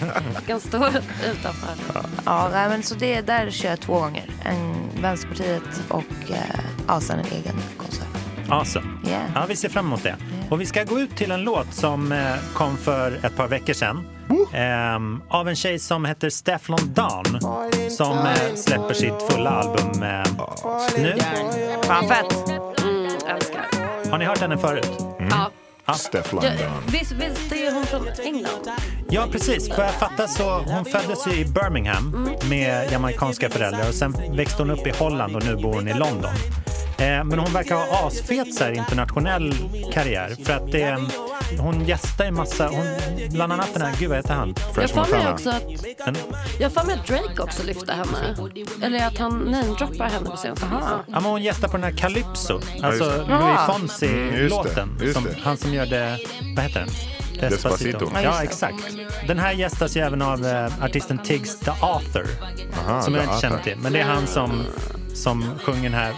kan 0.47 0.61
stå 0.61 0.87
utanför. 1.33 1.75
Ja, 2.25 2.49
nej, 2.53 2.69
men 2.69 2.83
så 2.83 2.95
det, 2.95 3.21
där 3.21 3.51
kör 3.51 3.69
jag 3.69 3.81
två 3.81 4.01
gånger. 4.01 4.31
En 4.45 4.75
Vänsterpartiet 5.03 5.83
och 5.89 6.31
eh, 6.31 6.61
ja, 6.87 7.01
sen 7.01 7.19
en 7.19 7.27
egen 7.27 7.57
konsert. 7.79 8.16
Awesome. 8.51 8.87
Yeah. 9.07 9.23
Ja, 9.35 9.45
vi 9.49 9.57
ser 9.57 9.69
fram 9.69 9.87
emot 9.87 10.03
det. 10.03 10.17
Och 10.51 10.61
vi 10.61 10.67
ska 10.67 10.85
gå 10.85 11.01
ut 11.01 11.17
till 11.17 11.31
en 11.31 11.41
låt 11.43 11.75
som 11.75 12.13
eh, 12.13 12.35
kom 12.55 12.77
för 12.77 13.21
ett 13.27 13.37
par 13.37 13.49
veckor 13.49 13.73
sedan. 13.73 14.07
Ehm, 14.53 15.23
av 15.29 15.49
en 15.49 15.57
tjej 15.57 15.79
som 15.79 16.05
heter 16.05 16.31
Stefflon 16.31 16.95
Dawn 16.95 17.41
som 17.91 18.19
eh, 18.19 18.55
släpper 18.55 18.95
sitt 18.95 19.23
fulla 19.31 19.51
album 19.51 20.03
eh, 20.03 20.25
nu. 20.99 21.15
Fan 21.85 22.09
fett! 22.09 22.49
Mm, 22.83 23.05
älskar. 23.29 23.67
Har 24.11 24.19
ni 24.19 24.25
hört 24.25 24.41
henne 24.41 24.59
förut? 24.59 24.91
Ja. 25.31 25.51
Steph 25.95 26.29
Ja, 26.33 26.41
London. 26.43 26.83
visst, 26.87 27.13
visst 27.13 27.53
är 27.53 27.73
hon 27.75 27.87
från 27.87 28.09
England? 28.25 28.71
Ja, 29.11 29.27
precis. 29.33 29.69
Vad 29.69 29.87
jag 29.87 29.95
fattar 29.95 30.27
så 30.27 30.51
hon 30.59 30.85
föddes 30.85 31.27
ju 31.27 31.33
i 31.33 31.45
Birmingham 31.45 32.29
med 32.51 32.93
jamaicanska 32.93 33.51
föräldrar 33.51 33.89
och 33.89 33.95
sen 33.95 34.17
växte 34.37 34.63
hon 34.63 34.71
upp 34.71 34.87
i 34.87 34.91
Holland 34.91 35.37
och 35.37 35.45
nu 35.45 35.57
bor 35.57 35.75
hon 35.75 35.89
i 35.89 35.95
London. 35.95 36.31
Eh, 36.99 37.25
men 37.25 37.39
hon 37.39 37.53
verkar 37.53 37.75
ha 37.77 38.07
asfet 38.07 38.55
så 38.55 38.65
här, 38.65 38.73
internationell 38.73 39.55
karriär 39.93 40.37
för 40.45 40.53
att 40.53 40.73
det 40.73 40.83
är 40.83 40.93
en, 40.93 41.11
hon 41.59 41.85
gästar 41.85 42.25
ju 42.25 42.31
massa, 42.31 42.69
hon, 42.69 42.87
bland 43.31 43.53
annat 43.53 43.69
den 43.73 43.83
här, 43.83 43.97
gud 43.99 44.09
vad 44.09 44.17
heter 44.17 44.35
han? 44.35 44.55
Jag 44.59 44.75
Fresh 44.75 44.95
får 44.95 45.17
mig 45.17 45.33
också 45.33 45.51
att, 45.51 45.63
Den, 46.05 46.17
jag 46.61 46.73
får 46.73 46.85
mig 46.85 46.95
att 46.95 47.07
Drake 47.07 47.43
också 47.43 47.63
lyfte 47.63 47.93
henne. 47.93 48.37
Eller 48.83 49.07
att 49.07 49.19
han 49.19 49.39
namedroppar 49.39 50.09
henne 50.09 50.31
på 50.31 50.37
senaste 50.37 50.67
ja, 50.71 51.03
men 51.07 51.25
hon 51.25 51.43
gästar 51.43 51.69
på 51.69 51.77
den 51.77 51.85
här 51.85 51.97
Calypso, 51.99 52.61
alltså 52.83 53.05
just 53.05 53.17
det. 53.17 53.17
Louis 53.17 53.29
Ja. 53.29 53.67
Fonsi-låten. 53.69 54.99
Mm. 55.03 55.35
Han 55.43 55.57
som 55.57 55.75
gör 55.75 55.87
det, 55.87 56.19
vad 56.57 56.65
heter 56.65 56.81
den? 56.81 56.89
Despacito. 57.51 58.11
Ja, 58.15 58.23
Ja, 58.23 58.43
exakt. 58.43 58.85
Den 59.27 59.39
här 59.39 59.53
gästas 59.53 59.97
ju 59.97 60.01
även 60.01 60.23
av 60.23 60.47
eh, 60.47 60.85
artisten 60.85 61.19
Tiggs 61.19 61.61
The 61.61 61.71
Author. 61.81 62.27
Aha, 62.87 63.03
som 63.03 63.15
jag 63.15 63.25
inte 63.25 63.41
känner 63.41 63.59
till. 63.59 63.77
Men 63.77 63.93
det 63.93 64.01
är 64.01 64.05
han 64.05 64.27
som, 64.27 64.65
som 65.15 65.45
sjunger 65.65 65.83
den 65.83 65.95
här 65.95 66.15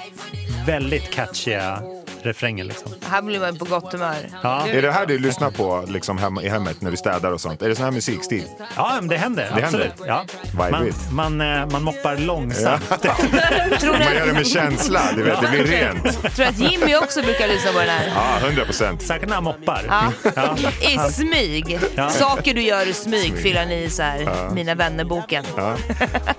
väldigt 0.68 1.10
catchiga 1.10 1.82
refrängen. 2.22 2.66
Liksom. 2.66 2.92
Här 3.10 3.22
blir 3.22 3.40
man 3.40 3.58
på 3.58 3.64
gott 3.64 3.92
humör. 3.92 4.16
Ja. 4.42 4.68
Är 4.68 4.82
det 4.82 4.92
här 4.92 5.06
du 5.06 5.18
lyssnar 5.18 5.50
på 5.50 5.84
liksom 5.88 6.18
hemma, 6.18 6.42
i 6.42 6.48
hemmet 6.48 6.80
när 6.80 6.90
du 6.90 6.96
städar 6.96 7.32
och 7.32 7.40
sånt? 7.40 7.62
Är 7.62 7.68
det 7.68 7.74
sån 7.74 7.84
här 7.84 7.92
musikstil? 7.92 8.44
ja, 8.76 8.92
men 9.00 9.08
det 9.08 9.16
händer. 9.16 9.50
Det 9.56 9.64
absolut. 9.64 9.86
händer. 9.86 10.06
Ja. 10.06 10.24
Man, 10.70 10.92
man, 11.12 11.40
eh, 11.40 11.66
man 11.70 11.82
moppar 11.82 12.16
långsamt. 12.16 12.88
Tror 13.80 13.92
Man 13.92 14.14
gör 14.14 14.26
det 14.26 14.32
med 14.32 14.46
känsla, 14.46 15.00
du 15.16 15.22
vet, 15.22 15.40
det 15.40 15.48
blir 15.48 15.64
rent. 15.64 16.02
tror 16.02 16.30
du 16.36 16.44
att 16.44 16.58
Jimmy 16.58 16.96
också 16.96 17.22
brukar 17.22 17.48
lyssna 17.48 17.72
på 17.72 17.78
den 17.78 17.88
här? 17.88 18.12
Ja, 18.14 18.46
100 18.46 18.64
procent. 18.64 19.02
Särskilt 19.02 19.28
när 19.28 19.34
han 19.34 19.44
moppar. 19.44 19.84
Ja. 19.88 20.12
Ja. 20.36 20.56
I 20.80 21.12
smyg. 21.12 21.78
Ja. 21.94 22.10
Saker 22.10 22.54
du 22.54 22.62
gör 22.62 22.88
i 22.88 22.92
smyg 22.94 23.38
fyller 23.42 23.66
ni 23.66 23.82
i 23.82 23.90
så 23.90 24.02
här, 24.02 24.50
Mina 24.54 24.74
vänner-boken. 24.74 25.44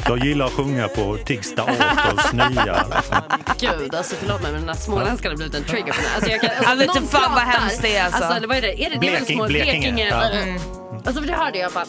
Jag 0.08 0.26
gillar 0.26 0.46
att 0.46 0.52
sjunga 0.52 0.88
på 0.88 1.18
Tiggs 1.26 1.56
The 1.56 1.62
Authors 1.62 2.34
nya. 2.34 2.86
Gud, 3.60 3.96
alltså 3.96 4.16
förlåt 4.20 4.42
mig 4.42 4.52
men 4.52 4.62
den 4.62 4.70
här 4.70 4.76
småländskan 4.76 5.32
har 5.32 5.38
blivit 5.38 5.56
en 5.56 5.64
trigger 5.70 5.86
mig. 5.98 6.06
Alltså, 6.16 6.32
jag 6.32 6.42
kan, 6.42 6.50
alltså, 6.50 6.64
Ja, 6.72 6.76
vet 6.76 6.88
någon 6.88 7.02
du 7.04 7.08
fan 7.10 7.32
vad 7.34 7.42
hemskt 7.44 7.82
det 7.82 7.96
är, 7.96 8.06
alltså. 8.06 8.24
eller 8.24 8.48
vad 8.48 8.58
är 8.58 8.62
det? 8.62 8.84
Är 8.86 8.90
det, 8.90 8.98
det 9.02 9.08
är 9.08 9.12
väl 9.12 9.22
Bleking- 9.22 9.36
små 9.38 9.46
Blekinge, 9.48 9.80
Blekinge? 9.80 10.08
ja. 10.10 10.30
Mm. 10.30 10.60
Alltså 11.06 11.22
det 11.22 11.34
hörde 11.34 11.58
jag 11.58 11.72
bara, 11.72 11.86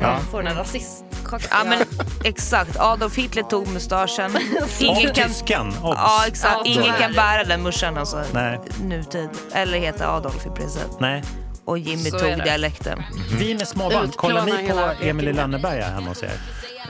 Ja. 0.00 0.18
får 0.30 0.42
den 0.42 0.46
här 0.52 0.54
rasistkockan. 0.62 1.48
Ja 1.50 1.64
men 1.64 1.78
exakt, 2.24 2.76
Adolf 2.80 3.16
Hitler 3.16 3.42
tog 3.42 3.68
mustaschen. 3.68 4.38
Ingen 4.78 5.10
Och 5.10 5.16
kan, 5.16 5.28
tyskan. 5.28 5.74
Ja, 5.82 6.24
exakt. 6.26 6.54
Ja, 6.54 6.62
Ingen 6.64 6.94
kan 6.94 7.12
bära 7.12 7.44
den 7.44 7.62
morsan 7.62 7.98
alltså. 7.98 8.22
Nej. 8.32 8.60
Nutid. 8.82 9.28
Eller 9.52 9.78
heta 9.78 10.08
Adolf 10.08 10.46
i 10.46 10.50
princip. 10.50 10.82
Nej. 11.00 11.22
Och 11.64 11.78
Jimmy 11.78 12.10
Så 12.10 12.18
tog 12.18 12.42
dialekten. 12.44 13.02
Vi 13.38 13.54
med 13.54 13.68
små 13.68 13.90
barn, 13.90 14.04
Utplåna 14.04 14.12
kollar 14.40 14.44
ni 14.62 14.68
på 14.68 14.78
Emil 14.78 15.08
i 15.08 15.12
Blekinge. 15.12 15.32
Lönneberga 15.32 15.84
hemma 15.84 16.08
hos 16.08 16.22
er? 16.22 16.30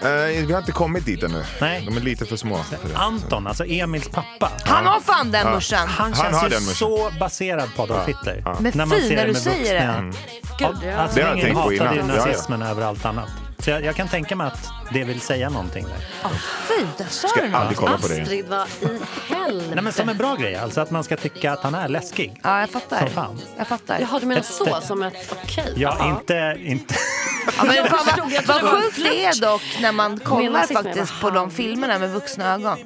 Eh, 0.02 0.46
vi 0.46 0.52
har 0.52 0.58
inte 0.58 0.72
kommit 0.72 1.04
dit 1.06 1.22
ännu. 1.22 1.44
Nej. 1.60 1.82
De 1.86 1.96
är 1.96 2.00
lite 2.00 2.24
för 2.26 2.36
små. 2.36 2.56
För 2.62 2.88
det. 2.88 2.96
Anton, 2.96 3.46
alltså 3.46 3.64
Emils 3.66 4.08
pappa. 4.08 4.50
Han 4.64 4.86
har 4.86 5.00
fan 5.00 5.30
den 5.30 5.50
morsan. 5.52 5.88
Han 5.88 6.12
Han 6.12 6.24
känns 6.24 6.36
har 6.36 6.48
ju 6.48 6.54
den 6.54 6.60
så 6.60 7.10
baserad 7.20 7.74
på 7.76 7.82
Adolf 7.82 8.08
Hitler. 8.08 8.42
Men 8.60 8.72
När 8.74 8.86
man 8.86 8.98
fin 8.98 9.08
ser 9.08 9.16
när 9.16 9.22
det 9.22 9.26
du 9.28 9.32
med 9.32 9.42
säger 9.42 9.74
det. 9.74 9.86
vuxna- 9.86 10.14
Gud, 10.58 10.68
ja. 10.92 10.96
Alltså, 10.96 11.16
Det 11.16 11.22
har 11.22 11.28
jag 11.28 11.38
ingen 11.38 11.46
tänkt 11.46 11.54
på 11.54 11.60
hatade 11.60 11.94
ju 11.94 12.00
innan. 12.00 12.08
Ja, 12.16 12.16
ja. 12.16 12.26
nazismen 12.26 12.62
över 12.62 12.82
allt 12.82 13.04
annat. 13.04 13.28
Så 13.58 13.70
jag, 13.70 13.84
jag 13.84 13.94
kan 13.96 14.08
tänka 14.08 14.36
mig 14.36 14.46
att 14.46 14.68
det 14.92 15.04
vill 15.04 15.20
säga 15.20 15.50
någonting 15.50 15.84
där. 15.84 16.06
Åh, 16.24 16.30
Fy, 16.68 16.86
där 16.98 17.06
sa 17.10 17.28
Ska 17.28 17.40
du 17.42 17.48
något. 17.48 17.60
aldrig 17.60 17.78
kolla 17.78 17.98
på 17.98 18.08
det. 18.08 18.22
Astrid, 18.22 18.44
vad 18.48 18.66
i 18.68 19.00
helvete? 19.34 19.70
Nej, 19.74 19.84
men 19.84 19.92
som 19.92 20.08
en 20.08 20.16
bra 20.16 20.34
grej, 20.34 20.56
alltså 20.56 20.80
att 20.80 20.90
man 20.90 21.04
ska 21.04 21.16
tycka 21.16 21.52
att 21.52 21.62
han 21.62 21.74
är 21.74 21.88
läskig. 21.88 22.40
Ja, 22.42 22.60
jag 22.60 22.70
fattar. 22.70 22.98
Som 22.98 23.08
fan. 23.10 23.40
Jag 23.58 23.66
fattar. 23.66 23.98
Jaha, 24.00 24.18
du 24.20 24.26
menar 24.26 24.42
så, 24.42 24.80
som 24.82 25.02
ett 25.02 25.34
okej? 25.44 25.72
Ja, 25.76 26.08
inte... 26.08 26.56
inte 26.64 26.94
Ja, 27.56 27.64
men 27.64 27.74
fan, 27.86 28.30
jag 28.30 28.42
vad 28.42 28.62
det 28.64 28.68
sjukt 28.82 28.96
det 28.96 29.24
är 29.24 29.40
dock 29.40 29.62
när 29.82 29.92
man 29.92 30.20
kollar 30.20 30.62
faktiskt 30.74 31.20
på 31.20 31.30
de 31.30 31.50
filmerna 31.50 31.98
med 31.98 32.10
vuxna 32.12 32.54
ögon. 32.54 32.78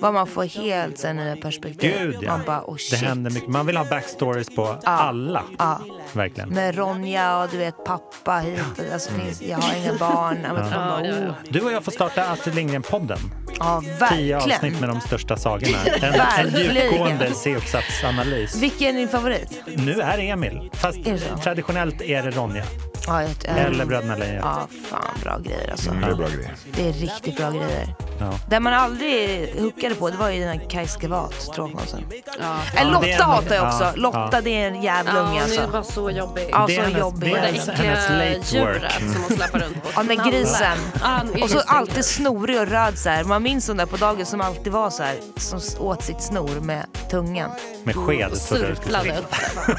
Vad 0.00 0.14
man 0.14 0.26
får 0.26 0.44
helt 0.44 1.04
här, 1.04 1.12
nya 1.14 1.36
perspektiv. 1.36 1.94
Mm. 1.96 2.06
Gud, 2.10 2.16
ja. 2.22 2.30
Man 2.30 2.40
bara, 2.46 2.62
oh 2.66 2.74
det 2.74 2.80
shit. 2.80 2.98
händer 2.98 3.30
mycket. 3.30 3.48
Man 3.48 3.66
vill 3.66 3.76
ha 3.76 3.84
backstories 3.84 4.48
på 4.56 4.76
alla. 4.84 5.42
Ja. 5.58 5.80
Verkligen. 6.12 6.48
Med 6.48 6.76
Ronja 6.76 7.38
och 7.42 7.48
du 7.50 7.56
vet 7.56 7.84
pappa 7.84 8.38
hit. 8.38 8.60
Alltså, 8.92 9.10
finns, 9.12 9.42
jag 9.42 9.58
har 9.58 9.74
inga 9.74 9.94
barn. 9.94 10.38
Ja, 10.44 10.54
bara, 10.54 11.02
oh. 11.02 11.32
Du 11.48 11.60
och 11.60 11.72
jag 11.72 11.84
får 11.84 11.92
starta 11.92 12.24
Astrid 12.24 12.54
Lindgren-podden. 12.54 13.18
ja 13.58 13.82
Tio 14.10 14.36
avsnitt 14.36 14.52
verkligen. 14.52 14.80
med 14.80 14.88
de 14.88 15.00
största 15.00 15.36
sagorna. 15.36 15.78
En, 15.96 16.04
en 16.04 16.12
Verkligen. 16.12 16.74
djupgående 16.90 17.34
C-uppsatsanalys. 17.34 18.56
Vilken 18.56 18.88
är 18.88 18.92
din 18.92 19.08
favorit? 19.08 19.62
Nu 19.66 20.00
är 20.00 20.16
det 20.16 20.28
Emil, 20.28 20.70
fast 20.74 20.98
Är 20.98 21.12
det 21.12 21.42
traditionellt 21.42 22.02
är 22.02 22.22
det 22.22 22.30
Ronja. 22.30 22.64
Ja, 23.06 23.22
jag, 23.22 23.30
jag, 23.44 23.58
Eller 23.58 23.84
Bröderna 23.84 24.16
Lejonhjärta. 24.16 24.48
Ja, 24.72 24.88
fan 24.90 25.20
bra 25.22 25.38
grejer 25.38 25.70
alltså. 25.70 25.90
Mm, 25.90 26.00
det 26.02 26.06
är 26.10 26.14
bra 26.14 26.26
grejer. 26.28 26.54
Det 26.74 26.88
är 26.88 26.92
riktigt 26.92 27.36
bra 27.36 27.50
grejer. 27.50 27.94
Ja. 28.20 28.32
Det 28.50 28.60
man 28.60 28.72
aldrig 28.74 29.54
hookade 29.60 29.94
på 29.94 30.10
det 30.10 30.16
var 30.16 30.30
ju 30.30 30.40
den 30.40 30.48
här 30.58 30.70
Kajs 30.70 30.98
Gevat, 31.02 31.52
tråkmånsen. 31.54 32.04
Ja. 32.40 32.56
Äh, 32.76 32.86
Lotta 32.92 33.00
det 33.00 33.12
är 33.12 33.16
en- 33.20 33.26
hatar 33.26 33.54
jag 33.54 33.66
också. 33.66 33.84
ja, 33.84 33.92
Lotta 33.96 34.28
ja. 34.32 34.40
det 34.40 34.50
är 34.62 34.66
en 34.68 34.82
jävla 34.82 35.12
Ja, 35.14 35.18
unge 35.20 35.28
hon 35.30 35.38
är 35.38 35.42
alltså. 35.42 35.68
bara 35.72 35.82
så 35.82 36.10
jobbig. 36.10 36.48
Ja, 36.52 36.64
Det 36.66 36.72
är 36.72 36.76
så 36.76 36.82
hennes- 36.82 36.98
jobbig. 36.98 37.32
det 37.32 37.38
är 37.38 37.42
hennes- 37.42 37.68
hennes 37.68 38.10
late 38.10 38.60
work. 38.64 38.92
som 39.00 39.22
hon 39.28 39.36
släpar 39.36 39.58
runt 39.58 39.82
på. 39.82 39.88
Ja, 39.96 40.02
med 40.02 40.24
grisen. 40.24 40.78
Ja, 41.00 41.20
Och 41.42 41.50
så 41.50 41.60
alltid 41.66 42.04
snorig 42.04 42.60
och 42.60 42.66
röd 42.68 42.98
så 42.98 43.08
här. 43.08 43.24
Man 43.24 43.42
minns 43.42 43.68
hon 43.68 43.76
där 43.76 43.86
på 43.86 43.96
dagen 43.96 44.26
som 44.26 44.40
alltid 44.40 44.72
var 44.72 44.90
så 44.90 45.02
här. 45.02 45.16
Som 45.36 45.60
åt 45.86 46.02
sitt 46.04 46.22
snor 46.22 46.60
med 46.60 46.86
tungan. 47.10 47.50
Med 47.84 47.96
sked. 47.96 48.30
Och 48.30 48.36
surplade 48.36 49.18
upp. 49.18 49.34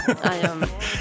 Ja, 0.08 0.30
ja. 0.44 0.50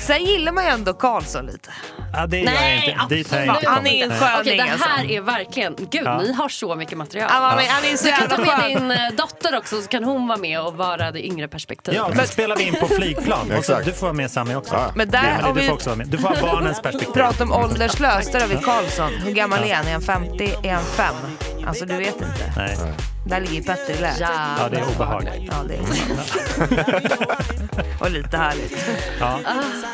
Sen 0.00 0.24
gillar 0.24 0.52
man 0.52 0.64
ju 0.64 0.70
ändå 0.70 0.92
Karlsson 0.94 1.46
lite. 1.46 1.70
Ja, 2.16 2.26
det 2.26 2.38
gör 2.38 2.44
jag 2.44 2.54
Nej, 2.54 2.96
inte. 3.02 3.14
Dit 3.14 3.30
har 3.30 3.38
jag 3.38 3.56
inte 3.56 3.68
han 3.68 3.86
är 3.86 4.02
en 4.02 4.08
Nej. 4.08 4.18
sköning 4.18 4.40
Okej, 4.40 4.56
det 4.56 4.72
alltså. 4.72 4.88
här 4.88 5.10
är 5.10 5.20
verkligen... 5.20 5.76
Gud, 5.78 6.02
Ja. 6.04 6.18
ni 6.18 6.32
har 6.32 6.48
så 6.48 6.74
mycket 6.76 6.98
material. 6.98 7.30
Ja, 7.32 7.52
men 7.56 7.64
han 7.68 7.84
är 7.84 7.96
så 7.96 8.04
Du 8.06 8.10
kan 8.12 8.28
ta 8.28 8.36
jävla 8.36 8.46
med 8.56 8.60
skön. 8.76 8.88
din 8.88 8.90
eh, 8.90 8.98
dotter 9.16 9.56
också 9.58 9.82
så 9.82 9.88
kan 9.88 10.04
hon 10.04 10.28
vara 10.28 10.38
med 10.38 10.60
och 10.60 10.74
vara 10.76 11.10
det 11.10 11.26
yngre 11.26 11.48
perspektivet. 11.48 12.00
Ja, 12.16 12.22
så 12.24 12.26
spelar 12.32 12.56
vi 12.56 12.62
in 12.62 12.74
på 12.80 12.88
flygplan. 12.88 13.52
Och 13.58 13.64
så, 13.64 13.80
du 13.84 13.92
får 13.92 14.06
vara 14.06 14.12
med 14.12 14.30
Sami 14.30 14.54
också. 14.54 14.74
Ja. 14.74 14.92
Men 14.94 15.10
där 15.10 15.42
du 15.54 15.60
vi 15.60 15.66
får 15.66 15.74
också 15.74 15.88
vara 15.90 15.96
med. 15.96 16.06
Du 16.08 16.18
får 16.18 16.28
ha 16.28 16.52
barnens 16.52 16.82
perspektiv. 16.82 17.12
pratat 17.14 17.40
om 17.40 17.52
ålderslöst. 17.52 18.32
Där 18.32 18.40
har 18.40 18.48
vi 18.48 18.54
Karlsson. 18.56 19.12
Hur 19.24 19.32
gammal 19.32 19.64
är 19.64 19.74
han? 19.74 19.86
Är 19.86 19.92
han 19.92 20.02
50? 20.02 20.54
Är 20.62 20.72
han 20.74 20.84
5? 20.84 21.14
Alltså 21.66 21.84
du 21.84 21.96
vet 21.96 22.14
inte. 22.14 22.52
Nej. 22.56 22.76
Där 23.26 23.40
ligger 23.40 23.62
Petter 23.62 23.94
i 23.94 24.00
lä. 24.00 24.12
Ja, 24.20 24.68
det 24.70 24.76
är 24.76 24.84
obehagligt. 24.96 25.32
Ja, 25.50 25.54
det 25.68 25.74
är 25.74 25.80
Och 28.00 28.10
lite 28.10 28.36
härligt. 28.36 28.86
Ja. 29.20 29.38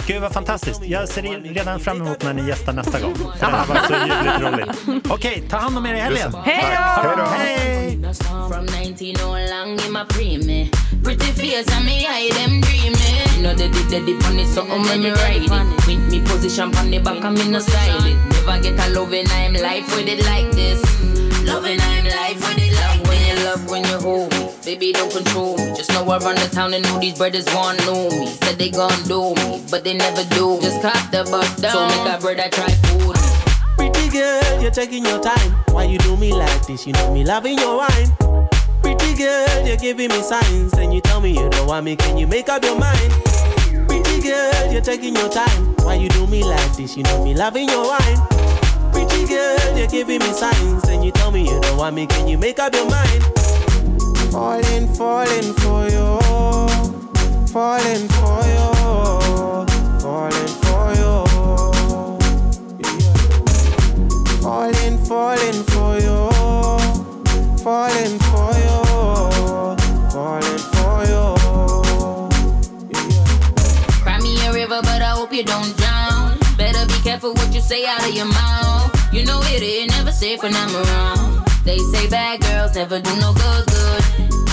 Gud 0.06 0.22
vad 0.22 0.32
fantastiskt. 0.32 0.80
Jag 0.84 1.08
ser 1.08 1.22
redan 1.54 1.80
fram 1.80 2.00
emot 2.00 2.22
när 2.22 2.32
ni 2.32 2.48
gästar 2.48 2.72
nästa 2.72 3.00
gång. 3.00 3.14
För 3.14 3.46
det 3.46 3.56
här 3.56 3.66
var 3.66 3.76
så 3.76 3.92
ljuvligt 3.92 4.40
roligt. 4.40 5.10
Okej, 5.10 5.44
ta 5.50 5.56
hand 5.56 5.78
om 5.78 5.86
er 5.86 5.94
i 5.94 6.00
helgen. 6.00 6.34
Hej 6.44 6.64
då! 6.76 7.02
Hej 7.02 7.16
då! 7.16 7.24
Hej! 7.24 7.98
From 8.48 8.66
19 8.66 9.16
all 9.24 9.50
long 9.50 9.78
in 9.86 9.92
my 9.92 10.04
preemie. 10.08 10.70
Pretty 11.04 11.32
face 11.32 11.76
and 11.76 11.84
me 11.84 12.06
eye 12.06 12.30
them 12.32 12.60
dreaming. 12.60 13.12
You 13.36 13.42
know 13.42 13.54
they 13.54 13.68
did 13.68 13.88
the 13.90 14.00
dip 14.06 14.24
on 14.28 14.38
it, 14.38 14.48
something 14.48 14.82
when 14.82 15.02
me 15.02 15.10
ride 15.10 15.44
it. 15.44 15.50
With 15.86 16.10
me 16.10 16.20
position 16.20 16.76
on 16.76 16.90
the 16.90 16.98
back 16.98 17.24
and 17.24 17.38
me 17.38 17.48
no 17.48 17.60
style 17.60 18.06
it. 18.06 18.16
Never 18.46 18.62
get 18.62 18.86
a 18.86 18.90
loving, 18.90 19.26
I'm 19.30 19.54
life 19.54 19.96
with 19.96 20.08
it 20.08 20.24
like 20.26 20.50
this. 20.52 20.80
Loving, 21.44 21.80
I'm 21.80 22.04
life 22.04 22.40
with 22.48 22.58
it 22.58 22.72
like 22.72 23.02
when 23.08 23.20
you 23.26 23.44
love, 23.44 23.70
when 23.70 23.84
you 23.84 23.98
hold. 23.98 24.41
Baby, 24.64 24.92
don't 24.92 25.12
control 25.12 25.56
me. 25.56 25.74
Just 25.74 25.90
know 25.90 26.04
I 26.08 26.18
run 26.18 26.36
the 26.36 26.48
town 26.52 26.72
and 26.72 26.84
know 26.84 27.00
these 27.00 27.18
brothers 27.18 27.46
want 27.46 27.84
know 27.84 28.08
me. 28.10 28.26
Said 28.28 28.58
they 28.58 28.70
gon' 28.70 28.94
do 29.08 29.34
me, 29.34 29.60
but 29.68 29.82
they 29.82 29.92
never 29.94 30.22
do. 30.34 30.60
Just 30.62 30.80
cop 30.80 31.10
the 31.10 31.24
bus 31.24 31.56
down. 31.60 31.90
So 31.90 32.28
make 32.28 32.38
a 32.38 32.46
I 32.46 32.48
try 32.48 32.70
food. 32.86 33.16
Pretty 33.76 34.08
girl, 34.08 34.62
you're 34.62 34.70
taking 34.70 35.04
your 35.04 35.20
time. 35.20 35.52
Why 35.72 35.84
you 35.84 35.98
do 35.98 36.16
me 36.16 36.32
like 36.32 36.64
this? 36.64 36.86
You 36.86 36.92
know 36.92 37.12
me 37.12 37.24
loving 37.24 37.58
your 37.58 37.78
wine. 37.78 38.06
Pretty 38.82 39.14
girl, 39.16 39.66
you're 39.66 39.76
giving 39.76 40.10
me 40.10 40.22
signs. 40.22 40.70
Then 40.70 40.92
you 40.92 41.00
tell 41.00 41.20
me 41.20 41.30
you 41.30 41.50
don't 41.50 41.66
want 41.66 41.84
me. 41.84 41.96
Can 41.96 42.16
you 42.16 42.28
make 42.28 42.48
up 42.48 42.62
your 42.62 42.78
mind? 42.78 43.10
Pretty 43.88 44.22
girl, 44.22 44.72
you're 44.72 44.80
taking 44.80 45.16
your 45.16 45.28
time. 45.28 45.74
Why 45.82 45.94
you 45.94 46.08
do 46.10 46.28
me 46.28 46.44
like 46.44 46.76
this? 46.76 46.96
You 46.96 47.02
know 47.02 47.24
me 47.24 47.34
loving 47.34 47.68
your 47.68 47.88
wine. 47.88 48.18
Pretty 48.92 49.26
girl, 49.26 49.76
you're 49.76 49.88
giving 49.88 50.20
me 50.20 50.32
signs. 50.32 50.82
Then 50.84 51.02
you 51.02 51.10
tell 51.10 51.32
me 51.32 51.48
you 51.48 51.60
don't 51.62 51.78
want 51.78 51.96
me. 51.96 52.06
Can 52.06 52.28
you 52.28 52.38
make 52.38 52.60
up 52.60 52.72
your 52.72 52.88
mind? 52.88 53.41
Falling, 54.32 54.88
falling 54.94 55.52
for 55.60 55.84
you. 55.90 56.18
Falling 57.52 58.08
for 58.16 58.40
you. 58.48 58.68
Falling 60.00 60.54
for 60.64 60.88
you. 60.96 61.12
Yeah. 62.80 63.12
Falling, 64.40 64.96
falling 65.04 65.62
for 65.68 65.98
you. 66.00 66.30
Falling 67.58 68.18
for 68.30 68.52
you. 68.64 68.78
Falling 70.08 70.62
for 70.72 71.04
you. 71.12 71.24
Cry 74.00 74.18
me 74.20 74.32
a 74.46 74.52
river, 74.54 74.80
but 74.80 75.02
I 75.02 75.10
hope 75.10 75.34
you 75.34 75.44
don't 75.44 75.76
drown. 75.76 76.38
Better 76.56 76.86
be 76.86 76.98
careful 77.02 77.34
what 77.34 77.54
you 77.54 77.60
say 77.60 77.84
out 77.84 78.08
of 78.08 78.14
your 78.14 78.24
mouth. 78.24 79.12
You 79.12 79.26
know 79.26 79.42
it 79.42 79.62
ain't 79.62 79.90
never 79.90 80.10
safe 80.10 80.42
when 80.42 80.54
I'm 80.54 80.74
around. 80.74 81.51
They 81.64 81.78
say 81.78 82.08
bad 82.08 82.40
girls 82.40 82.74
never 82.74 83.00
do 83.00 83.14
no 83.20 83.32
good, 83.32 83.66
good. 83.66 84.02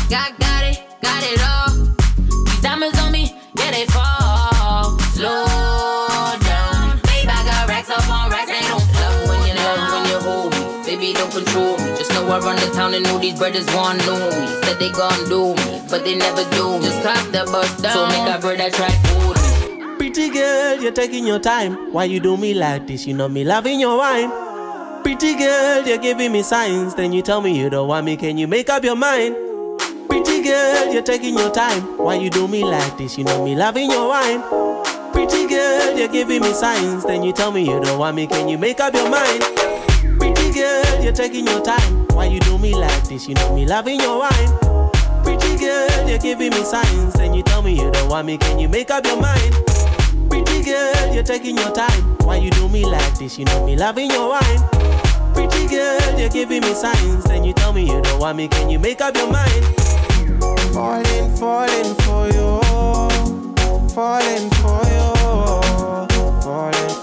Got, 0.09 0.37
got 0.37 0.63
it, 0.63 0.85
got 1.01 1.23
it 1.25 1.41
all. 1.41 1.73
These 2.45 2.61
diamonds 2.61 2.99
on 2.99 3.11
me, 3.11 3.33
yeah, 3.57 3.71
they 3.71 3.85
fall. 3.87 4.99
Slow 5.17 5.45
down. 6.45 7.01
Babe, 7.09 7.25
I 7.27 7.41
got 7.49 7.67
racks 7.67 7.89
up 7.89 8.07
on 8.07 8.29
racks, 8.29 8.51
they 8.51 8.61
don't 8.67 8.85
flow. 8.93 9.25
When 9.25 9.41
you 9.47 9.55
love, 9.57 9.89
when 9.89 10.05
you 10.05 10.19
hold 10.21 10.53
me, 10.53 10.85
baby, 10.85 11.13
don't 11.13 11.31
control 11.31 11.77
me. 11.77 11.97
Just 11.97 12.13
know 12.13 12.29
I 12.29 12.39
run 12.39 12.55
the 12.57 12.69
town 12.75 12.93
and 12.93 13.03
know 13.03 13.17
these 13.17 13.39
brothers 13.39 13.65
want 13.73 13.99
to 14.01 14.05
know 14.05 14.29
me. 14.29 14.47
Said 14.61 14.77
they 14.77 14.91
gon' 14.91 15.27
do 15.27 15.55
me, 15.65 15.81
but 15.89 16.05
they 16.05 16.15
never 16.15 16.43
do. 16.51 16.77
Me. 16.77 16.85
Just 16.85 17.01
cop 17.01 17.25
the 17.31 17.49
bus 17.51 17.81
down. 17.81 17.93
So 17.93 18.05
make 18.05 18.29
a 18.29 18.37
brother 18.39 18.69
try 18.69 18.91
food. 19.09 19.97
Pretty 19.97 20.29
girl, 20.29 20.79
you're 20.79 20.91
taking 20.91 21.25
your 21.25 21.39
time. 21.39 21.91
Why 21.91 22.03
you 22.03 22.19
do 22.19 22.37
me 22.37 22.53
like 22.53 22.85
this? 22.85 23.07
You 23.07 23.15
know 23.15 23.27
me 23.27 23.43
loving 23.43 23.79
your 23.79 23.97
wine. 23.97 24.48
Pretty 25.03 25.35
girl, 25.35 25.85
you're 25.85 25.97
giving 25.97 26.31
me 26.31 26.43
signs. 26.43 26.95
Then 26.95 27.13
you 27.13 27.21
tell 27.21 27.41
me 27.41 27.57
you 27.57 27.69
don't 27.69 27.87
want 27.87 28.05
me. 28.05 28.17
Can 28.17 28.37
you 28.37 28.47
make 28.47 28.69
up 28.69 28.83
your 28.83 28.95
mind? 28.95 29.35
Pretty 30.07 30.41
girl, 30.43 30.93
you're 30.93 31.01
taking 31.03 31.37
your 31.37 31.51
time. 31.51 31.81
Why 31.97 32.15
you 32.15 32.29
do 32.29 32.47
me 32.47 32.63
like 32.63 32.97
this? 32.97 33.17
You 33.17 33.23
know 33.23 33.43
me 33.43 33.55
loving 33.55 33.89
your 33.89 34.07
wine. 34.09 34.41
Pretty 35.11 35.47
girl, 35.47 35.97
you're 35.97 36.07
giving 36.07 36.41
me 36.41 36.53
signs. 36.53 37.05
Then 37.05 37.23
you 37.23 37.33
tell 37.33 37.51
me 37.51 37.61
you 37.61 37.79
don't 37.81 37.99
want 37.99 38.15
me. 38.15 38.27
Can 38.27 38.47
you 38.47 38.57
make 38.57 38.79
up 38.79 38.93
your 38.93 39.09
mind? 39.09 39.43
Pretty 40.19 40.51
girl, 40.51 41.03
you're 41.03 41.13
taking 41.13 41.45
your 41.47 41.61
time. 41.61 42.07
Why 42.09 42.25
you 42.25 42.39
do 42.41 42.57
me 42.57 42.75
like 42.75 43.07
this? 43.07 43.27
You 43.27 43.35
know 43.35 43.55
me 43.55 43.65
loving 43.65 43.99
your 43.99 44.19
wine. 44.19 44.59
Pretty 45.23 45.57
girl, 45.57 46.09
you're 46.09 46.19
giving 46.19 46.51
me 46.51 46.63
signs. 46.63 47.13
Then 47.13 47.33
you 47.33 47.43
tell 47.43 47.61
me 47.61 47.73
you 47.73 47.91
don't 47.91 48.09
want 48.09 48.27
me. 48.27 48.37
Can 48.37 48.59
you 48.59 48.69
make 48.69 48.91
up 48.91 49.05
your 49.05 49.19
mind? 49.19 49.55
Pretty 50.29 50.63
girl, 50.63 51.13
you're 51.13 51.23
taking 51.23 51.57
your 51.57 51.71
time. 51.71 52.17
Why 52.19 52.37
you 52.37 52.51
do 52.51 52.69
me 52.69 52.85
like 52.85 53.17
this? 53.17 53.37
You 53.37 53.45
know 53.45 53.65
me 53.65 53.75
loving 53.75 54.11
your 54.11 54.29
wine 54.29 54.78
pretty 55.39 55.67
girl, 55.67 56.19
you're 56.19 56.29
giving 56.29 56.61
me 56.61 56.73
signs. 56.73 57.23
Then 57.23 57.43
you 57.43 57.53
tell 57.53 57.71
me 57.71 57.83
you 57.83 58.01
don't 58.01 58.19
want 58.19 58.37
me, 58.37 58.47
can 58.47 58.69
you 58.69 58.79
make 58.79 59.01
up 59.01 59.15
your 59.15 59.31
mind? 59.31 59.65
Falling, 60.73 61.35
falling 61.35 61.95
for 62.03 62.27
you, 62.27 62.59
falling 63.89 64.49
for 64.59 64.81
you, 64.93 66.41
falling. 66.41 66.98